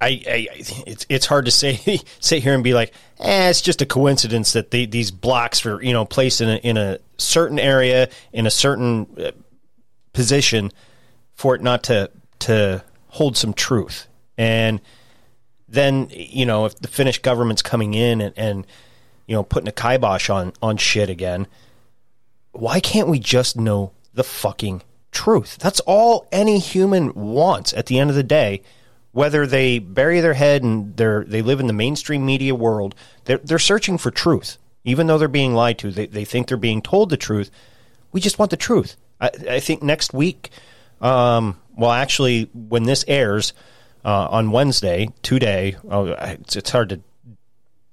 I, 0.00 0.08
I 0.08 0.48
it's 0.86 1.06
it's 1.08 1.26
hard 1.26 1.46
to 1.46 1.50
say 1.50 2.00
sit 2.20 2.42
here 2.42 2.54
and 2.54 2.62
be 2.62 2.74
like, 2.74 2.92
eh, 3.18 3.50
it's 3.50 3.60
just 3.60 3.82
a 3.82 3.86
coincidence 3.86 4.52
that 4.52 4.70
they, 4.70 4.86
these 4.86 5.10
blocks 5.10 5.64
were 5.64 5.82
you 5.82 5.92
know 5.92 6.04
placed 6.04 6.40
in 6.40 6.48
a 6.48 6.56
in 6.56 6.76
a 6.76 6.98
certain 7.16 7.58
area 7.58 8.08
in 8.32 8.46
a 8.46 8.50
certain 8.50 9.06
uh, 9.18 9.32
position 10.12 10.72
for 11.34 11.54
it 11.54 11.62
not 11.62 11.82
to 11.84 12.10
to 12.40 12.82
hold 13.08 13.36
some 13.36 13.52
truth 13.52 14.06
and 14.36 14.80
then 15.68 16.08
you 16.10 16.46
know 16.46 16.64
if 16.64 16.78
the 16.78 16.88
Finnish 16.88 17.18
government's 17.20 17.62
coming 17.62 17.94
in 17.94 18.20
and, 18.20 18.34
and 18.38 18.66
you 19.26 19.34
know 19.34 19.42
putting 19.42 19.68
a 19.68 19.72
kibosh 19.72 20.30
on 20.30 20.52
on 20.62 20.76
shit 20.76 21.10
again, 21.10 21.46
why 22.52 22.80
can't 22.80 23.08
we 23.08 23.18
just 23.18 23.56
know 23.56 23.92
the 24.14 24.24
fucking 24.24 24.82
truth? 25.12 25.58
That's 25.58 25.80
all 25.80 26.26
any 26.32 26.58
human 26.58 27.12
wants 27.14 27.72
at 27.74 27.86
the 27.86 27.98
end 27.98 28.10
of 28.10 28.16
the 28.16 28.22
day. 28.22 28.62
Whether 29.18 29.48
they 29.48 29.80
bury 29.80 30.20
their 30.20 30.34
head 30.34 30.62
and 30.62 30.96
they're 30.96 31.24
they 31.24 31.42
live 31.42 31.58
in 31.58 31.66
the 31.66 31.72
mainstream 31.72 32.24
media 32.24 32.54
world, 32.54 32.94
they're 33.24 33.38
they're 33.38 33.58
searching 33.58 33.98
for 33.98 34.12
truth. 34.12 34.58
Even 34.84 35.08
though 35.08 35.18
they're 35.18 35.26
being 35.26 35.54
lied 35.54 35.76
to, 35.78 35.90
they, 35.90 36.06
they 36.06 36.24
think 36.24 36.46
they're 36.46 36.56
being 36.56 36.80
told 36.80 37.10
the 37.10 37.16
truth. 37.16 37.50
We 38.12 38.20
just 38.20 38.38
want 38.38 38.52
the 38.52 38.56
truth. 38.56 38.94
I, 39.20 39.30
I 39.50 39.58
think 39.58 39.82
next 39.82 40.14
week, 40.14 40.50
um, 41.00 41.58
well, 41.76 41.90
actually, 41.90 42.48
when 42.54 42.84
this 42.84 43.04
airs 43.08 43.54
uh, 44.04 44.28
on 44.30 44.52
Wednesday, 44.52 45.08
today, 45.22 45.74
oh, 45.90 46.04
it's, 46.06 46.54
it's 46.54 46.70
hard 46.70 46.90
to 46.90 47.00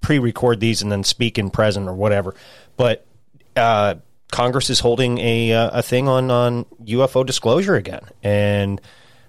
pre-record 0.02 0.60
these 0.60 0.84
and 0.84 0.92
then 0.92 1.04
speak 1.04 1.40
in 1.40 1.50
present 1.50 1.88
or 1.88 1.96
whatever. 1.96 2.36
But 2.78 3.04
uh, 3.56 3.96
Congress 4.32 4.70
is 4.70 4.80
holding 4.80 5.18
a 5.18 5.54
uh, 5.54 5.80
a 5.80 5.82
thing 5.82 6.08
on 6.08 6.30
on 6.30 6.66
UFO 6.84 7.26
disclosure 7.26 7.74
again, 7.74 8.06
and 8.22 8.80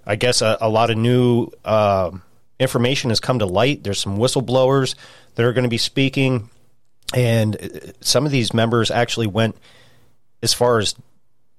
I 0.06 0.16
guess 0.16 0.42
a, 0.42 0.56
a 0.60 0.68
lot 0.68 0.90
of 0.90 0.96
new 0.96 1.48
uh, 1.64 2.12
information 2.60 3.10
has 3.10 3.20
come 3.20 3.40
to 3.40 3.46
light. 3.46 3.82
There's 3.82 4.00
some 4.00 4.18
whistleblowers 4.18 4.94
that 5.34 5.44
are 5.44 5.52
going 5.52 5.64
to 5.64 5.70
be 5.70 5.78
speaking, 5.78 6.48
and 7.14 7.56
uh, 7.56 7.92
some 8.00 8.24
of 8.24 8.32
these 8.32 8.54
members 8.54 8.90
actually 8.90 9.26
went 9.26 9.56
as 10.42 10.54
far 10.54 10.78
as 10.78 10.94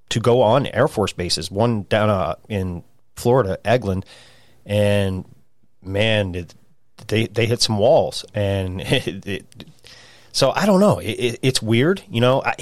to 0.09 0.19
go 0.19 0.41
on 0.41 0.65
Air 0.67 0.87
Force 0.87 1.13
bases. 1.13 1.51
One 1.51 1.83
down 1.83 2.09
uh, 2.09 2.35
in 2.47 2.83
Florida, 3.15 3.59
Eglin, 3.65 4.03
and 4.65 5.25
man, 5.81 6.35
it, 6.35 6.55
they 7.07 7.27
they 7.27 7.45
hit 7.45 7.61
some 7.61 7.77
walls, 7.77 8.23
and 8.33 8.81
it, 8.85 9.25
it, 9.27 9.65
so 10.31 10.51
I 10.51 10.65
don't 10.65 10.79
know. 10.79 10.99
It, 10.99 11.11
it, 11.11 11.39
it's 11.41 11.61
weird, 11.61 12.01
you 12.09 12.21
know. 12.21 12.41
I 12.43 12.55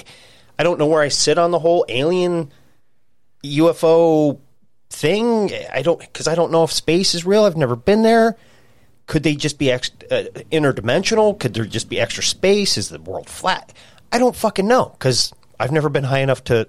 I 0.57 0.63
don't 0.63 0.79
know 0.79 0.87
where 0.87 1.01
I 1.01 1.09
sit 1.09 1.37
on 1.37 1.51
the 1.51 1.59
whole 1.59 1.85
alien 1.89 2.51
UFO 3.43 4.39
thing? 4.89 5.51
I 5.73 5.81
don't 5.81 5.99
because 5.99 6.27
I 6.27 6.35
don't 6.35 6.51
know 6.51 6.63
if 6.63 6.71
space 6.71 7.15
is 7.15 7.25
real. 7.25 7.43
I've 7.43 7.57
never 7.57 7.75
been 7.75 8.03
there. 8.03 8.37
Could 9.07 9.23
they 9.23 9.35
just 9.35 9.59
be 9.59 9.71
ex- 9.71 9.91
uh, 10.09 10.23
interdimensional? 10.51 11.37
Could 11.39 11.53
there 11.53 11.65
just 11.65 11.89
be 11.89 11.99
extra 11.99 12.23
space? 12.23 12.77
Is 12.77 12.89
the 12.89 12.99
world 12.99 13.29
flat? 13.29 13.71
I 14.11 14.17
don't 14.17 14.35
fucking 14.35 14.67
know 14.67 14.85
because 14.93 15.31
I've 15.59 15.71
never 15.71 15.89
been 15.89 16.05
high 16.05 16.19
enough 16.19 16.43
to 16.45 16.67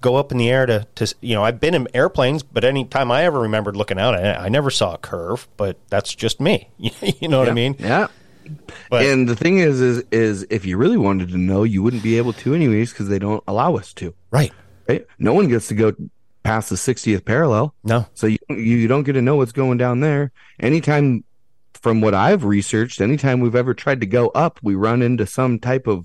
go 0.00 0.16
up 0.16 0.32
in 0.32 0.38
the 0.38 0.48
air 0.48 0.64
to, 0.66 0.86
to 0.94 1.14
you 1.20 1.34
know 1.34 1.42
I've 1.44 1.60
been 1.60 1.74
in 1.74 1.88
airplanes, 1.92 2.42
but 2.42 2.64
any 2.64 2.84
time 2.84 3.10
I 3.10 3.24
ever 3.24 3.40
remembered 3.40 3.76
looking 3.76 3.98
out, 3.98 4.14
I, 4.14 4.34
I 4.34 4.48
never 4.48 4.70
saw 4.70 4.94
a 4.94 4.98
curve. 4.98 5.48
But 5.56 5.76
that's 5.88 6.14
just 6.14 6.40
me. 6.40 6.68
you 6.78 7.28
know 7.28 7.38
what 7.38 7.48
I 7.48 7.52
mean? 7.54 7.76
Yeah. 7.78 8.08
But- 8.88 9.06
and 9.06 9.28
the 9.28 9.36
thing 9.36 9.58
is, 9.58 9.80
is, 9.80 10.04
is 10.10 10.46
if 10.50 10.64
you 10.66 10.76
really 10.76 10.96
wanted 10.96 11.28
to 11.30 11.38
know, 11.38 11.62
you 11.62 11.82
wouldn't 11.82 12.02
be 12.02 12.16
able 12.16 12.32
to 12.34 12.54
anyways 12.54 12.92
because 12.92 13.08
they 13.08 13.18
don't 13.18 13.44
allow 13.46 13.76
us 13.76 13.92
to. 13.94 14.14
Right. 14.30 14.52
Right? 14.88 15.06
No 15.18 15.34
one 15.34 15.48
gets 15.48 15.68
to 15.68 15.74
go 15.74 15.92
past 16.42 16.70
the 16.70 16.76
60th 16.76 17.24
parallel. 17.24 17.74
No. 17.84 18.06
So 18.14 18.26
you 18.26 18.38
you 18.48 18.88
don't 18.88 19.02
get 19.04 19.12
to 19.14 19.22
know 19.22 19.36
what's 19.36 19.52
going 19.52 19.78
down 19.78 20.00
there. 20.00 20.32
Anytime, 20.58 21.24
from 21.74 22.00
what 22.00 22.14
I've 22.14 22.44
researched, 22.44 23.00
anytime 23.00 23.40
we've 23.40 23.54
ever 23.56 23.74
tried 23.74 24.00
to 24.00 24.06
go 24.06 24.28
up, 24.28 24.58
we 24.62 24.74
run 24.74 25.02
into 25.02 25.26
some 25.26 25.58
type 25.58 25.86
of 25.86 26.04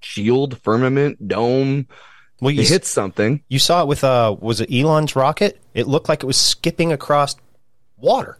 shield, 0.00 0.58
firmament, 0.60 1.26
dome. 1.28 1.86
Well, 2.40 2.50
you 2.50 2.62
It 2.62 2.82
s- 2.82 2.88
something. 2.88 3.42
You 3.48 3.58
saw 3.58 3.82
it 3.82 3.88
with 3.88 4.04
uh 4.04 4.36
was 4.38 4.60
it 4.60 4.72
Elon's 4.72 5.16
rocket? 5.16 5.60
It 5.74 5.86
looked 5.88 6.08
like 6.08 6.22
it 6.22 6.26
was 6.26 6.36
skipping 6.36 6.92
across 6.92 7.34
water. 7.96 8.38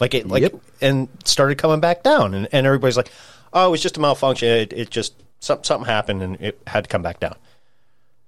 Like 0.00 0.14
it 0.14 0.28
like 0.28 0.42
Yep. 0.42 0.54
and 0.80 1.08
started 1.24 1.56
coming 1.58 1.80
back 1.80 2.02
down 2.02 2.34
and, 2.34 2.46
and 2.52 2.66
everybody's 2.66 2.96
like, 2.96 3.10
"Oh, 3.52 3.66
it 3.66 3.70
was 3.70 3.80
just 3.82 3.96
a 3.96 4.00
malfunction. 4.00 4.48
It, 4.48 4.72
it 4.72 4.90
just 4.90 5.14
some, 5.40 5.64
something 5.64 5.86
happened 5.86 6.22
and 6.22 6.36
it 6.40 6.60
had 6.66 6.84
to 6.84 6.88
come 6.88 7.02
back 7.02 7.18
down." 7.20 7.34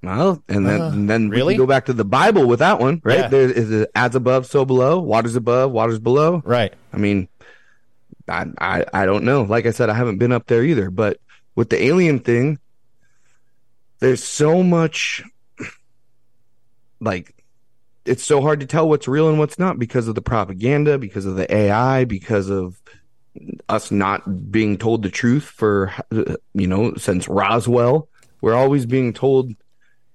Well, 0.03 0.43
and 0.49 0.67
then 0.67 0.81
and 0.81 1.11
then 1.11 1.29
we 1.29 1.37
really? 1.37 1.55
can 1.55 1.63
go 1.63 1.67
back 1.67 1.87
to 1.87 1.93
the 1.93 2.05
Bible 2.05 2.47
with 2.47 2.61
that 2.61 2.81
one, 2.81 3.03
right? 3.05 3.19
Yeah. 3.21 3.29
There 3.29 3.51
is 3.51 3.71
it 3.71 3.91
as 3.95 4.15
above, 4.15 4.47
so 4.47 4.65
below. 4.65 4.99
Waters 4.99 5.37
above, 5.37 5.73
waters 5.73 5.99
below. 5.99 6.41
Right. 6.45 6.73
I 6.93 6.97
mean, 6.97 7.29
I, 8.27 8.47
I 8.59 8.85
I 8.95 9.07
don't 9.07 9.25
know. 9.25 9.43
Like 9.43 9.67
I 9.67 9.73
said, 9.73 9.91
I 9.91 9.95
haven't 9.95 10.19
been 10.19 10.33
up 10.33 10.47
there 10.47 10.65
either. 10.65 10.91
But 10.91 11.19
with 11.55 11.69
the 11.69 11.83
alien 11.83 12.21
thing, 12.21 12.59
there's 13.99 14.25
so 14.25 14.63
much 14.63 15.23
like 17.01 17.35
it's 18.07 18.25
so 18.25 18.41
hard 18.41 18.61
to 18.61 18.67
tell 18.67 18.89
what's 18.89 19.07
real 19.07 19.29
and 19.29 19.39
what's 19.39 19.59
not 19.59 19.79
because 19.79 20.09
of 20.09 20.15
the 20.15 20.23
propaganda, 20.23 20.99
because 20.99 21.27
of 21.27 21.37
the 21.37 21.53
AI, 21.55 22.05
because 22.05 22.49
of 22.49 22.81
us 23.69 23.91
not 23.91 24.51
being 24.51 24.77
told 24.77 25.03
the 25.03 25.11
truth 25.11 25.45
for 25.45 25.93
you 26.55 26.67
know 26.67 26.95
since 26.95 27.29
Roswell. 27.29 28.09
We're 28.41 28.55
always 28.55 28.87
being 28.87 29.13
told, 29.13 29.53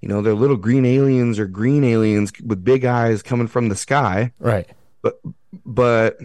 you 0.06 0.10
know, 0.14 0.22
they're 0.22 0.36
little 0.36 0.56
green 0.56 0.86
aliens 0.86 1.40
or 1.40 1.48
green 1.48 1.84
aliens 1.84 2.32
with 2.46 2.64
big 2.64 2.86
eyes 2.86 3.24
coming 3.24 3.48
from 3.48 3.70
the 3.70 3.76
sky 3.76 4.32
Right. 4.38 4.70
but 5.02 5.20
but 5.66 6.20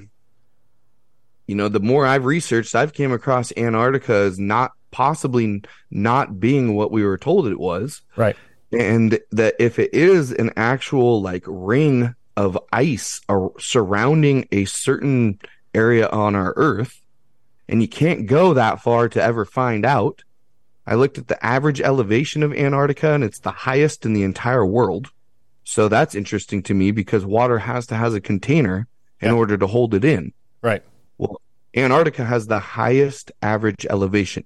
you 1.46 1.54
know 1.54 1.68
the 1.68 1.80
more 1.80 2.04
i've 2.06 2.24
researched 2.26 2.74
i've 2.74 2.92
came 2.92 3.10
across 3.12 3.52
antarctica 3.56 4.12
as 4.12 4.38
not 4.38 4.72
possibly 4.90 5.62
not 5.90 6.38
being 6.38 6.74
what 6.74 6.90
we 6.92 7.02
were 7.04 7.16
told 7.16 7.46
it 7.46 7.58
was 7.58 8.02
Right. 8.16 8.36
and 8.70 9.18
that 9.32 9.54
if 9.58 9.78
it 9.78 9.94
is 9.94 10.30
an 10.32 10.50
actual 10.56 11.22
like 11.22 11.44
ring 11.46 12.14
of 12.36 12.58
ice 12.72 13.20
surrounding 13.58 14.46
a 14.52 14.64
certain 14.66 15.40
area 15.74 16.06
on 16.08 16.34
our 16.34 16.52
earth 16.56 17.00
and 17.68 17.80
you 17.80 17.88
can't 17.88 18.26
go 18.26 18.52
that 18.54 18.82
far 18.82 19.08
to 19.08 19.22
ever 19.22 19.44
find 19.46 19.86
out 19.86 20.22
i 20.90 20.94
looked 20.94 21.16
at 21.16 21.28
the 21.28 21.42
average 21.44 21.80
elevation 21.80 22.42
of 22.42 22.52
antarctica 22.52 23.12
and 23.14 23.24
it's 23.24 23.38
the 23.38 23.50
highest 23.50 24.04
in 24.04 24.12
the 24.12 24.22
entire 24.22 24.66
world 24.66 25.08
so 25.64 25.88
that's 25.88 26.14
interesting 26.14 26.62
to 26.62 26.74
me 26.74 26.90
because 26.90 27.24
water 27.24 27.58
has 27.60 27.86
to 27.86 27.94
has 27.94 28.12
a 28.14 28.20
container 28.20 28.86
in 29.22 29.28
Yeah. 29.30 29.36
order 29.36 29.56
to 29.56 29.66
hold 29.66 29.94
it 29.94 30.04
in 30.04 30.32
Right. 30.62 30.82
well, 31.16 31.40
Antarctica 31.76 32.24
has 32.24 32.48
the 32.48 32.58
highest 32.58 33.30
average 33.40 33.86
elevation, 33.88 34.44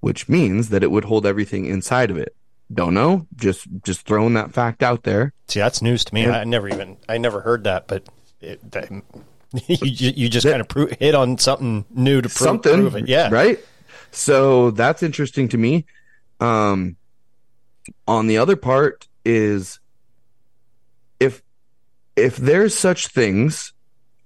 which 0.00 0.28
means 0.28 0.70
that 0.70 0.82
it 0.82 0.90
would 0.90 1.04
hold 1.04 1.26
everything 1.26 1.66
inside 1.66 2.10
of 2.10 2.16
it. 2.16 2.34
Don't 2.72 2.94
know, 2.94 3.26
just 3.36 3.66
just 3.84 4.06
throwing 4.06 4.32
that 4.34 4.52
fact 4.52 4.82
out 4.82 5.02
there. 5.02 5.34
See, 5.48 5.60
that's 5.60 5.82
news 5.82 6.04
to 6.06 6.14
me. 6.14 6.22
Yeah. 6.22 6.38
I 6.38 6.44
never 6.44 6.68
even 6.68 6.96
I 7.08 7.18
never 7.18 7.42
heard 7.42 7.64
that, 7.64 7.86
but 7.86 8.08
it, 8.40 8.58
that, 8.72 8.90
you 9.68 10.10
you 10.16 10.28
just 10.30 10.44
That- 10.44 10.52
kind 10.52 10.60
of 10.62 10.68
pro- 10.68 10.88
hit 10.98 11.14
on 11.14 11.36
something 11.36 11.84
new 11.90 12.22
to 12.22 12.28
prove, 12.30 12.38
Something, 12.38 12.74
prove 12.80 12.96
it. 12.96 13.08
Yeah. 13.08 13.28
right. 13.30 13.58
So 14.12 14.70
that's 14.70 15.02
interesting 15.02 15.48
to 15.48 15.58
me. 15.58 15.86
Um, 16.40 16.96
on 18.06 18.26
the 18.26 18.38
other 18.38 18.56
part 18.56 19.08
is 19.24 19.80
if 21.18 21.42
if 22.16 22.36
there's 22.36 22.76
such 22.76 23.08
things 23.08 23.72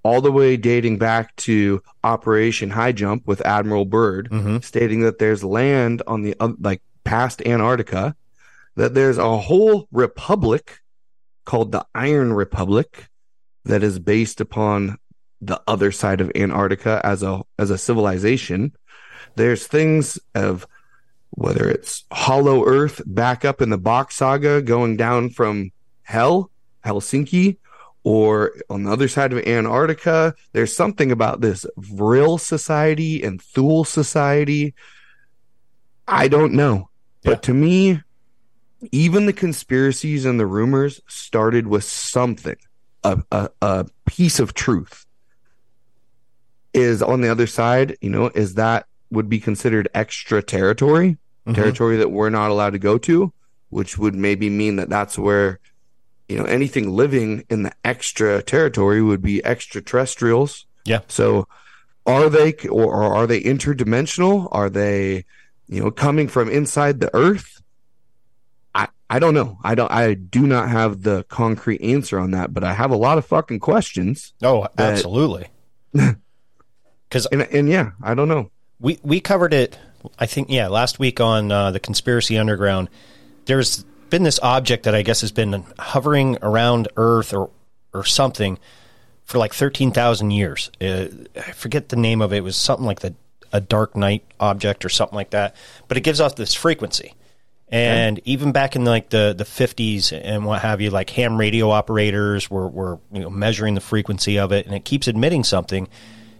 all 0.03 0.20
the 0.20 0.32
way 0.32 0.57
dating 0.57 0.99
back 0.99 1.34
to 1.37 1.82
Operation 2.05 2.70
High 2.70 2.93
Jump 2.93 3.26
with 3.26 3.45
Admiral 3.45 3.84
Byrd, 3.84 4.28
Mhm. 4.30 4.62
stating 4.64 5.01
that 5.01 5.18
there's 5.18 5.43
land 5.45 6.03
on 6.07 6.22
the 6.22 6.34
oth- 6.41 6.57
like 6.61 6.82
past 7.05 7.43
Antarctica, 7.47 8.14
that 8.76 8.95
there's 8.95 9.18
a 9.18 9.39
whole 9.39 9.89
republic 9.93 10.80
called 11.45 11.72
the 11.72 11.84
Iron 11.95 12.32
Republic 12.32 13.09
that 13.64 13.82
is 13.82 13.99
based 13.99 14.41
upon 14.41 14.97
the 15.41 15.61
other 15.66 15.93
side 15.93 16.20
of 16.20 16.30
Antarctica 16.34 17.01
as 17.05 17.22
a 17.22 17.43
as 17.59 17.70
a 17.70 17.78
civilization. 17.78 18.72
There's 19.37 19.66
things 19.66 20.18
of 20.34 20.66
whether 21.30 21.68
it's 21.68 22.05
Hollow 22.11 22.64
Earth 22.64 23.03
back 23.07 23.45
up 23.45 23.61
in 23.61 23.70
the 23.70 23.78
Bock 23.78 24.11
saga 24.11 24.62
going 24.62 24.97
down 24.97 25.30
from 25.30 25.70
Hell, 26.03 26.51
Helsinki, 26.84 27.59
or 28.03 28.53
on 28.70 28.84
the 28.84 28.93
other 28.93 29.09
side 29.09 29.32
of 29.32 29.47
Antarctica. 29.47 30.34
There's 30.53 30.74
something 30.74 31.12
about 31.12 31.41
this 31.41 31.66
Vril 31.76 32.39
society 32.39 33.22
and 33.22 33.41
Thule 33.41 33.84
society. 33.84 34.74
I 36.09 36.28
don't 36.28 36.55
know. 36.55 36.89
Yeah. 37.22 37.32
But 37.32 37.43
to 37.45 37.55
me, 37.55 38.01
even 38.93 39.26
the 39.26 39.32
conspiracies 39.32 40.24
and 40.24 40.41
the 40.41 40.47
rumors 40.47 41.01
started 41.09 41.66
with 41.66 41.84
something, 41.84 42.57
a, 43.05 43.22
a, 43.30 43.51
a 43.61 43.87
piece 44.07 44.41
of 44.41 44.55
truth. 44.55 45.05
Is 46.72 47.03
on 47.03 47.22
the 47.22 47.30
other 47.30 47.47
side, 47.47 47.97
you 48.03 48.11
know, 48.11 48.28
is 48.34 48.55
that 48.55 48.87
would 49.11 49.29
be 49.29 49.39
considered 49.39 49.89
extra 49.95 50.43
territory, 50.43 51.17
Mhm. 51.47 51.55
territory 51.55 51.97
that 51.97 52.11
we're 52.11 52.31
not 52.31 52.51
allowed 52.51 52.71
to 52.71 52.79
go 52.79 52.99
to, 52.99 53.33
which 53.71 53.97
would 53.99 54.15
maybe 54.15 54.51
mean 54.51 54.77
that 54.77 54.89
that's 54.89 55.19
where, 55.19 55.61
you 56.29 56.37
know, 56.37 56.45
anything 56.45 56.91
living 56.91 57.45
in 57.49 57.63
the 57.63 57.73
extra 57.85 58.43
territory 58.43 59.01
would 59.03 59.23
be 59.23 59.45
extraterrestrials. 59.45 60.67
Yeah. 60.85 61.01
So 61.09 61.47
are 62.07 62.29
they 62.29 62.53
or, 62.69 62.87
or 62.95 63.15
are 63.15 63.27
they 63.27 63.41
interdimensional? 63.41 64.49
Are 64.53 64.71
they, 64.71 65.25
you 65.69 65.83
know, 65.83 65.91
coming 65.91 66.29
from 66.29 66.49
inside 66.49 67.01
the 67.01 67.15
earth? 67.15 67.63
I 68.75 68.89
I 69.09 69.19
don't 69.21 69.35
know. 69.35 69.59
I 69.65 69.75
don't 69.77 69.91
I 69.91 70.15
do 70.15 70.47
not 70.47 70.69
have 70.69 71.03
the 71.03 71.25
concrete 71.29 71.81
answer 71.81 72.19
on 72.19 72.33
that, 72.33 72.53
but 72.53 72.65
I 72.65 72.75
have 72.75 72.91
a 72.91 72.97
lot 72.97 73.19
of 73.19 73.27
fucking 73.27 73.61
questions. 73.61 74.35
Oh, 74.43 74.67
absolutely. 74.79 75.47
Because 77.09 77.27
And 77.27 77.43
and 77.43 77.69
yeah, 77.69 77.93
I 78.03 78.15
don't 78.15 78.29
know. 78.29 78.51
We 78.81 78.99
we 79.03 79.20
covered 79.20 79.53
it 79.53 79.79
i 80.18 80.27
think 80.27 80.49
yeah 80.51 80.68
last 80.68 80.99
week 80.99 81.20
on 81.20 81.51
uh, 81.51 81.70
the 81.70 81.81
conspiracy 81.81 82.39
underground. 82.39 82.89
There's 83.47 83.85
been 84.11 84.22
this 84.22 84.41
object 84.43 84.85
that 84.85 84.95
i 84.95 85.03
guess 85.03 85.20
has 85.20 85.33
been 85.33 85.64
hovering 85.79 86.39
around 86.43 86.89
earth 86.97 87.33
or 87.33 87.51
or 87.93 88.05
something 88.05 88.59
for 89.24 89.39
like 89.39 89.55
13,000 89.55 90.31
years. 90.31 90.70
Uh, 90.81 91.07
i 91.37 91.53
forget 91.53 91.89
the 91.89 91.97
name 91.97 92.22
of 92.22 92.33
it. 92.33 92.39
It 92.39 92.45
was 92.45 92.57
something 92.57 92.87
like 92.87 93.01
the 93.01 93.14
a 93.53 93.61
dark 93.61 93.97
night 93.97 94.24
object 94.41 94.85
or 94.85 94.89
something 94.89 95.14
like 95.14 95.31
that 95.31 95.55
but 95.89 95.97
it 95.97 96.01
gives 96.01 96.20
off 96.20 96.37
this 96.37 96.53
frequency. 96.53 97.14
And 97.68 98.20
even 98.24 98.53
back 98.53 98.77
in 98.77 98.85
like 98.85 99.11
the, 99.11 99.35
the 99.37 99.45
50s 99.45 100.16
and 100.16 100.45
what 100.45 100.62
have 100.62 100.81
you, 100.81 100.91
like 100.91 101.11
ham 101.11 101.37
radio 101.37 101.70
operators 101.70 102.49
were, 102.49 102.68
were 102.68 102.99
you 103.12 103.20
know, 103.20 103.31
measuring 103.31 103.74
the 103.74 103.81
frequency 103.81 104.39
of 104.39 104.53
it, 104.53 104.66
and 104.66 104.74
it 104.74 104.85
keeps 104.85 105.09
emitting 105.09 105.43
something, 105.43 105.89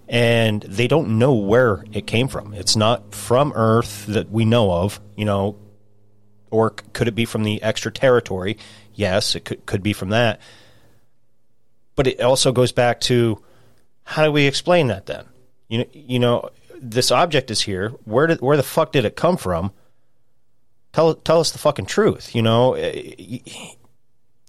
and 0.09 0.63
they 0.63 0.87
don't 0.89 1.19
know 1.19 1.35
where 1.35 1.85
it 1.93 2.07
came 2.07 2.29
from. 2.29 2.55
It's 2.55 2.77
not 2.77 3.15
from 3.15 3.53
Earth 3.55 4.07
that 4.07 4.31
we 4.31 4.45
know 4.45 4.71
of, 4.73 5.01
you 5.17 5.25
know, 5.25 5.57
or 6.51 6.71
could 6.71 7.09
it 7.09 7.15
be 7.15 7.25
from 7.25 7.43
the 7.43 7.63
extra 7.63 7.91
territory? 7.91 8.57
Yes, 8.95 9.35
it 9.35 9.45
could, 9.45 9.67
could 9.67 9.83
be 9.83 9.93
from 9.93 10.11
that. 10.11 10.41
But 11.97 12.07
it 12.07 12.21
also 12.21 12.53
goes 12.53 12.73
back 12.73 13.01
to 13.03 13.43
how 14.05 14.25
do 14.25 14.31
we 14.33 14.47
explain 14.47 14.87
that 14.89 15.07
then? 15.07 15.25
You 15.69 15.79
know, 15.79 15.85
you 15.93 16.19
know, 16.19 16.51
this 16.81 17.11
object 17.11 17.51
is 17.51 17.63
here. 17.63 17.89
Where 18.05 18.27
did 18.29 18.41
where 18.41 18.57
the 18.57 18.63
fuck 18.63 18.93
did 18.93 19.05
it 19.05 19.17
come 19.17 19.37
from? 19.37 19.73
Tell 20.93 21.15
tell 21.15 21.41
us 21.41 21.51
the 21.51 21.59
fucking 21.59 21.87
truth. 21.87 22.35
You 22.35 22.43
know, 22.43 22.75
It- 22.75 23.19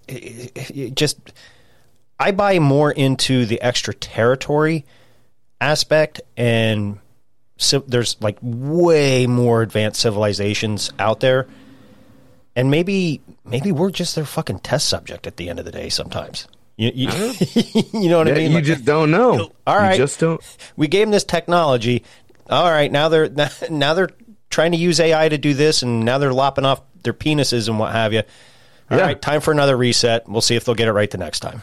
it- 0.08 0.72
it 0.78 0.95
just 0.95 1.18
I 2.20 2.32
buy 2.32 2.60
more 2.60 2.91
into 2.91 3.45
the 3.45 3.62
extra 3.62 3.93
territory 3.93 4.86
aspect, 5.62 6.22
and 6.36 6.99
so 7.58 7.80
there's 7.88 8.22
like 8.22 8.38
way 8.41 9.28
more 9.28 9.62
advanced 9.62 9.99
civilizations 10.01 10.91
out 10.99 11.20
there, 11.20 11.47
and 12.55 12.70
maybe 12.72 13.22
maybe 13.45 13.72
we're 13.72 13.91
just 13.91 14.16
their 14.16 14.26
fucking 14.26 14.60
test 14.60 14.88
subject 14.89 15.28
at 15.28 15.38
the 15.38 15.49
end 15.49 15.60
of 15.60 15.66
the 15.66 15.72
day. 15.72 15.89
Sometimes, 15.89 16.47
you 16.76 16.91
you, 16.93 17.10
you 17.93 18.10
know 18.10 18.20
what 18.20 18.28
I 18.28 18.34
mean? 18.34 18.51
you 18.51 18.55
Like, 18.58 18.64
just 18.66 18.86
don't 18.86 19.12
know. 19.12 19.51
All 19.66 19.76
right. 19.78 19.93
You 19.93 19.97
just 19.97 20.20
don't. 20.20 20.41
we 20.76 20.88
gave 20.88 21.08
them 21.08 21.12
this 21.12 21.24
technology. 21.24 22.03
All 22.49 22.70
right, 22.70 22.91
now 22.91 23.10
they're 23.10 23.30
now 23.70 23.93
they're 23.93 24.10
trying 24.49 24.72
to 24.72 24.78
use 24.78 24.99
AI 24.99 25.28
to 25.30 25.38
do 25.38 25.53
this, 25.53 25.82
and 25.82 26.05
now 26.05 26.18
they're 26.18 26.34
lopping 26.34 26.66
off 26.66 26.82
their 27.03 27.14
penises 27.14 27.68
and 27.68 27.80
what 27.80 27.91
have 27.91 28.14
you. 28.14 28.24
All 28.89 28.97
right, 28.97 29.10
Yeah. 29.10 29.14
time 29.20 29.41
for 29.41 29.51
another 29.51 29.76
reset. 29.76 30.30
We'll 30.30 30.41
see 30.41 30.55
if 30.55 30.64
they'll 30.64 30.76
get 30.76 30.88
it 30.88 30.93
right 30.93 31.10
the 31.12 31.18
next 31.18 31.41
time. 31.41 31.62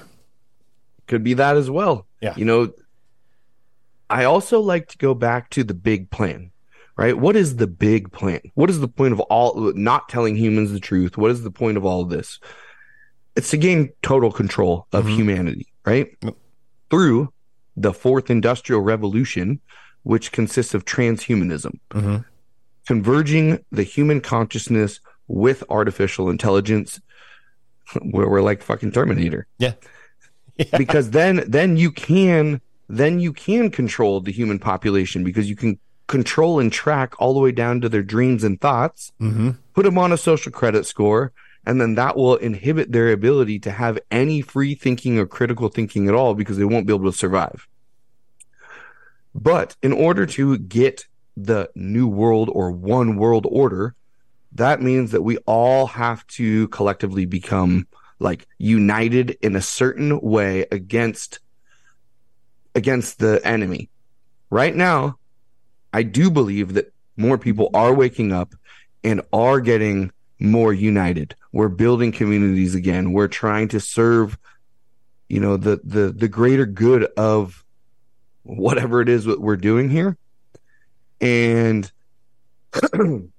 Could 1.07 1.23
be 1.25 1.35
that 1.35 1.57
as 1.57 1.71
well. 1.71 2.07
Yeah. 2.21 2.35
You 2.37 2.45
know, 2.45 2.73
I 4.11 4.25
also 4.25 4.61
like 4.61 4.89
to 4.89 4.99
go 4.99 5.15
back 5.15 5.51
to 5.51 5.65
the 5.65 5.75
big 5.75 6.11
plan, 6.11 6.51
right? 6.97 7.17
What 7.17 7.37
is 7.37 7.57
the 7.57 7.67
big 7.67 8.13
plan? 8.13 8.41
What 8.55 8.71
is 8.71 8.81
the 8.81 8.89
point 8.89 9.13
of 9.13 9.21
all 9.21 9.73
not 9.75 10.09
telling 10.09 10.37
humans 10.37 10.73
the 10.73 10.81
truth? 10.81 11.17
What 11.17 11.31
is 11.31 11.43
the 11.43 11.51
point 11.51 11.77
of 11.77 11.85
all 11.85 12.03
of 12.03 12.11
this? 12.11 12.39
It's 13.37 13.51
to 13.51 13.57
gain 13.57 13.91
total 14.03 14.31
control 14.31 14.87
of 14.93 15.05
mm-hmm. 15.05 15.17
humanity, 15.17 15.67
right? 15.85 16.09
Yep. 16.23 16.37
Through 16.91 17.33
the 17.77 17.93
fourth 17.93 18.31
industrial 18.31 18.83
revolution, 18.83 19.61
which 20.05 20.33
consists 20.33 20.75
of 20.75 20.85
transhumanism, 20.85 21.79
mm-hmm. 21.91 22.19
converging 22.87 23.65
the 23.73 23.83
human 23.83 24.21
consciousness 24.21 25.01
with 25.27 25.65
artificial 25.71 26.31
intelligence, 26.31 27.01
where 28.03 28.29
we're 28.29 28.43
like 28.43 28.63
fucking 28.63 28.93
Terminator 28.93 29.47
Yeah, 29.59 29.73
because 30.79 31.11
then 31.11 31.43
then 31.49 31.77
you 31.77 31.91
can 31.91 32.61
then 32.89 33.21
you 33.21 33.33
can 33.33 33.71
control 33.71 34.21
the 34.21 34.33
human 34.33 34.59
population 34.59 35.25
because 35.25 35.49
you 35.49 35.57
can 35.57 35.79
control 36.07 36.61
and 36.61 36.73
track 36.73 37.15
all 37.19 37.33
the 37.33 37.41
way 37.41 37.53
down 37.53 37.81
to 37.81 37.89
their 37.89 38.03
dreams 38.03 38.45
and 38.45 38.61
thoughts 38.61 39.13
mm-hmm. 39.21 39.51
put 39.73 39.85
them 39.85 39.99
on 39.99 40.13
a 40.13 40.17
social 40.17 40.53
credit 40.53 40.85
score 40.85 41.33
and 41.67 41.81
then 41.81 41.95
that 41.95 42.15
will 42.15 42.37
inhibit 42.37 42.93
their 42.93 43.11
ability 43.11 43.59
to 43.59 43.71
have 43.71 43.99
any 44.11 44.43
free 44.43 44.75
thinking 44.75 45.19
or 45.19 45.27
critical 45.27 45.69
thinking 45.69 46.07
at 46.09 46.15
all 46.15 46.35
because 46.35 46.59
they 46.59 46.65
won't 46.65 46.87
be 46.87 46.95
able 46.95 47.11
to 47.11 47.17
survive 47.17 47.67
but 49.35 49.77
in 49.83 49.93
order 49.93 50.27
to 50.27 50.59
get 50.59 51.07
the 51.37 51.69
new 51.75 52.07
world 52.07 52.51
or 52.53 52.71
one 52.71 53.17
world 53.17 53.47
order 53.49 53.95
that 54.53 54.83
means 54.83 55.11
that 55.11 55.23
we 55.23 55.39
all 55.39 55.87
have 55.87 56.25
to 56.27 56.69
collectively 56.69 57.25
become 57.25 57.87
like 58.19 58.47
united 58.59 59.31
in 59.41 59.57
a 59.57 59.61
certain 59.61 60.21
way 60.21 60.67
against 60.71 61.41
against 62.75 63.19
the 63.19 63.41
enemy 63.47 63.89
right 64.51 64.75
now 64.75 65.17
i 65.93 66.03
do 66.03 66.31
believe 66.31 66.75
that 66.75 66.93
more 67.17 67.39
people 67.39 67.71
are 67.75 67.95
waking 67.95 68.33
up 68.33 68.55
and 69.03 69.21
are 69.33 69.61
getting 69.61 70.11
more 70.39 70.73
united 70.73 71.35
we're 71.53 71.69
building 71.69 72.13
communities 72.13 72.75
again 72.75 73.13
we're 73.13 73.29
trying 73.29 73.69
to 73.69 73.81
serve 73.81 74.37
you 75.29 75.41
know 75.41 75.57
the 75.57 75.81
the 75.85 76.13
the 76.13 76.29
greater 76.29 76.67
good 76.67 77.05
of 77.17 77.65
whatever 78.43 79.01
it 79.01 79.09
is 79.09 79.25
that 79.25 79.41
we're 79.41 79.57
doing 79.57 79.89
here 79.89 80.17
and 81.21 81.91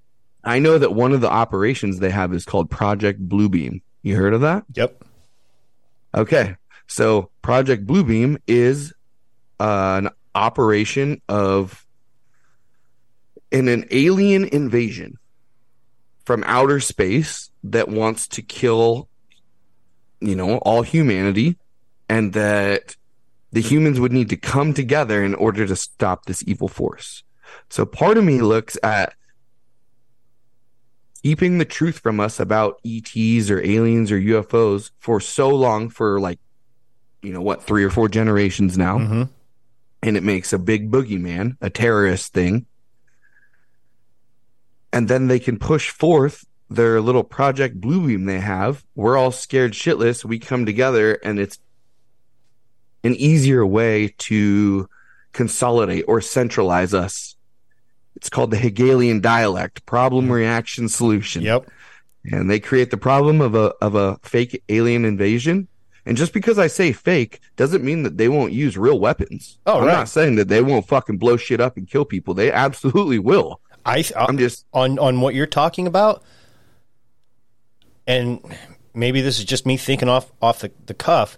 I 0.43 0.59
know 0.59 0.77
that 0.77 0.93
one 0.93 1.11
of 1.11 1.21
the 1.21 1.29
operations 1.29 1.99
they 1.99 2.11
have 2.11 2.33
is 2.33 2.45
called 2.45 2.69
Project 2.69 3.27
Bluebeam. 3.27 3.81
You 4.03 4.15
heard 4.15 4.33
of 4.33 4.41
that? 4.41 4.63
Yep. 4.73 5.03
Okay. 6.13 6.55
So 6.87 7.31
Project 7.41 7.87
Bluebeam 7.87 8.37
is 8.47 8.93
an 9.59 10.09
operation 10.33 11.21
of 11.29 11.85
in 13.51 13.67
an 13.67 13.85
alien 13.91 14.45
invasion 14.45 15.17
from 16.25 16.43
outer 16.45 16.79
space 16.79 17.49
that 17.63 17.87
wants 17.87 18.27
to 18.27 18.41
kill 18.41 19.07
you 20.19 20.35
know 20.35 20.57
all 20.59 20.81
humanity 20.81 21.57
and 22.09 22.33
that 22.33 22.95
the 23.51 23.61
humans 23.61 23.99
would 23.99 24.11
need 24.11 24.29
to 24.29 24.37
come 24.37 24.73
together 24.73 25.23
in 25.23 25.33
order 25.35 25.65
to 25.65 25.75
stop 25.75 26.25
this 26.25 26.43
evil 26.45 26.67
force. 26.67 27.23
So 27.69 27.85
part 27.85 28.17
of 28.17 28.23
me 28.25 28.41
looks 28.41 28.77
at 28.83 29.13
keeping 31.23 31.57
the 31.57 31.65
truth 31.65 31.99
from 31.99 32.19
us 32.19 32.39
about 32.39 32.81
ETs 32.85 33.49
or 33.49 33.61
aliens 33.61 34.11
or 34.11 34.19
UFOs 34.19 34.91
for 34.99 35.19
so 35.21 35.49
long 35.49 35.89
for 35.89 36.19
like 36.19 36.39
you 37.21 37.31
know 37.31 37.41
what 37.41 37.63
three 37.63 37.83
or 37.83 37.89
four 37.89 38.09
generations 38.09 38.77
now 38.77 38.97
Mm-hmm. 38.99 39.23
And 40.05 40.15
it 40.15 40.23
makes 40.23 40.53
a 40.53 40.59
big 40.59 40.91
boogeyman 40.91 41.57
a 41.61 41.69
terrorist 41.69 42.31
thing. 42.31 42.67
And 44.93 45.07
then 45.07 45.27
they 45.27 45.39
can 45.39 45.57
push 45.57 45.89
forth 45.89 46.45
their 46.69 47.01
little 47.01 47.23
project 47.23 47.81
bluebeam 47.81 48.27
they 48.27 48.39
have. 48.39 48.85
We're 48.95 49.17
all 49.17 49.31
scared 49.31 49.73
shitless. 49.73 50.23
We 50.23 50.37
come 50.37 50.65
together 50.65 51.15
and 51.23 51.39
it's 51.39 51.57
an 53.03 53.15
easier 53.15 53.65
way 53.65 54.13
to 54.19 54.87
consolidate 55.33 56.05
or 56.07 56.21
centralize 56.21 56.93
us. 56.93 57.35
It's 58.15 58.29
called 58.29 58.51
the 58.51 58.57
hegelian 58.57 59.21
dialect 59.21 59.85
problem 59.85 60.31
reaction 60.31 60.87
solution. 60.87 61.41
Yep. 61.41 61.69
and 62.31 62.49
they 62.49 62.59
create 62.59 62.91
the 62.91 62.97
problem 62.97 63.41
of 63.41 63.55
a 63.55 63.73
of 63.81 63.95
a 63.95 64.17
fake 64.21 64.63
alien 64.69 65.03
invasion. 65.03 65.67
And 66.05 66.15
just 66.15 66.33
because 66.33 66.59
I 66.59 66.67
say 66.67 66.91
fake 66.91 67.39
doesn't 67.55 67.83
mean 67.83 68.03
that 68.03 68.17
they 68.17 68.29
won't 68.29 68.53
use 68.53 68.77
real 68.77 68.99
weapons. 68.99 69.57
Oh, 69.65 69.79
I'm 69.79 69.85
right. 69.85 69.93
not 69.93 70.09
saying 70.09 70.35
that 70.35 70.47
they 70.47 70.61
won't 70.61 70.87
fucking 70.87 71.17
blow 71.17 71.35
shit 71.35 71.59
up 71.59 71.77
and 71.77 71.87
kill 71.87 72.05
people. 72.05 72.33
They 72.33 72.51
absolutely 72.51 73.17
will. 73.17 73.59
I 73.85 74.01
th- 74.01 74.13
I'm 74.15 74.37
just 74.37 74.65
on 74.73 74.97
on 74.99 75.21
what 75.21 75.35
you're 75.35 75.45
talking 75.45 75.85
about, 75.85 76.23
and 78.07 78.39
maybe 78.93 79.21
this 79.21 79.37
is 79.37 79.45
just 79.45 79.65
me 79.65 79.77
thinking 79.77 80.09
off 80.09 80.31
off 80.41 80.59
the, 80.59 80.71
the 80.85 80.93
cuff. 80.93 81.37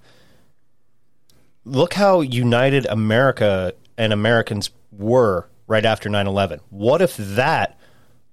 Look 1.65 1.93
how 1.93 2.21
united 2.21 2.85
America 2.85 3.73
and 3.97 4.13
Americans 4.13 4.69
were 4.91 5.49
right 5.67 5.83
after 5.85 6.09
9-11. 6.09 6.61
What 6.69 7.01
if 7.01 7.17
that 7.17 7.77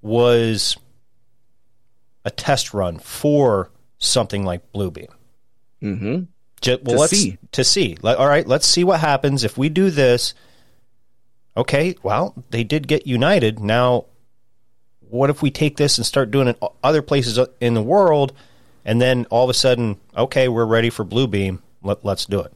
was 0.02 0.76
a 2.24 2.30
test 2.30 2.72
run 2.72 2.98
for 2.98 3.70
something 3.98 4.44
like 4.44 4.72
Bluebeam? 4.72 5.08
Mhm. 5.84 6.26
Ju- 6.62 6.78
well, 6.82 6.94
To 6.96 7.00
let's 7.02 7.12
see. 7.12 7.38
to 7.52 7.62
see. 7.64 7.96
Let- 8.02 8.16
all 8.18 8.26
right, 8.26 8.46
let's 8.46 8.66
see 8.66 8.84
what 8.84 9.00
happens 9.00 9.44
if 9.44 9.58
we 9.58 9.68
do 9.68 9.90
this. 9.90 10.32
Okay, 11.56 11.94
well, 12.02 12.34
they 12.50 12.64
did 12.64 12.88
get 12.88 13.06
united. 13.06 13.60
Now, 13.60 14.06
what 15.00 15.30
if 15.30 15.42
we 15.42 15.50
take 15.50 15.76
this 15.76 15.98
and 15.98 16.06
start 16.06 16.30
doing 16.30 16.48
it 16.48 16.58
other 16.82 17.02
places 17.02 17.38
in 17.60 17.74
the 17.74 17.82
world, 17.82 18.32
and 18.84 19.00
then 19.00 19.26
all 19.30 19.44
of 19.44 19.50
a 19.50 19.54
sudden, 19.54 19.96
okay, 20.16 20.48
we're 20.48 20.66
ready 20.66 20.90
for 20.90 21.04
Bluebeam. 21.04 21.60
Let, 21.82 22.04
let's 22.04 22.26
do 22.26 22.40
it. 22.40 22.52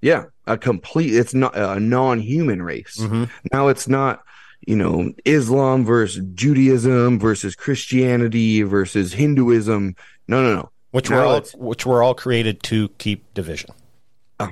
yeah, 0.00 0.24
a 0.46 0.58
complete 0.58 1.14
it's 1.14 1.34
not 1.34 1.56
a 1.56 1.78
non-human 1.78 2.62
race. 2.62 2.96
Mm-hmm. 2.98 3.24
Now 3.52 3.68
it's 3.68 3.86
not 3.86 4.22
you 4.66 4.74
know 4.76 5.12
Islam 5.24 5.84
versus 5.84 6.24
Judaism 6.34 7.20
versus 7.20 7.54
Christianity 7.54 8.62
versus 8.62 9.12
Hinduism. 9.12 9.94
No, 10.26 10.42
no, 10.42 10.54
no. 10.56 10.70
Which 10.92 11.10
Now 11.10 11.16
were 11.16 11.24
all 11.24 11.40
which 11.56 11.84
were 11.84 12.02
all 12.02 12.14
created 12.14 12.62
to 12.64 12.88
keep 12.98 13.34
division. 13.34 13.70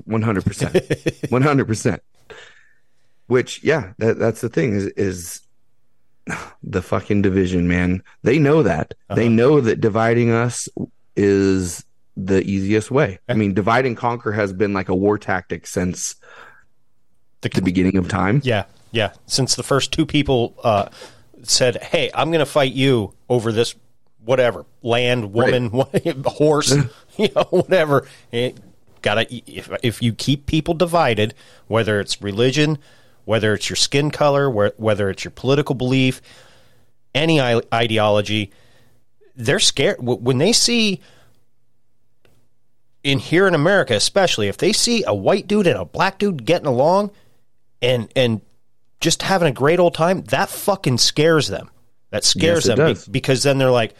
One 0.05 0.23
hundred 0.23 0.45
percent, 0.45 0.77
one 1.31 1.43
hundred 1.43 1.67
percent. 1.67 2.03
Which, 3.27 3.63
yeah, 3.63 3.93
that 3.99 4.19
that's 4.19 4.41
the 4.41 4.49
thing 4.49 4.75
is 4.75 4.87
is 4.97 5.41
the 6.63 6.83
fucking 6.83 7.23
division, 7.23 7.67
man. 7.69 8.03
They 8.23 8.39
know 8.39 8.63
that. 8.63 8.95
They 9.15 9.27
Uh-huh. 9.27 9.35
know 9.35 9.61
that 9.61 9.81
dividing 9.81 10.31
us 10.31 10.69
is 11.17 11.85
the 12.17 12.43
easiest 12.43 12.91
way. 12.91 13.19
I 13.29 13.35
mean, 13.35 13.55
divide 13.55 13.87
and 13.87 13.97
conquer 13.97 14.33
has 14.33 14.53
been 14.53 14.73
like 14.73 14.89
a 14.89 14.95
war 14.95 15.19
tactic 15.19 15.67
since 15.67 16.15
the 17.41 17.63
beginning 17.63 17.97
of 17.97 18.09
time. 18.09 18.41
Yeah, 18.45 18.65
yeah. 18.93 19.13
Since 19.27 19.57
the 19.57 19.63
first 19.63 19.93
two 19.93 20.07
people 20.07 20.55
uh, 20.63 20.89
said, 21.43 21.83
"Hey, 21.83 22.11
I'm 22.15 22.31
going 22.31 22.41
to 22.41 22.47
fight 22.47 22.73
you 22.73 23.15
over 23.29 23.51
this, 23.53 23.75
whatever 24.25 24.67
land, 24.83 25.33
woman, 25.33 25.71
horse, 26.25 26.75
you 27.17 27.29
know, 27.35 27.45
whatever." 27.51 28.07
Got 29.03 29.15
to 29.15 29.51
if 29.51 29.71
if 29.83 30.03
you 30.03 30.13
keep 30.13 30.47
people 30.47 30.75
divided, 30.75 31.35
whether 31.69 32.01
it's 32.01 32.21
religion, 32.21 32.79
whether 33.25 33.55
it's 33.55 33.71
your 33.71 33.77
skin 33.77 34.11
color, 34.11 34.51
whether 34.51 35.09
it's 35.11 35.25
your 35.25 35.31
political 35.31 35.75
belief, 35.75 36.21
any 37.15 37.41
ideology, 37.41 38.53
they're 39.37 39.59
scared 39.59 39.97
when 40.01 40.39
they 40.39 40.53
see 40.53 41.01
in 43.03 43.19
here 43.19 43.47
in 43.47 43.55
America, 43.55 43.95
especially 43.95 44.49
if 44.49 44.59
they 44.59 44.73
see 44.73 45.05
a 45.07 45.15
white 45.15 45.47
dude 45.47 45.67
and 45.67 45.79
a 45.79 45.85
black 45.85 46.19
dude 46.19 46.45
getting 46.45 46.67
along 46.67 47.11
and 47.81 48.13
and 48.15 48.43
just 49.01 49.23
having 49.23 49.49
a 49.49 49.53
great 49.53 49.79
old 49.79 49.95
time, 49.95 50.23
that 50.25 50.51
fucking 50.51 50.99
scares 50.99 51.49
them. 51.49 51.71
That 52.11 52.25
scares 52.25 52.67
Yes, 52.67 52.77
them 52.77 52.95
be- 52.95 53.01
because 53.11 53.43
then 53.43 53.57
they're 53.57 53.71
like, 53.71 53.95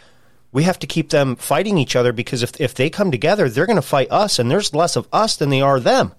we 0.53 0.65
have 0.65 0.79
to 0.81 0.87
keep 0.87 1.11
them 1.11 1.37
fighting 1.37 1.79
each 1.79 1.95
other 1.95 2.13
because 2.13 2.43
if 2.43 2.61
if 2.61 2.75
they 2.75 2.91
come 2.91 3.11
together, 3.11 3.49
they're 3.49 3.67
going 3.67 3.77
to 3.77 3.83
fight 3.83 4.09
us, 4.11 4.39
and 4.39 4.51
there's 4.51 4.75
less 4.75 4.97
of 4.97 5.09
us 5.13 5.37
than 5.37 5.51
they 5.51 5.61
are 5.61 5.81
them. 5.81 6.15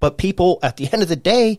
But 0.00 0.18
people, 0.18 0.58
at 0.62 0.76
the 0.76 0.92
end 0.92 1.02
of 1.02 1.08
the 1.08 1.16
day, 1.16 1.58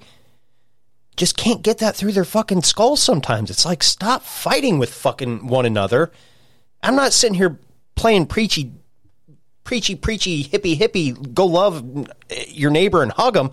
just 1.16 1.38
can't 1.38 1.64
get 1.64 1.78
that 1.80 1.96
through 1.96 2.12
their 2.12 2.26
fucking 2.26 2.64
skulls. 2.64 3.02
Sometimes 3.02 3.50
it's 3.50 3.66
like, 3.66 3.82
stop 3.82 4.22
fighting 4.22 4.78
with 4.78 4.94
fucking 4.94 5.48
one 5.48 5.66
another. 5.66 6.12
I'm 6.84 6.96
not 6.96 7.14
sitting 7.14 7.36
here 7.36 7.60
playing 7.96 8.28
preachy, 8.28 8.74
preachy, 9.64 9.96
preachy, 9.96 10.44
hippie, 10.44 10.78
hippie. 10.78 11.34
Go 11.34 11.46
love 11.46 12.08
your 12.48 12.70
neighbor 12.70 13.02
and 13.02 13.12
hug 13.14 13.34
them, 13.36 13.52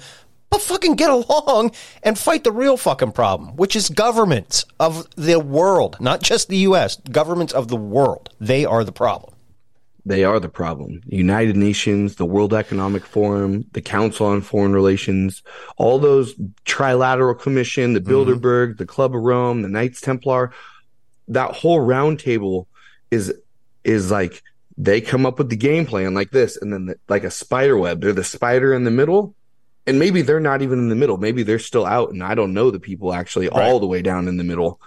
but 0.53 0.61
fucking 0.61 0.97
get 0.97 1.11
along 1.11 1.73
and 2.03 2.19
fight 2.19 2.45
the 2.45 2.53
real 2.53 2.77
fucking 2.77 3.13
problem, 3.13 3.57
which 3.57 3.75
is 3.75 3.89
governments 3.89 4.67
of 4.79 5.09
the 5.17 5.41
world, 5.41 5.97
not 5.99 6.21
just 6.21 6.49
the 6.49 6.59
U.S. 6.59 6.97
Governments 7.11 7.55
of 7.55 7.69
the 7.69 7.77
world. 7.77 8.29
They 8.39 8.67
are 8.67 8.85
the 8.85 8.93
problem. 8.93 9.35
They 10.05 10.25
are 10.25 10.39
the 10.39 10.51
problem. 10.51 11.01
United 11.07 11.57
Nations, 11.57 12.17
the 12.17 12.27
World 12.27 12.53
Economic 12.53 13.07
Forum, 13.07 13.65
the 13.73 13.81
Council 13.81 14.27
on 14.27 14.43
Foreign 14.43 14.75
Relations, 14.75 15.43
all 15.79 15.99
those 15.99 16.35
Trilateral 16.67 17.41
Commission, 17.41 17.95
the 17.95 18.01
mm-hmm. 18.01 18.13
Bilderberg, 18.13 18.77
the 18.77 18.87
Club 18.87 19.15
of 19.15 19.23
Rome, 19.23 19.63
the 19.63 19.69
Knights 19.69 20.03
Templar, 20.03 20.53
that 21.29 21.53
whole 21.53 21.81
round 21.81 22.21
table 22.21 22.69
is 23.11 23.33
is 23.85 24.11
like 24.11 24.43
they 24.77 25.01
come 25.01 25.25
up 25.25 25.39
with 25.39 25.49
the 25.49 25.57
game 25.57 25.87
plan 25.87 26.13
like 26.13 26.31
this, 26.31 26.59
and 26.59 26.73
then 26.73 26.87
the, 26.87 26.97
like 27.09 27.25
a 27.25 27.31
spider 27.31 27.79
web. 27.79 28.03
They're 28.03 28.13
the 28.13 28.25
spider 28.25 28.75
in 28.75 28.85
the 28.85 28.91
middle, 28.91 29.35
and 29.87 29.99
maybe 29.99 30.23
they're 30.23 30.41
not 30.41 30.63
even 30.63 30.79
in 30.79 30.89
the 30.89 30.95
middle. 30.95 31.17
Maybe 31.17 31.43
they're 31.43 31.59
still 31.59 31.87
out, 31.87 32.11
and 32.11 32.23
I 32.23 32.35
don't 32.35 32.55
know 32.55 32.71
the 32.71 32.81
people 32.81 33.13
actually 33.13 33.49
all 33.49 33.81
the 33.81 33.87
way 33.87 34.03
down 34.03 34.29
in 34.29 34.37
the 34.37 34.45
middle. 34.45 34.81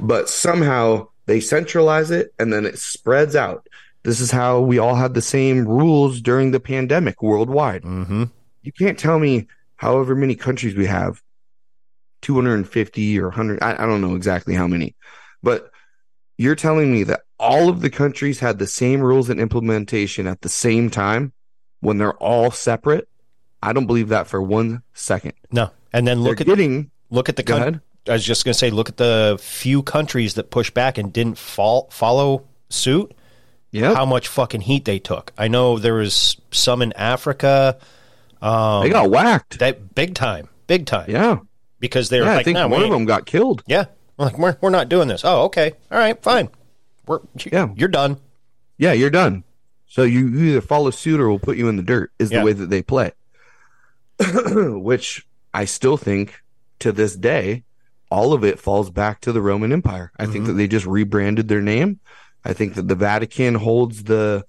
But 0.00 0.28
somehow 0.28 1.08
they 1.26 1.40
centralize 1.40 2.10
it, 2.10 2.34
and 2.38 2.52
then 2.52 2.66
it 2.66 2.78
spreads 2.78 3.36
out. 3.36 3.68
This 4.02 4.20
is 4.20 4.30
how 4.30 4.60
we 4.60 4.78
all 4.78 4.94
had 4.94 5.14
the 5.14 5.22
same 5.22 5.66
rules 5.66 6.20
during 6.20 6.50
the 6.50 6.60
pandemic 6.60 7.22
worldwide. 7.22 7.82
Mm-hmm. 7.82 8.24
You 8.62 8.72
can't 8.72 8.98
tell 8.98 9.18
me 9.18 9.46
however 9.76 10.14
many 10.14 10.34
countries 10.34 10.74
we 10.74 10.86
have 10.86 11.22
250 12.22 13.20
or 13.20 13.28
100 13.28 13.62
I, 13.62 13.74
I 13.74 13.86
don't 13.86 14.00
know 14.00 14.14
exactly 14.14 14.54
how 14.54 14.66
many 14.66 14.96
but 15.42 15.70
you're 16.38 16.54
telling 16.54 16.90
me 16.90 17.02
that 17.04 17.20
all 17.38 17.68
of 17.68 17.82
the 17.82 17.90
countries 17.90 18.40
had 18.40 18.58
the 18.58 18.66
same 18.66 19.00
rules 19.00 19.28
and 19.28 19.38
implementation 19.38 20.26
at 20.26 20.40
the 20.40 20.48
same 20.48 20.88
time 20.88 21.32
when 21.80 21.98
they're 21.98 22.16
all 22.16 22.50
separate 22.50 23.08
i 23.64 23.72
don't 23.72 23.86
believe 23.86 24.08
that 24.10 24.26
for 24.26 24.40
one 24.42 24.82
second 24.92 25.32
No, 25.50 25.70
and 25.92 26.06
then 26.06 26.20
look 26.22 26.38
they're 26.38 26.44
at 26.44 26.56
getting 26.58 26.90
look 27.10 27.28
at 27.28 27.36
the. 27.36 27.42
Go 27.42 27.58
coun- 27.58 27.80
I 28.08 28.12
was 28.12 28.24
just 28.24 28.44
going 28.44 28.52
to 28.52 28.58
say, 28.58 28.68
look 28.70 28.90
at 28.90 28.98
the 28.98 29.38
few 29.40 29.82
countries 29.82 30.34
that 30.34 30.50
pushed 30.50 30.74
back 30.74 30.98
and 30.98 31.10
didn't 31.10 31.38
fall, 31.38 31.88
follow 31.90 32.44
suit. 32.68 33.14
yeah 33.70 33.94
How 33.94 34.04
much 34.04 34.28
fucking 34.28 34.60
heat 34.60 34.84
they 34.84 34.98
took. 34.98 35.32
I 35.38 35.48
know 35.48 35.78
there 35.78 35.94
was 35.94 36.36
some 36.50 36.82
in 36.82 36.92
Africa 36.94 37.78
um, 38.42 38.82
they 38.82 38.90
got 38.90 39.08
whacked 39.10 39.58
that 39.60 39.94
big 39.94 40.14
time, 40.14 40.48
big 40.66 40.84
time. 40.86 41.10
yeah 41.10 41.38
because 41.80 42.08
they 42.10 42.20
were 42.20 42.26
yeah 42.26 42.32
i 42.32 42.36
like, 42.36 42.44
think 42.44 42.56
no, 42.56 42.68
one 42.68 42.82
of 42.82 42.90
them 42.90 43.04
got 43.06 43.24
killed 43.26 43.62
Yeah, 43.66 43.86
We're 44.18 44.26
like 44.26 44.38
we're 44.38 44.56
we're 44.60 44.70
not 44.70 44.88
doing 44.90 45.08
this. 45.08 45.22
Oh, 45.24 45.44
okay, 45.44 45.72
all 45.90 45.98
right, 45.98 46.20
fine. 46.22 46.48
We're 47.06 47.20
Yeah. 47.50 47.68
you're 47.76 47.88
done. 47.88 48.18
yeah 48.76 48.92
you're 48.92 49.10
done 49.10 49.44
so 49.86 50.02
you 50.02 50.28
you 50.28 50.44
either 50.50 50.60
follow 50.60 50.90
suit 50.90 51.20
or 51.20 51.28
we'll 51.30 51.38
put 51.38 51.56
you 51.56 51.68
in 51.68 51.76
the 51.76 51.82
dirt 51.82 52.12
is 52.18 52.30
Yeah. 52.30 52.40
the 52.40 52.44
way 52.46 52.52
that 52.52 52.68
they 52.68 52.82
play 52.82 53.12
which 54.80 55.26
i 55.52 55.64
still 55.64 55.96
think 55.96 56.42
to 56.78 56.92
this 56.92 57.16
day 57.16 57.62
all 58.10 58.32
of 58.32 58.44
it 58.44 58.60
falls 58.60 58.90
back 58.90 59.20
to 59.22 59.32
the 59.32 59.40
roman 59.42 59.72
empire. 59.72 60.12
I 60.18 60.26
think 60.26 60.46
that 60.46 60.52
they 60.52 60.68
just 60.68 60.86
rebranded 60.86 61.48
their 61.48 61.62
name. 61.62 61.98
I 62.44 62.52
think 62.52 62.74
that 62.74 62.86
the 62.86 62.94
vatican 62.94 63.54
holds 63.56 64.04
the 64.04 64.44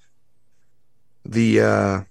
the 1.23 1.61
uh 1.61 2.01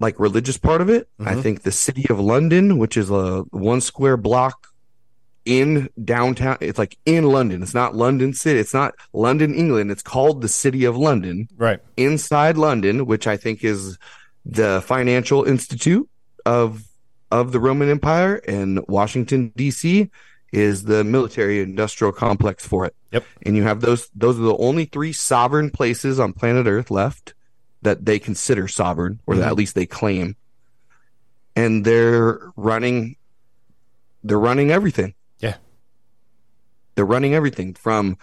like 0.00 0.18
religious 0.18 0.56
part 0.58 0.80
of 0.80 0.88
it. 0.88 1.08
I 1.20 1.34
Mhm. 1.34 1.42
think 1.42 1.62
the 1.62 1.70
city 1.72 2.06
of 2.10 2.18
london 2.18 2.78
which 2.78 2.96
is 2.96 3.10
a 3.10 3.42
one 3.50 3.80
square 3.80 4.16
block 4.16 4.68
in 5.44 5.88
downtown 6.04 6.56
it's 6.60 6.78
like 6.78 6.96
in 7.06 7.24
london. 7.24 7.62
It's 7.62 7.74
not 7.74 7.94
london 7.94 8.32
city. 8.32 8.58
It's 8.58 8.74
not 8.74 8.94
london 9.12 9.54
england. 9.54 9.90
It's 9.92 10.02
called 10.02 10.40
the 10.40 10.48
city 10.48 10.84
of 10.84 10.96
london. 10.96 11.48
Right. 11.56 11.80
inside 11.96 12.56
London, 12.56 13.06
which 13.06 13.26
I 13.26 13.36
think 13.36 13.62
is 13.62 13.96
the 14.44 14.82
financial 14.84 15.44
institute 15.44 16.08
of 16.48 16.84
of 17.30 17.52
the 17.52 17.60
Roman 17.60 17.90
Empire, 17.90 18.36
and 18.48 18.80
Washington 18.88 19.52
D.C. 19.54 20.10
is 20.50 20.84
the 20.84 21.04
military 21.04 21.60
industrial 21.60 22.12
complex 22.12 22.66
for 22.66 22.86
it. 22.86 22.94
Yep. 23.12 23.24
And 23.44 23.56
you 23.56 23.64
have 23.64 23.80
those; 23.82 24.08
those 24.14 24.38
are 24.38 24.42
the 24.42 24.56
only 24.56 24.86
three 24.86 25.12
sovereign 25.12 25.70
places 25.70 26.18
on 26.18 26.32
planet 26.32 26.66
Earth 26.66 26.90
left 26.90 27.34
that 27.82 28.06
they 28.06 28.18
consider 28.18 28.66
sovereign, 28.66 29.20
or 29.26 29.34
Mhm. 29.34 29.46
at 29.46 29.56
least 29.56 29.74
they 29.74 29.86
claim. 29.86 30.36
And 31.54 31.84
they're 31.84 32.40
running, 32.56 33.16
they're 34.24 34.38
running 34.38 34.70
everything. 34.70 35.14
Yeah. 35.40 35.56
They're 36.94 37.04
running 37.04 37.34
everything 37.34 37.74
from 37.74 38.16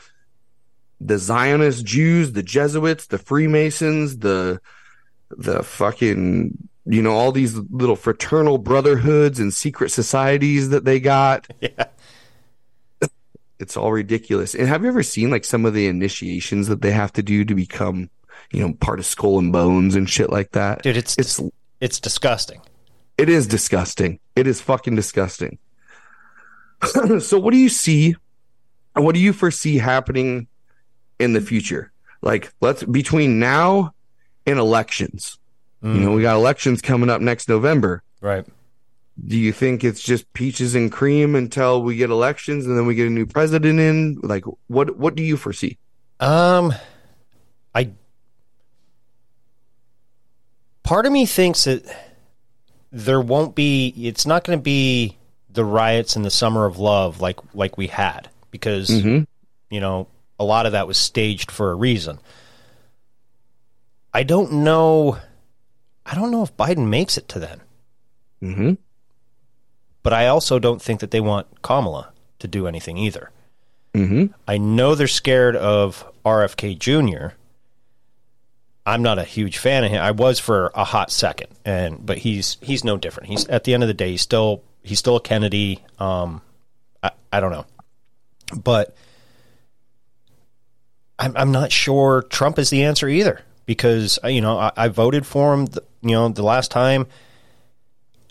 the 1.00 1.18
Zionist 1.20 1.86
Jews, 1.86 2.32
the 2.32 2.44
Jesuits, 2.44 3.08
the 3.08 3.18
Freemasons, 3.20 4.18
the 4.20 4.60
the 5.30 5.64
fucking 5.64 6.70
you 6.86 7.02
know 7.02 7.14
all 7.14 7.32
these 7.32 7.56
little 7.56 7.96
fraternal 7.96 8.58
brotherhoods 8.58 9.40
and 9.40 9.54
secret 9.54 9.90
societies 9.90 10.70
that 10.70 10.86
they 10.86 11.00
got. 11.00 11.48
Yeah. 11.62 11.86
It's 13.58 13.78
all 13.78 13.94
ridiculous. 13.94 14.54
And 14.54 14.68
have 14.68 14.84
you 14.84 14.90
ever 14.90 15.02
seen 15.02 15.30
like 15.30 15.46
some 15.46 15.66
of 15.66 15.74
the 15.74 15.88
initiations 15.88 16.68
that 16.68 16.82
they 16.82 16.92
have 16.92 17.14
to 17.14 17.24
do 17.24 17.46
to 17.46 17.56
become, 17.56 18.10
you 18.52 18.60
know, 18.60 18.74
part 18.74 19.00
of 19.00 19.06
Skull 19.06 19.40
and 19.40 19.54
Bones 19.54 19.96
and 19.96 20.10
shit 20.10 20.30
like 20.30 20.52
that? 20.52 20.84
Dude, 20.84 20.98
it's 20.98 21.18
it's 21.18 21.42
it's 21.80 22.00
disgusting. 22.02 22.60
it 23.18 23.30
is 23.30 23.48
disgusting. 23.48 24.20
It 24.36 24.46
is 24.46 24.60
fucking 24.60 24.96
disgusting. 24.96 25.58
so 27.22 27.40
what 27.40 27.52
do 27.52 27.58
you 27.58 27.70
see 27.70 28.16
what 28.94 29.16
do 29.16 29.22
you 29.22 29.32
foresee 29.32 29.78
happening 29.78 30.48
in 31.18 31.32
the 31.32 31.42
future? 31.42 31.94
Like 32.22 32.52
let's 32.60 32.84
between 32.84 33.40
now 33.40 33.94
and 34.46 34.60
elections. 34.60 35.40
You 35.86 36.00
know, 36.00 36.12
we 36.14 36.24
got 36.24 36.36
elections 36.36 36.82
coming 36.82 37.12
up 37.12 37.22
next 37.22 37.48
November. 37.48 38.02
Right. 38.20 38.44
Do 39.24 39.38
you 39.38 39.54
think 39.54 39.84
it's 39.84 40.02
just 40.02 40.32
peaches 40.34 40.74
and 40.74 40.92
cream 40.92 41.36
until 41.36 41.84
we 41.84 41.96
get 41.96 42.10
elections 42.10 42.66
and 42.66 42.76
then 42.76 42.88
we 42.88 42.96
get 42.96 43.06
a 43.06 43.12
new 43.12 43.28
president 43.28 43.80
in? 43.80 44.20
Like 44.24 44.46
what 44.68 44.98
what 44.98 45.14
do 45.16 45.22
you 45.22 45.38
foresee? 45.38 45.78
Um, 46.20 46.74
I 47.76 47.92
part 50.84 51.06
of 51.06 51.12
me 51.12 51.26
thinks 51.28 51.66
that 51.66 51.84
there 52.92 53.22
won't 53.22 53.54
be. 53.56 53.94
It's 53.96 54.26
not 54.26 54.44
going 54.44 54.58
to 54.58 54.64
be 54.64 55.18
the 55.52 55.64
riots 55.66 56.16
in 56.16 56.24
the 56.24 56.32
summer 56.32 56.66
of 56.66 56.80
love 56.80 57.22
like 57.22 57.40
like 57.54 57.78
we 57.78 57.88
had 57.88 58.30
because 58.52 58.90
Mhm. 58.90 59.28
you 59.70 59.80
know 59.80 60.08
a 60.40 60.44
lot 60.44 60.66
of 60.66 60.72
that 60.74 60.88
was 60.88 60.98
staged 60.98 61.52
for 61.52 61.70
a 61.72 61.76
reason. 61.76 62.20
I 64.14 64.24
don't 64.24 64.52
know. 64.52 65.18
I 66.06 66.16
don't 66.16 66.32
know 66.32 66.44
if 66.44 66.56
Biden 66.56 66.88
makes 66.88 67.18
it 67.18 67.28
to 67.30 67.40
then, 67.40 67.62
Mhm. 68.42 68.78
but 70.04 70.14
I 70.14 70.28
also 70.28 70.60
don't 70.60 70.82
think 70.82 71.00
that 71.00 71.12
they 71.12 71.22
want 71.22 71.62
Kamala 71.62 72.12
to 72.40 72.48
do 72.48 72.68
anything 72.68 72.98
either. 72.98 73.32
Mhm. 73.94 74.34
I 74.48 74.58
know 74.58 74.94
they're 74.94 75.08
scared 75.08 75.56
of 75.56 76.06
RFK 76.26 76.76
Jr. 76.76 77.30
I'm 78.86 79.02
not 79.02 79.18
a 79.18 79.24
huge 79.24 79.58
fan 79.58 79.84
of 79.84 79.90
him. 79.90 80.00
I 80.02 80.12
was 80.12 80.38
for 80.38 80.72
a 80.76 80.84
hot 80.84 81.10
second, 81.12 81.48
and 81.66 82.06
but 82.06 82.20
he's 82.20 82.58
he's 82.62 82.84
no 82.84 82.98
different. 82.98 83.30
He's 83.30 83.48
at 83.48 83.64
the 83.64 83.74
end 83.74 83.82
of 83.84 83.88
the 83.88 83.94
day, 83.96 84.12
he's 84.12 84.22
still 84.22 84.62
he's 84.84 85.00
still 85.00 85.16
a 85.16 85.22
Kennedy. 85.22 85.84
Um, 85.98 86.42
I, 87.02 87.10
I 87.34 87.40
don't 87.40 87.52
know, 87.52 87.66
but 88.56 88.96
I'm 91.18 91.36
I'm 91.36 91.52
not 91.52 91.72
sure 91.72 92.22
Trump 92.24 92.60
is 92.60 92.70
the 92.70 92.84
answer 92.84 93.08
either 93.08 93.42
because 93.66 94.20
you 94.26 94.42
know 94.42 94.60
I, 94.60 94.72
I 94.78 94.88
voted 94.90 95.26
for 95.26 95.54
him. 95.54 95.66
The, 95.68 95.84
you 96.06 96.16
know 96.16 96.30
the 96.30 96.44
last 96.44 96.72
time. 96.72 97.08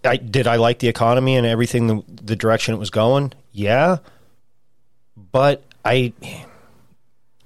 I 0.05 0.17
did 0.17 0.47
I 0.47 0.57
like 0.57 0.79
the 0.81 0.89
economy 0.89 1.37
and 1.37 1.47
everything 1.47 1.87
the, 1.87 2.03
the 2.09 2.37
direction 2.37 2.75
it 2.75 2.79
was 2.79 2.91
going. 2.91 3.33
Yeah, 3.53 3.99
but 5.17 5.63
I 5.85 6.13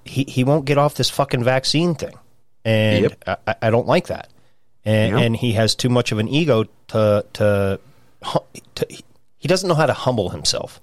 he 0.05 0.23
he 0.23 0.43
won't 0.43 0.65
get 0.65 0.77
off 0.77 0.95
this 0.95 1.09
fucking 1.09 1.43
vaccine 1.43 1.95
thing, 1.95 2.17
and 2.65 3.03
Yep. 3.03 3.41
I, 3.47 3.55
I 3.63 3.69
don't 3.69 3.87
like 3.87 4.07
that. 4.07 4.29
And, 4.85 5.13
Yep. 5.13 5.21
and 5.25 5.35
he 5.35 5.53
has 5.53 5.75
too 5.75 5.89
much 5.89 6.11
of 6.11 6.19
an 6.19 6.27
ego 6.27 6.65
to 6.89 7.25
to, 7.33 7.79
to 8.75 8.87
he 9.37 9.47
doesn't 9.47 9.67
know 9.67 9.75
how 9.75 9.85
to 9.85 9.93
humble 9.93 10.29
himself. 10.29 10.81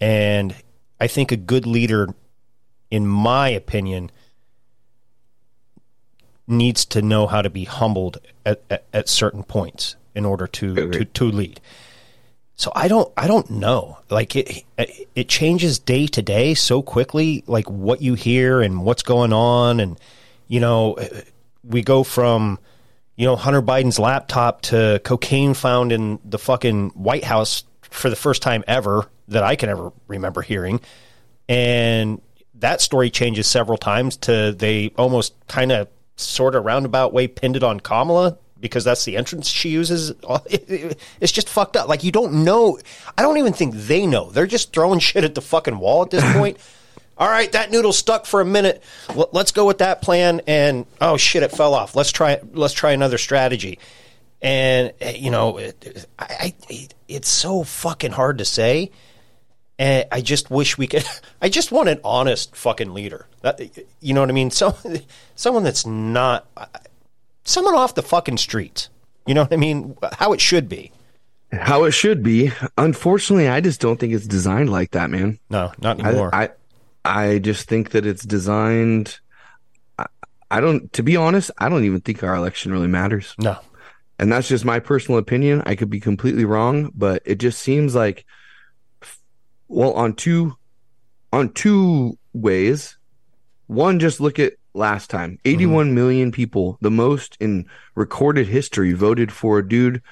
And 0.00 0.54
I 1.00 1.06
think 1.08 1.32
a 1.32 1.36
good 1.36 1.66
leader, 1.66 2.08
in 2.90 3.06
my 3.06 3.48
opinion, 3.48 4.10
needs 6.46 6.84
to 6.86 7.02
know 7.02 7.26
how 7.26 7.42
to 7.42 7.50
be 7.50 7.64
humbled 7.64 8.18
at, 8.44 8.62
at, 8.70 8.84
at 8.92 9.08
certain 9.08 9.42
points 9.42 9.96
in 10.14 10.24
order 10.24 10.46
to, 10.46 10.90
to 10.90 11.04
to 11.04 11.24
lead. 11.30 11.60
So 12.56 12.72
I 12.74 12.88
don't 12.88 13.12
I 13.16 13.26
don't 13.26 13.50
know. 13.50 13.98
Like 14.08 14.34
it 14.34 14.64
it 15.14 15.28
changes 15.28 15.78
day 15.78 16.06
to 16.08 16.22
day 16.22 16.54
so 16.54 16.82
quickly 16.82 17.44
like 17.46 17.68
what 17.68 18.00
you 18.00 18.14
hear 18.14 18.62
and 18.62 18.82
what's 18.82 19.02
going 19.02 19.32
on 19.32 19.78
and 19.78 20.00
you 20.48 20.60
know 20.60 20.96
we 21.62 21.82
go 21.82 22.02
from 22.02 22.58
you 23.16 23.26
know 23.26 23.36
Hunter 23.36 23.60
Biden's 23.60 23.98
laptop 23.98 24.62
to 24.62 25.00
cocaine 25.04 25.52
found 25.52 25.92
in 25.92 26.18
the 26.24 26.38
fucking 26.38 26.90
White 26.90 27.24
House 27.24 27.64
for 27.82 28.08
the 28.08 28.16
first 28.16 28.40
time 28.40 28.64
ever 28.66 29.06
that 29.28 29.42
I 29.42 29.56
can 29.56 29.68
ever 29.68 29.92
remember 30.08 30.40
hearing 30.40 30.80
and 31.48 32.22
that 32.54 32.80
story 32.80 33.10
changes 33.10 33.46
several 33.46 33.76
times 33.76 34.16
to 34.16 34.52
they 34.52 34.92
almost 34.96 35.34
kind 35.46 35.72
of 35.72 35.88
sort 36.16 36.54
of 36.54 36.64
roundabout 36.64 37.12
way 37.12 37.28
pinned 37.28 37.56
it 37.56 37.62
on 37.62 37.80
Kamala 37.80 38.38
because 38.58 38.84
that's 38.84 39.04
the 39.04 39.16
entrance 39.16 39.48
she 39.48 39.68
uses. 39.70 40.12
It's 41.20 41.32
just 41.32 41.48
fucked 41.48 41.76
up. 41.76 41.88
Like 41.88 42.04
you 42.04 42.12
don't 42.12 42.44
know. 42.44 42.78
I 43.16 43.22
don't 43.22 43.38
even 43.38 43.52
think 43.52 43.74
they 43.74 44.06
know. 44.06 44.30
They're 44.30 44.46
just 44.46 44.72
throwing 44.72 44.98
shit 44.98 45.24
at 45.24 45.34
the 45.34 45.40
fucking 45.40 45.78
wall 45.78 46.02
at 46.02 46.10
this 46.10 46.24
point. 46.36 46.58
All 47.18 47.28
right, 47.28 47.50
that 47.52 47.70
noodle 47.70 47.94
stuck 47.94 48.26
for 48.26 48.42
a 48.42 48.44
minute. 48.44 48.82
Let's 49.32 49.50
go 49.50 49.66
with 49.66 49.78
that 49.78 50.02
plan. 50.02 50.42
And 50.46 50.84
oh 51.00 51.16
shit, 51.16 51.42
it 51.42 51.50
fell 51.50 51.74
off. 51.74 51.96
Let's 51.96 52.12
try. 52.12 52.40
Let's 52.52 52.74
try 52.74 52.92
another 52.92 53.18
strategy. 53.18 53.78
And 54.42 54.92
eh, 55.00 55.16
you 55.16 55.30
know, 55.30 55.56
it, 55.56 56.06
I, 56.18 56.54
I, 56.68 56.88
it's 57.08 57.28
so 57.28 57.62
fucking 57.62 58.12
hard 58.12 58.38
to 58.38 58.44
say. 58.44 58.90
And 59.78 60.06
I 60.10 60.20
just 60.22 60.50
wish 60.50 60.78
we 60.78 60.86
could. 60.86 61.04
I 61.42 61.48
just 61.48 61.70
want 61.70 61.88
an 61.88 62.00
honest 62.02 62.56
fucking 62.56 62.94
leader. 62.94 63.26
That, 63.42 63.60
you 64.00 64.14
know 64.14 64.20
what 64.20 64.30
I 64.30 64.32
mean? 64.32 64.50
So, 64.50 64.76
someone 65.34 65.64
that's 65.64 65.86
not 65.86 66.46
someone 67.46 67.74
off 67.74 67.94
the 67.94 68.02
fucking 68.02 68.36
streets. 68.36 68.90
You 69.26 69.34
know 69.34 69.42
what 69.42 69.52
I 69.52 69.56
mean? 69.56 69.96
How 70.12 70.32
it 70.32 70.40
should 70.40 70.68
be. 70.68 70.92
How 71.52 71.84
it 71.84 71.92
should 71.92 72.22
be. 72.22 72.52
Unfortunately, 72.76 73.48
I 73.48 73.60
just 73.60 73.80
don't 73.80 73.98
think 73.98 74.12
it's 74.12 74.26
designed 74.26 74.70
like 74.70 74.90
that, 74.92 75.10
man. 75.10 75.38
No, 75.48 75.72
not 75.78 76.00
I, 76.00 76.08
anymore. 76.08 76.34
I, 76.34 76.50
I 77.04 77.38
just 77.38 77.68
think 77.68 77.90
that 77.90 78.04
it's 78.04 78.24
designed. 78.24 79.18
I, 79.98 80.06
I 80.50 80.60
don't, 80.60 80.92
to 80.92 81.02
be 81.02 81.16
honest, 81.16 81.50
I 81.58 81.68
don't 81.68 81.84
even 81.84 82.00
think 82.00 82.22
our 82.22 82.34
election 82.34 82.72
really 82.72 82.88
matters. 82.88 83.34
no. 83.38 83.58
And 84.18 84.32
that's 84.32 84.48
just 84.48 84.64
my 84.64 84.80
personal 84.80 85.18
opinion. 85.18 85.62
I 85.66 85.74
could 85.74 85.90
be 85.90 86.00
completely 86.00 86.46
wrong, 86.46 86.90
but 86.94 87.20
it 87.26 87.34
just 87.34 87.58
seems 87.58 87.94
like, 87.94 88.24
well, 89.68 89.92
on 89.92 90.14
two, 90.14 90.56
on 91.32 91.52
two 91.52 92.18
ways. 92.32 92.96
One, 93.66 93.98
just 93.98 94.20
look 94.20 94.38
at 94.38 94.54
last 94.74 95.10
time. 95.10 95.32
Mm-hmm. 95.32 95.48
81 95.48 95.94
million 95.94 96.32
people, 96.32 96.78
the 96.80 96.90
most 96.90 97.36
in 97.40 97.66
recorded 97.94 98.46
history, 98.46 98.92
voted 98.92 99.32
for 99.32 99.58
a 99.58 99.68
dude 99.68 100.02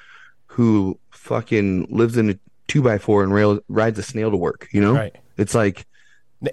who 0.47 0.99
fucking 1.11 1.87
lives 1.91 2.17
in 2.17 2.31
a 2.31 2.39
two 2.69 2.83
by 2.83 2.99
four 2.99 3.23
and 3.23 3.33
rail, 3.33 3.61
rides 3.69 3.99
a 3.99 4.03
snail 4.03 4.31
to 4.31 4.37
work. 4.37 4.69
You 4.73 4.81
know, 4.81 4.95
Right. 4.95 5.17
It's 5.37 5.55
like 5.55 5.87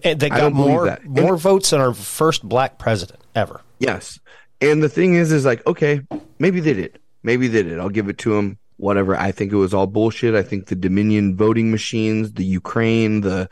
And 0.03 0.19
They 0.19 0.29
got 0.29 0.53
more 0.53 0.85
that. 0.85 1.05
more 1.05 1.37
votes 1.37 1.69
than 1.71 1.81
our 1.81 1.93
first 1.93 2.47
black 2.47 2.77
president 2.77 3.19
ever. 3.35 3.61
Yes. 3.79 4.19
And 4.59 4.81
the 4.83 4.89
thing 4.89 5.15
is, 5.15 5.31
is 5.31 5.45
like, 5.45 5.65
okay, 5.65 6.01
maybe 6.39 6.59
they 6.59 6.73
did. 6.73 6.99
Maybe 7.23 7.47
they 7.47 7.63
did. 7.63 7.79
I'll 7.79 7.89
give 7.89 8.09
it 8.09 8.17
to 8.19 8.35
them. 8.35 8.57
Whatever. 8.81 9.15
I 9.15 9.31
think 9.31 9.51
it 9.51 9.57
was 9.57 9.75
all 9.75 9.85
bullshit. 9.85 10.33
I 10.33 10.41
think 10.41 10.65
the 10.65 10.75
Dominion 10.75 11.37
voting 11.37 11.69
machines, 11.69 12.33
the 12.33 12.43
Ukraine, 12.43 13.21
the, 13.21 13.47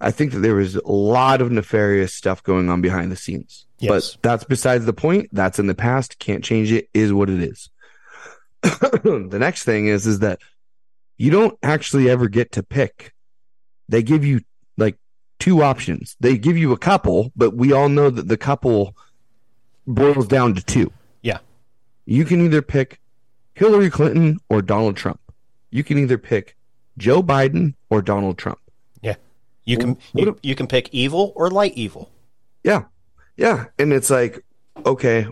I 0.00 0.10
think 0.10 0.32
that 0.32 0.38
there 0.38 0.54
was 0.54 0.76
a 0.76 0.90
lot 0.90 1.42
of 1.42 1.52
nefarious 1.52 2.14
stuff 2.14 2.42
going 2.42 2.70
on 2.70 2.80
behind 2.80 3.12
the 3.12 3.16
scenes. 3.16 3.66
Yes. 3.80 4.16
But 4.16 4.22
that's 4.22 4.44
besides 4.44 4.86
the 4.86 4.94
point. 4.94 5.28
That's 5.30 5.58
in 5.58 5.66
the 5.66 5.74
past. 5.74 6.18
Can't 6.18 6.42
change 6.42 6.72
it. 6.72 6.88
Is 6.94 7.12
what 7.12 7.28
it 7.28 7.42
is. 7.42 7.68
the 8.62 9.36
next 9.38 9.64
thing 9.64 9.88
is, 9.88 10.06
is 10.06 10.20
that 10.20 10.40
you 11.18 11.30
don't 11.30 11.58
actually 11.62 12.08
ever 12.08 12.28
get 12.28 12.52
to 12.52 12.62
pick. 12.62 13.12
They 13.90 14.02
give 14.02 14.24
you 14.24 14.40
like 14.78 14.96
two 15.38 15.62
options. 15.62 16.16
They 16.18 16.38
give 16.38 16.56
you 16.56 16.72
a 16.72 16.78
couple, 16.78 17.30
but 17.36 17.54
we 17.54 17.72
all 17.72 17.90
know 17.90 18.08
that 18.08 18.26
the 18.26 18.38
couple 18.38 18.96
boils 19.86 20.28
down 20.28 20.54
to 20.54 20.64
two. 20.64 20.90
Yeah. 21.20 21.40
You 22.06 22.24
can 22.24 22.40
either 22.40 22.62
pick 22.62 23.01
Hillary 23.62 23.90
Clinton 23.90 24.40
or 24.48 24.60
Donald 24.60 24.96
Trump. 24.96 25.20
You 25.70 25.84
can 25.84 25.96
either 25.96 26.18
pick 26.18 26.56
Joe 26.98 27.22
Biden 27.22 27.74
or 27.90 28.02
Donald 28.02 28.36
Trump. 28.36 28.58
Yeah. 29.02 29.14
You 29.64 29.78
can 29.78 29.98
you, 30.14 30.36
you 30.42 30.56
can 30.56 30.66
pick 30.66 30.88
evil 30.90 31.32
or 31.36 31.48
light 31.48 31.74
evil. 31.76 32.10
Yeah. 32.64 32.86
Yeah. 33.36 33.66
And 33.78 33.92
it's 33.92 34.10
like, 34.10 34.44
okay, 34.84 35.28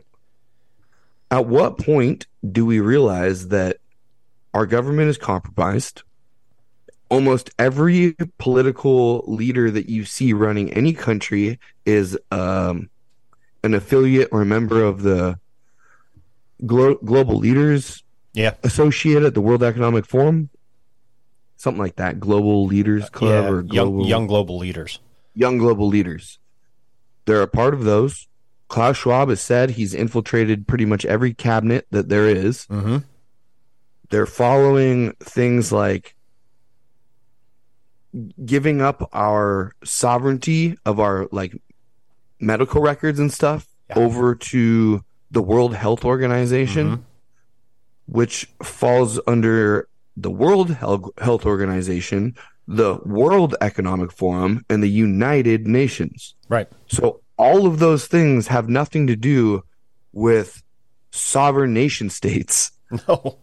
at 1.33 1.47
what 1.47 1.79
point 1.79 2.29
do 2.49 2.65
we 2.65 2.79
realize 2.79 3.49
that 3.49 3.79
our 4.55 4.65
government 4.65 5.11
is 5.11 5.19
compromised? 5.19 6.05
Almost 7.09 7.51
every 7.59 8.15
political 8.39 9.25
leader 9.27 9.73
that 9.73 9.89
you 9.89 10.05
see 10.05 10.35
running 10.35 10.73
any 10.73 10.93
country 10.93 11.59
is 11.85 12.17
um, 12.31 12.91
an 13.65 13.75
affiliate 13.75 14.29
or 14.31 14.43
a 14.43 14.47
member 14.47 14.85
of 14.85 15.03
the 15.03 15.37
Glo- 16.65 17.01
Global 17.05 17.35
Leaders 17.35 18.05
Yeah. 18.33 18.55
Associate 18.63 19.23
at 19.23 19.35
the 19.35 19.41
World 19.41 19.63
Economic 19.63 20.07
Forum. 20.07 20.51
Something 21.57 21.83
like 21.83 21.97
that. 21.97 22.21
Global 22.21 22.65
Leaders 22.67 23.09
Club 23.11 23.45
yeah. 23.45 23.51
or 23.51 23.61
young 23.63 23.69
Global 23.91 24.07
young 24.07 24.27
global 24.27 24.59
leaders. 24.59 24.99
young 25.35 25.59
global 25.59 25.89
leaders. 25.89 26.39
They're 27.27 27.43
a 27.43 27.47
part 27.49 27.75
of 27.75 27.85
those. 27.85 28.29
Klaus 28.69 28.97
Schwab 28.99 29.29
has 29.29 29.41
said 29.41 29.71
he's 29.71 29.93
infiltrated 29.95 30.67
pretty 30.69 30.85
much 30.85 31.05
every 31.05 31.35
cabinet 31.35 31.87
that 31.91 32.09
there 32.09 32.29
is. 32.29 32.67
Mm-hmm. 32.67 32.99
They're 34.11 34.27
following 34.27 35.13
things 35.21 35.71
like 35.73 36.15
giving 38.45 38.81
up 38.81 39.09
our 39.13 39.73
sovereignty 39.85 40.77
of 40.85 40.99
our 40.99 41.29
like 41.31 41.55
medical 42.41 42.81
records 42.83 43.19
and 43.21 43.33
stuff 43.33 43.69
Yeah. 43.89 43.99
over 43.99 44.35
to 44.35 45.05
the 45.31 45.43
World 45.43 45.75
Health 45.75 46.05
Organization, 46.05 46.97
Mhm. 46.97 47.01
Which 48.11 48.49
falls 48.63 49.21
under 49.29 49.89
the 50.17 50.31
World 50.31 50.71
Health 50.71 51.47
Organization, 51.47 52.35
the 52.67 52.99
World 53.07 53.55
Economic 53.61 54.11
Forum, 54.11 54.65
and 54.69 54.83
the 54.83 54.91
United 54.91 55.69
Nations. 55.69 56.35
Right. 56.49 56.69
So 56.89 57.21
all 57.37 57.67
of 57.67 57.79
those 57.79 58.07
things 58.07 58.49
have 58.49 58.69
nothing 58.69 59.07
to 59.07 59.17
do 59.17 59.63
with 60.13 60.63
sovereign 61.11 61.73
nation 61.73 62.11
states. 62.11 62.73
No. 63.07 63.39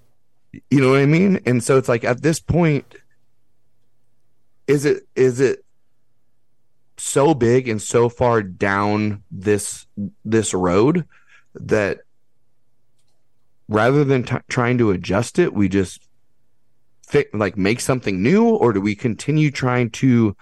You 0.69 0.81
know 0.81 0.91
what 0.91 0.99
I 0.99 1.05
mean? 1.05 1.39
And 1.45 1.63
so 1.63 1.77
it's 1.77 1.87
like 1.87 2.03
at 2.03 2.21
this 2.21 2.41
point, 2.41 2.95
is 4.65 4.83
it 4.83 5.07
is 5.15 5.39
it 5.39 5.63
so 6.97 7.33
big 7.33 7.69
and 7.69 7.81
so 7.81 8.09
far 8.09 8.43
down 8.43 9.23
this 9.31 9.85
this 10.25 10.53
road 10.53 11.05
that 11.55 11.99
rather 13.67 14.03
than 14.03 14.23
t- 14.23 14.35
trying 14.49 14.77
to 14.79 14.91
adjust 14.91 15.39
it, 15.39 15.53
we 15.53 15.69
just 15.69 16.07
fi- 17.07 17.25
like 17.33 17.57
make 17.57 17.79
something 17.79 18.21
new, 18.21 18.47
or 18.47 18.73
do 18.73 18.81
we 18.81 18.95
continue 18.95 19.51
trying 19.51 19.89
to 19.91 20.35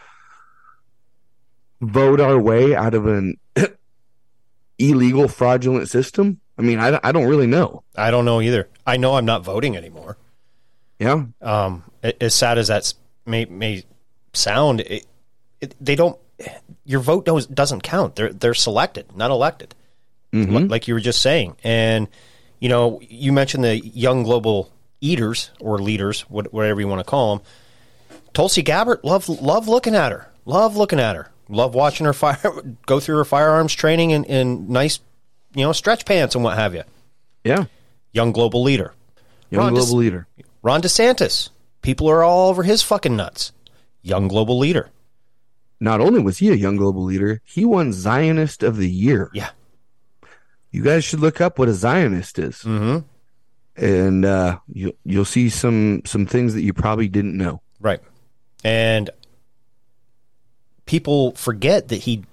vote 1.82 2.20
our 2.20 2.40
way 2.40 2.76
out 2.76 2.94
of 2.94 3.06
an 3.06 3.38
illegal, 4.80 5.28
fraudulent 5.28 5.90
system? 5.90 6.40
I 6.58 6.62
mean, 6.62 6.80
I, 6.80 7.00
I 7.04 7.12
don't 7.12 7.28
really 7.28 7.48
know. 7.48 7.84
I 7.96 8.12
don't 8.12 8.26
know 8.26 8.42
either. 8.42 8.70
I 8.86 8.98
know 8.98 9.16
I'm 9.16 9.26
not 9.26 9.44
voting 9.44 9.76
anymore. 9.76 10.18
Yeah, 11.00 11.26
Um, 11.42 11.84
as 12.22 12.34
sad 12.34 12.58
as 12.58 12.70
that 12.70 12.94
may 13.26 13.44
may 13.44 13.84
sound, 14.32 14.80
it, 14.80 15.06
it, 15.60 15.76
they 15.82 15.96
don't. 15.96 16.18
Your 16.86 17.02
vote 17.02 17.26
does, 17.26 17.48
doesn't 17.48 17.82
count. 17.84 18.16
They're 18.16 18.32
they're 18.32 18.54
selected, 18.54 19.14
not 19.14 19.30
elected. 19.30 19.76
Mm-hmm. 20.32 20.68
Like 20.68 20.88
you 20.88 20.94
were 20.94 21.02
just 21.02 21.22
saying, 21.22 21.58
and 21.66 22.08
you 22.66 22.70
know, 22.70 22.99
you 23.07 23.32
mentioned 23.32 23.63
the 23.63 23.78
young 23.78 24.24
global 24.24 24.72
eaters 24.99 25.51
or 25.59 25.78
leaders, 25.78 26.22
whatever 26.22 26.82
you 26.82 26.88
want 26.88 26.97
to 26.99 27.03
call 27.03 27.36
them. 27.36 27.45
Tulsi 28.34 28.63
Gabbard, 28.63 29.01
love 29.03 29.30
love 29.30 29.68
looking 29.68 29.93
at 29.93 30.11
her, 30.11 30.32
love 30.45 30.76
looking 30.76 30.99
at 30.99 31.16
her, 31.16 31.30
love 31.47 31.76
watching 31.76 32.07
her 32.07 32.13
fire 32.13 32.39
go 32.88 32.99
through 32.99 33.18
her 33.18 33.24
firearms 33.24 33.72
training 33.76 34.09
in, 34.09 34.24
in 34.24 34.68
nice, 34.68 34.99
you 35.53 35.63
know, 35.63 35.74
stretch 35.74 36.05
pants 36.05 36.34
and 36.34 36.43
what 36.43 36.57
have 36.57 36.74
you. 36.74 36.82
yeah. 37.43 37.66
Young 38.13 38.32
global 38.32 38.63
leader. 38.63 38.95
Young 39.51 39.66
Ron 39.66 39.74
global 39.74 39.86
DeS- 39.86 39.93
leader. 39.93 40.28
Ron 40.63 40.82
DeSantis. 40.82 41.49
People 41.84 42.09
are 42.09 42.24
all 42.24 42.49
over 42.49 42.63
his 42.63 42.82
fucking 42.82 43.16
nuts. 43.16 43.51
Young 44.01 44.28
global 44.28 44.57
leader. 44.57 44.89
Not 45.80 46.01
only 46.01 46.20
was 46.20 46.39
he 46.39 46.49
a 46.49 46.55
young 46.55 46.78
global 46.78 47.03
leader, 47.03 47.41
he 47.45 47.63
won 47.63 47.93
Zionist 47.93 48.63
of 48.63 48.78
the 48.78 48.89
Year. 48.89 49.30
Yeah. 49.36 49.49
You 50.76 50.84
guys 50.84 51.04
should 51.06 51.20
look 51.22 51.40
up 51.42 51.58
what 51.60 51.70
a 51.70 51.74
Zionist 51.74 52.38
is, 52.40 52.56
Mm-hmm. 52.64 53.00
and 53.84 54.26
uh, 54.26 54.60
you 54.68 54.96
you'll 55.06 55.26
see 55.26 55.50
some 55.50 56.02
some 56.06 56.26
things 56.26 56.54
that 56.54 56.62
you 56.64 56.74
probably 56.74 57.08
didn't 57.08 57.38
know. 57.38 57.62
Right. 57.80 58.02
And 58.64 59.10
people 60.86 61.32
forget 61.34 61.88
that 61.90 61.98
he 61.98 62.24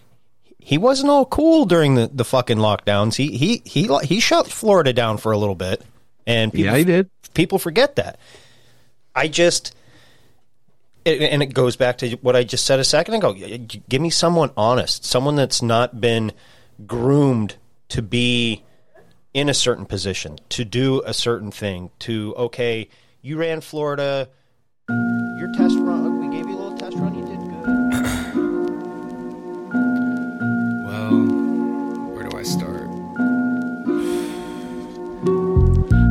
he 0.58 0.78
wasn't 0.78 1.10
all 1.10 1.24
cool 1.26 1.64
during 1.64 1.94
the, 1.94 2.10
the 2.12 2.24
fucking 2.24 2.58
lockdowns. 2.58 3.16
He 3.16 3.36
he 3.36 3.62
he 3.64 3.88
he 4.04 4.20
shut 4.20 4.48
Florida 4.48 4.92
down 4.92 5.18
for 5.18 5.32
a 5.32 5.38
little 5.38 5.54
bit, 5.54 5.82
and 6.26 6.52
people, 6.52 6.72
yeah, 6.72 6.76
he 6.78 6.84
did. 6.84 7.10
people 7.34 7.58
forget 7.58 7.96
that. 7.96 8.18
I 9.14 9.28
just, 9.28 9.74
and 11.06 11.22
and 11.22 11.42
it 11.42 11.54
goes 11.54 11.76
back 11.76 11.98
to 11.98 12.10
what 12.16 12.36
I 12.36 12.44
just 12.44 12.66
said 12.66 12.78
a 12.80 12.84
second 12.84 13.14
ago. 13.14 13.32
Give 13.32 14.02
me 14.02 14.10
someone 14.10 14.50
honest, 14.56 15.04
someone 15.04 15.36
that's 15.36 15.62
not 15.62 16.00
been 16.00 16.32
groomed 16.86 17.56
to 17.88 18.02
be 18.02 18.64
in 19.34 19.48
a 19.48 19.54
certain 19.54 19.86
position, 19.86 20.38
to 20.48 20.64
do 20.64 21.02
a 21.04 21.12
certain 21.12 21.50
thing, 21.50 21.90
to, 21.98 22.34
okay, 22.36 22.88
you 23.20 23.36
ran 23.36 23.60
Florida, 23.60 24.28
your 24.88 25.52
test 25.54 25.76
run, 25.78 26.06
oh, 26.06 26.10
we 26.10 26.34
gave 26.34 26.48
you 26.48 26.54
a 26.54 26.58
little 26.58 26.78
test 26.78 26.96
run, 26.96 27.14
you 27.14 27.24
did 27.26 27.38
good. 27.38 27.66
well, 30.86 31.18
where 32.14 32.28
do 32.28 32.36
I 32.36 32.42
start? 32.42 32.88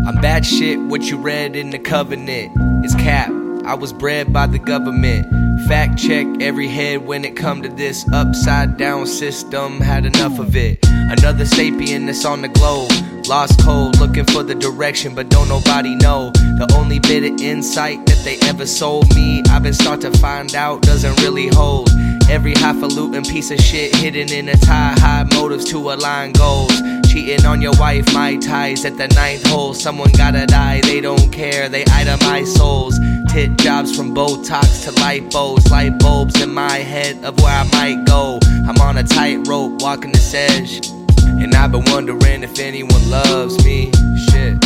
I'm 0.08 0.22
bad 0.22 0.46
shit, 0.46 0.80
what 0.80 1.10
you 1.10 1.18
read 1.18 1.56
in 1.56 1.72
the 1.72 1.80
covenant 1.80 2.86
is 2.86 2.94
cap. 2.96 3.32
I 3.66 3.74
was 3.74 3.92
bred 3.92 4.32
by 4.32 4.46
the 4.46 4.60
government. 4.60 5.45
Fact 5.68 5.98
check 5.98 6.28
every 6.42 6.68
head 6.68 7.08
when 7.08 7.26
it 7.26 7.36
come 7.36 7.64
to 7.64 7.70
this 7.70 8.06
upside 8.14 8.78
down 8.78 9.08
system. 9.08 9.80
Had 9.80 10.06
enough 10.06 10.38
of 10.38 10.56
it. 10.56 10.78
Another 10.86 11.44
sapien 11.44 12.06
that's 12.06 12.24
on 12.24 12.44
the 12.44 12.50
globe. 12.50 12.92
Lost 13.28 13.60
cold, 13.64 14.00
looking 14.00 14.26
for 14.26 14.44
the 14.44 14.54
direction, 14.54 15.16
but 15.16 15.30
don't 15.30 15.50
nobody 15.50 15.96
know. 15.96 16.30
The 16.60 16.72
only 16.78 17.00
bit 17.00 17.24
of 17.24 17.42
insight 17.42 18.06
that 18.06 18.22
they 18.24 18.38
ever 18.48 18.68
sold 18.68 19.16
me, 19.16 19.42
I've 19.50 19.64
been 19.64 19.74
start 19.74 20.02
to 20.02 20.12
find 20.20 20.54
out 20.54 20.84
doesn't 20.84 21.20
really 21.22 21.48
hold. 21.48 21.90
Every 22.28 22.54
highfalutin 22.56 23.24
piece 23.24 23.52
of 23.52 23.60
shit 23.60 23.96
hidden 23.96 24.32
in 24.32 24.50
a 24.50 24.58
tie, 24.58 24.96
high 24.98 25.24
motives 25.36 25.66
to 25.66 25.78
align 25.78 26.34
goals. 26.34 26.74
Cheating 27.08 27.46
on 27.46 27.62
your 27.62 27.74
wife, 27.78 28.12
my 28.14 28.36
ties 28.38 28.84
at 28.84 28.98
the 28.98 29.08
ninth 29.10 29.46
hole. 29.48 29.74
Someone 29.74 30.12
gotta 30.12 30.46
die, 30.48 30.82
they 30.82 31.02
don't 31.02 31.32
care, 31.32 31.70
they 31.70 31.84
itemize 31.86 32.48
souls. 32.48 33.00
Tit 33.30 33.58
jobs 33.60 33.96
from 33.96 34.16
Botox 34.16 34.84
to 34.86 34.92
lipos, 35.00 35.70
light 35.70 35.98
bulbs 36.00 36.42
in 36.42 36.54
my 36.54 36.78
head 36.78 37.24
of 37.24 37.40
where 37.42 37.54
I 37.54 37.64
might 37.72 38.06
go. 38.06 38.40
I'm 38.68 38.82
on 38.82 38.98
a 38.98 39.04
tightrope, 39.04 39.82
walking 39.82 40.12
this 40.12 40.34
edge. 40.34 40.90
And 41.26 41.54
I've 41.54 41.72
been 41.72 41.86
wondering 41.86 42.44
if 42.44 42.60
anyone 42.60 43.10
loves 43.10 43.64
me. 43.64 43.92
Shit. 44.30 44.64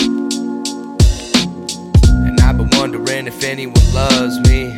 And 2.25 2.39
I've 2.39 2.57
been 2.57 2.69
wondering 2.79 3.27
if 3.27 3.43
anyone 3.43 3.93
loves 3.93 4.39
me. 4.49 4.77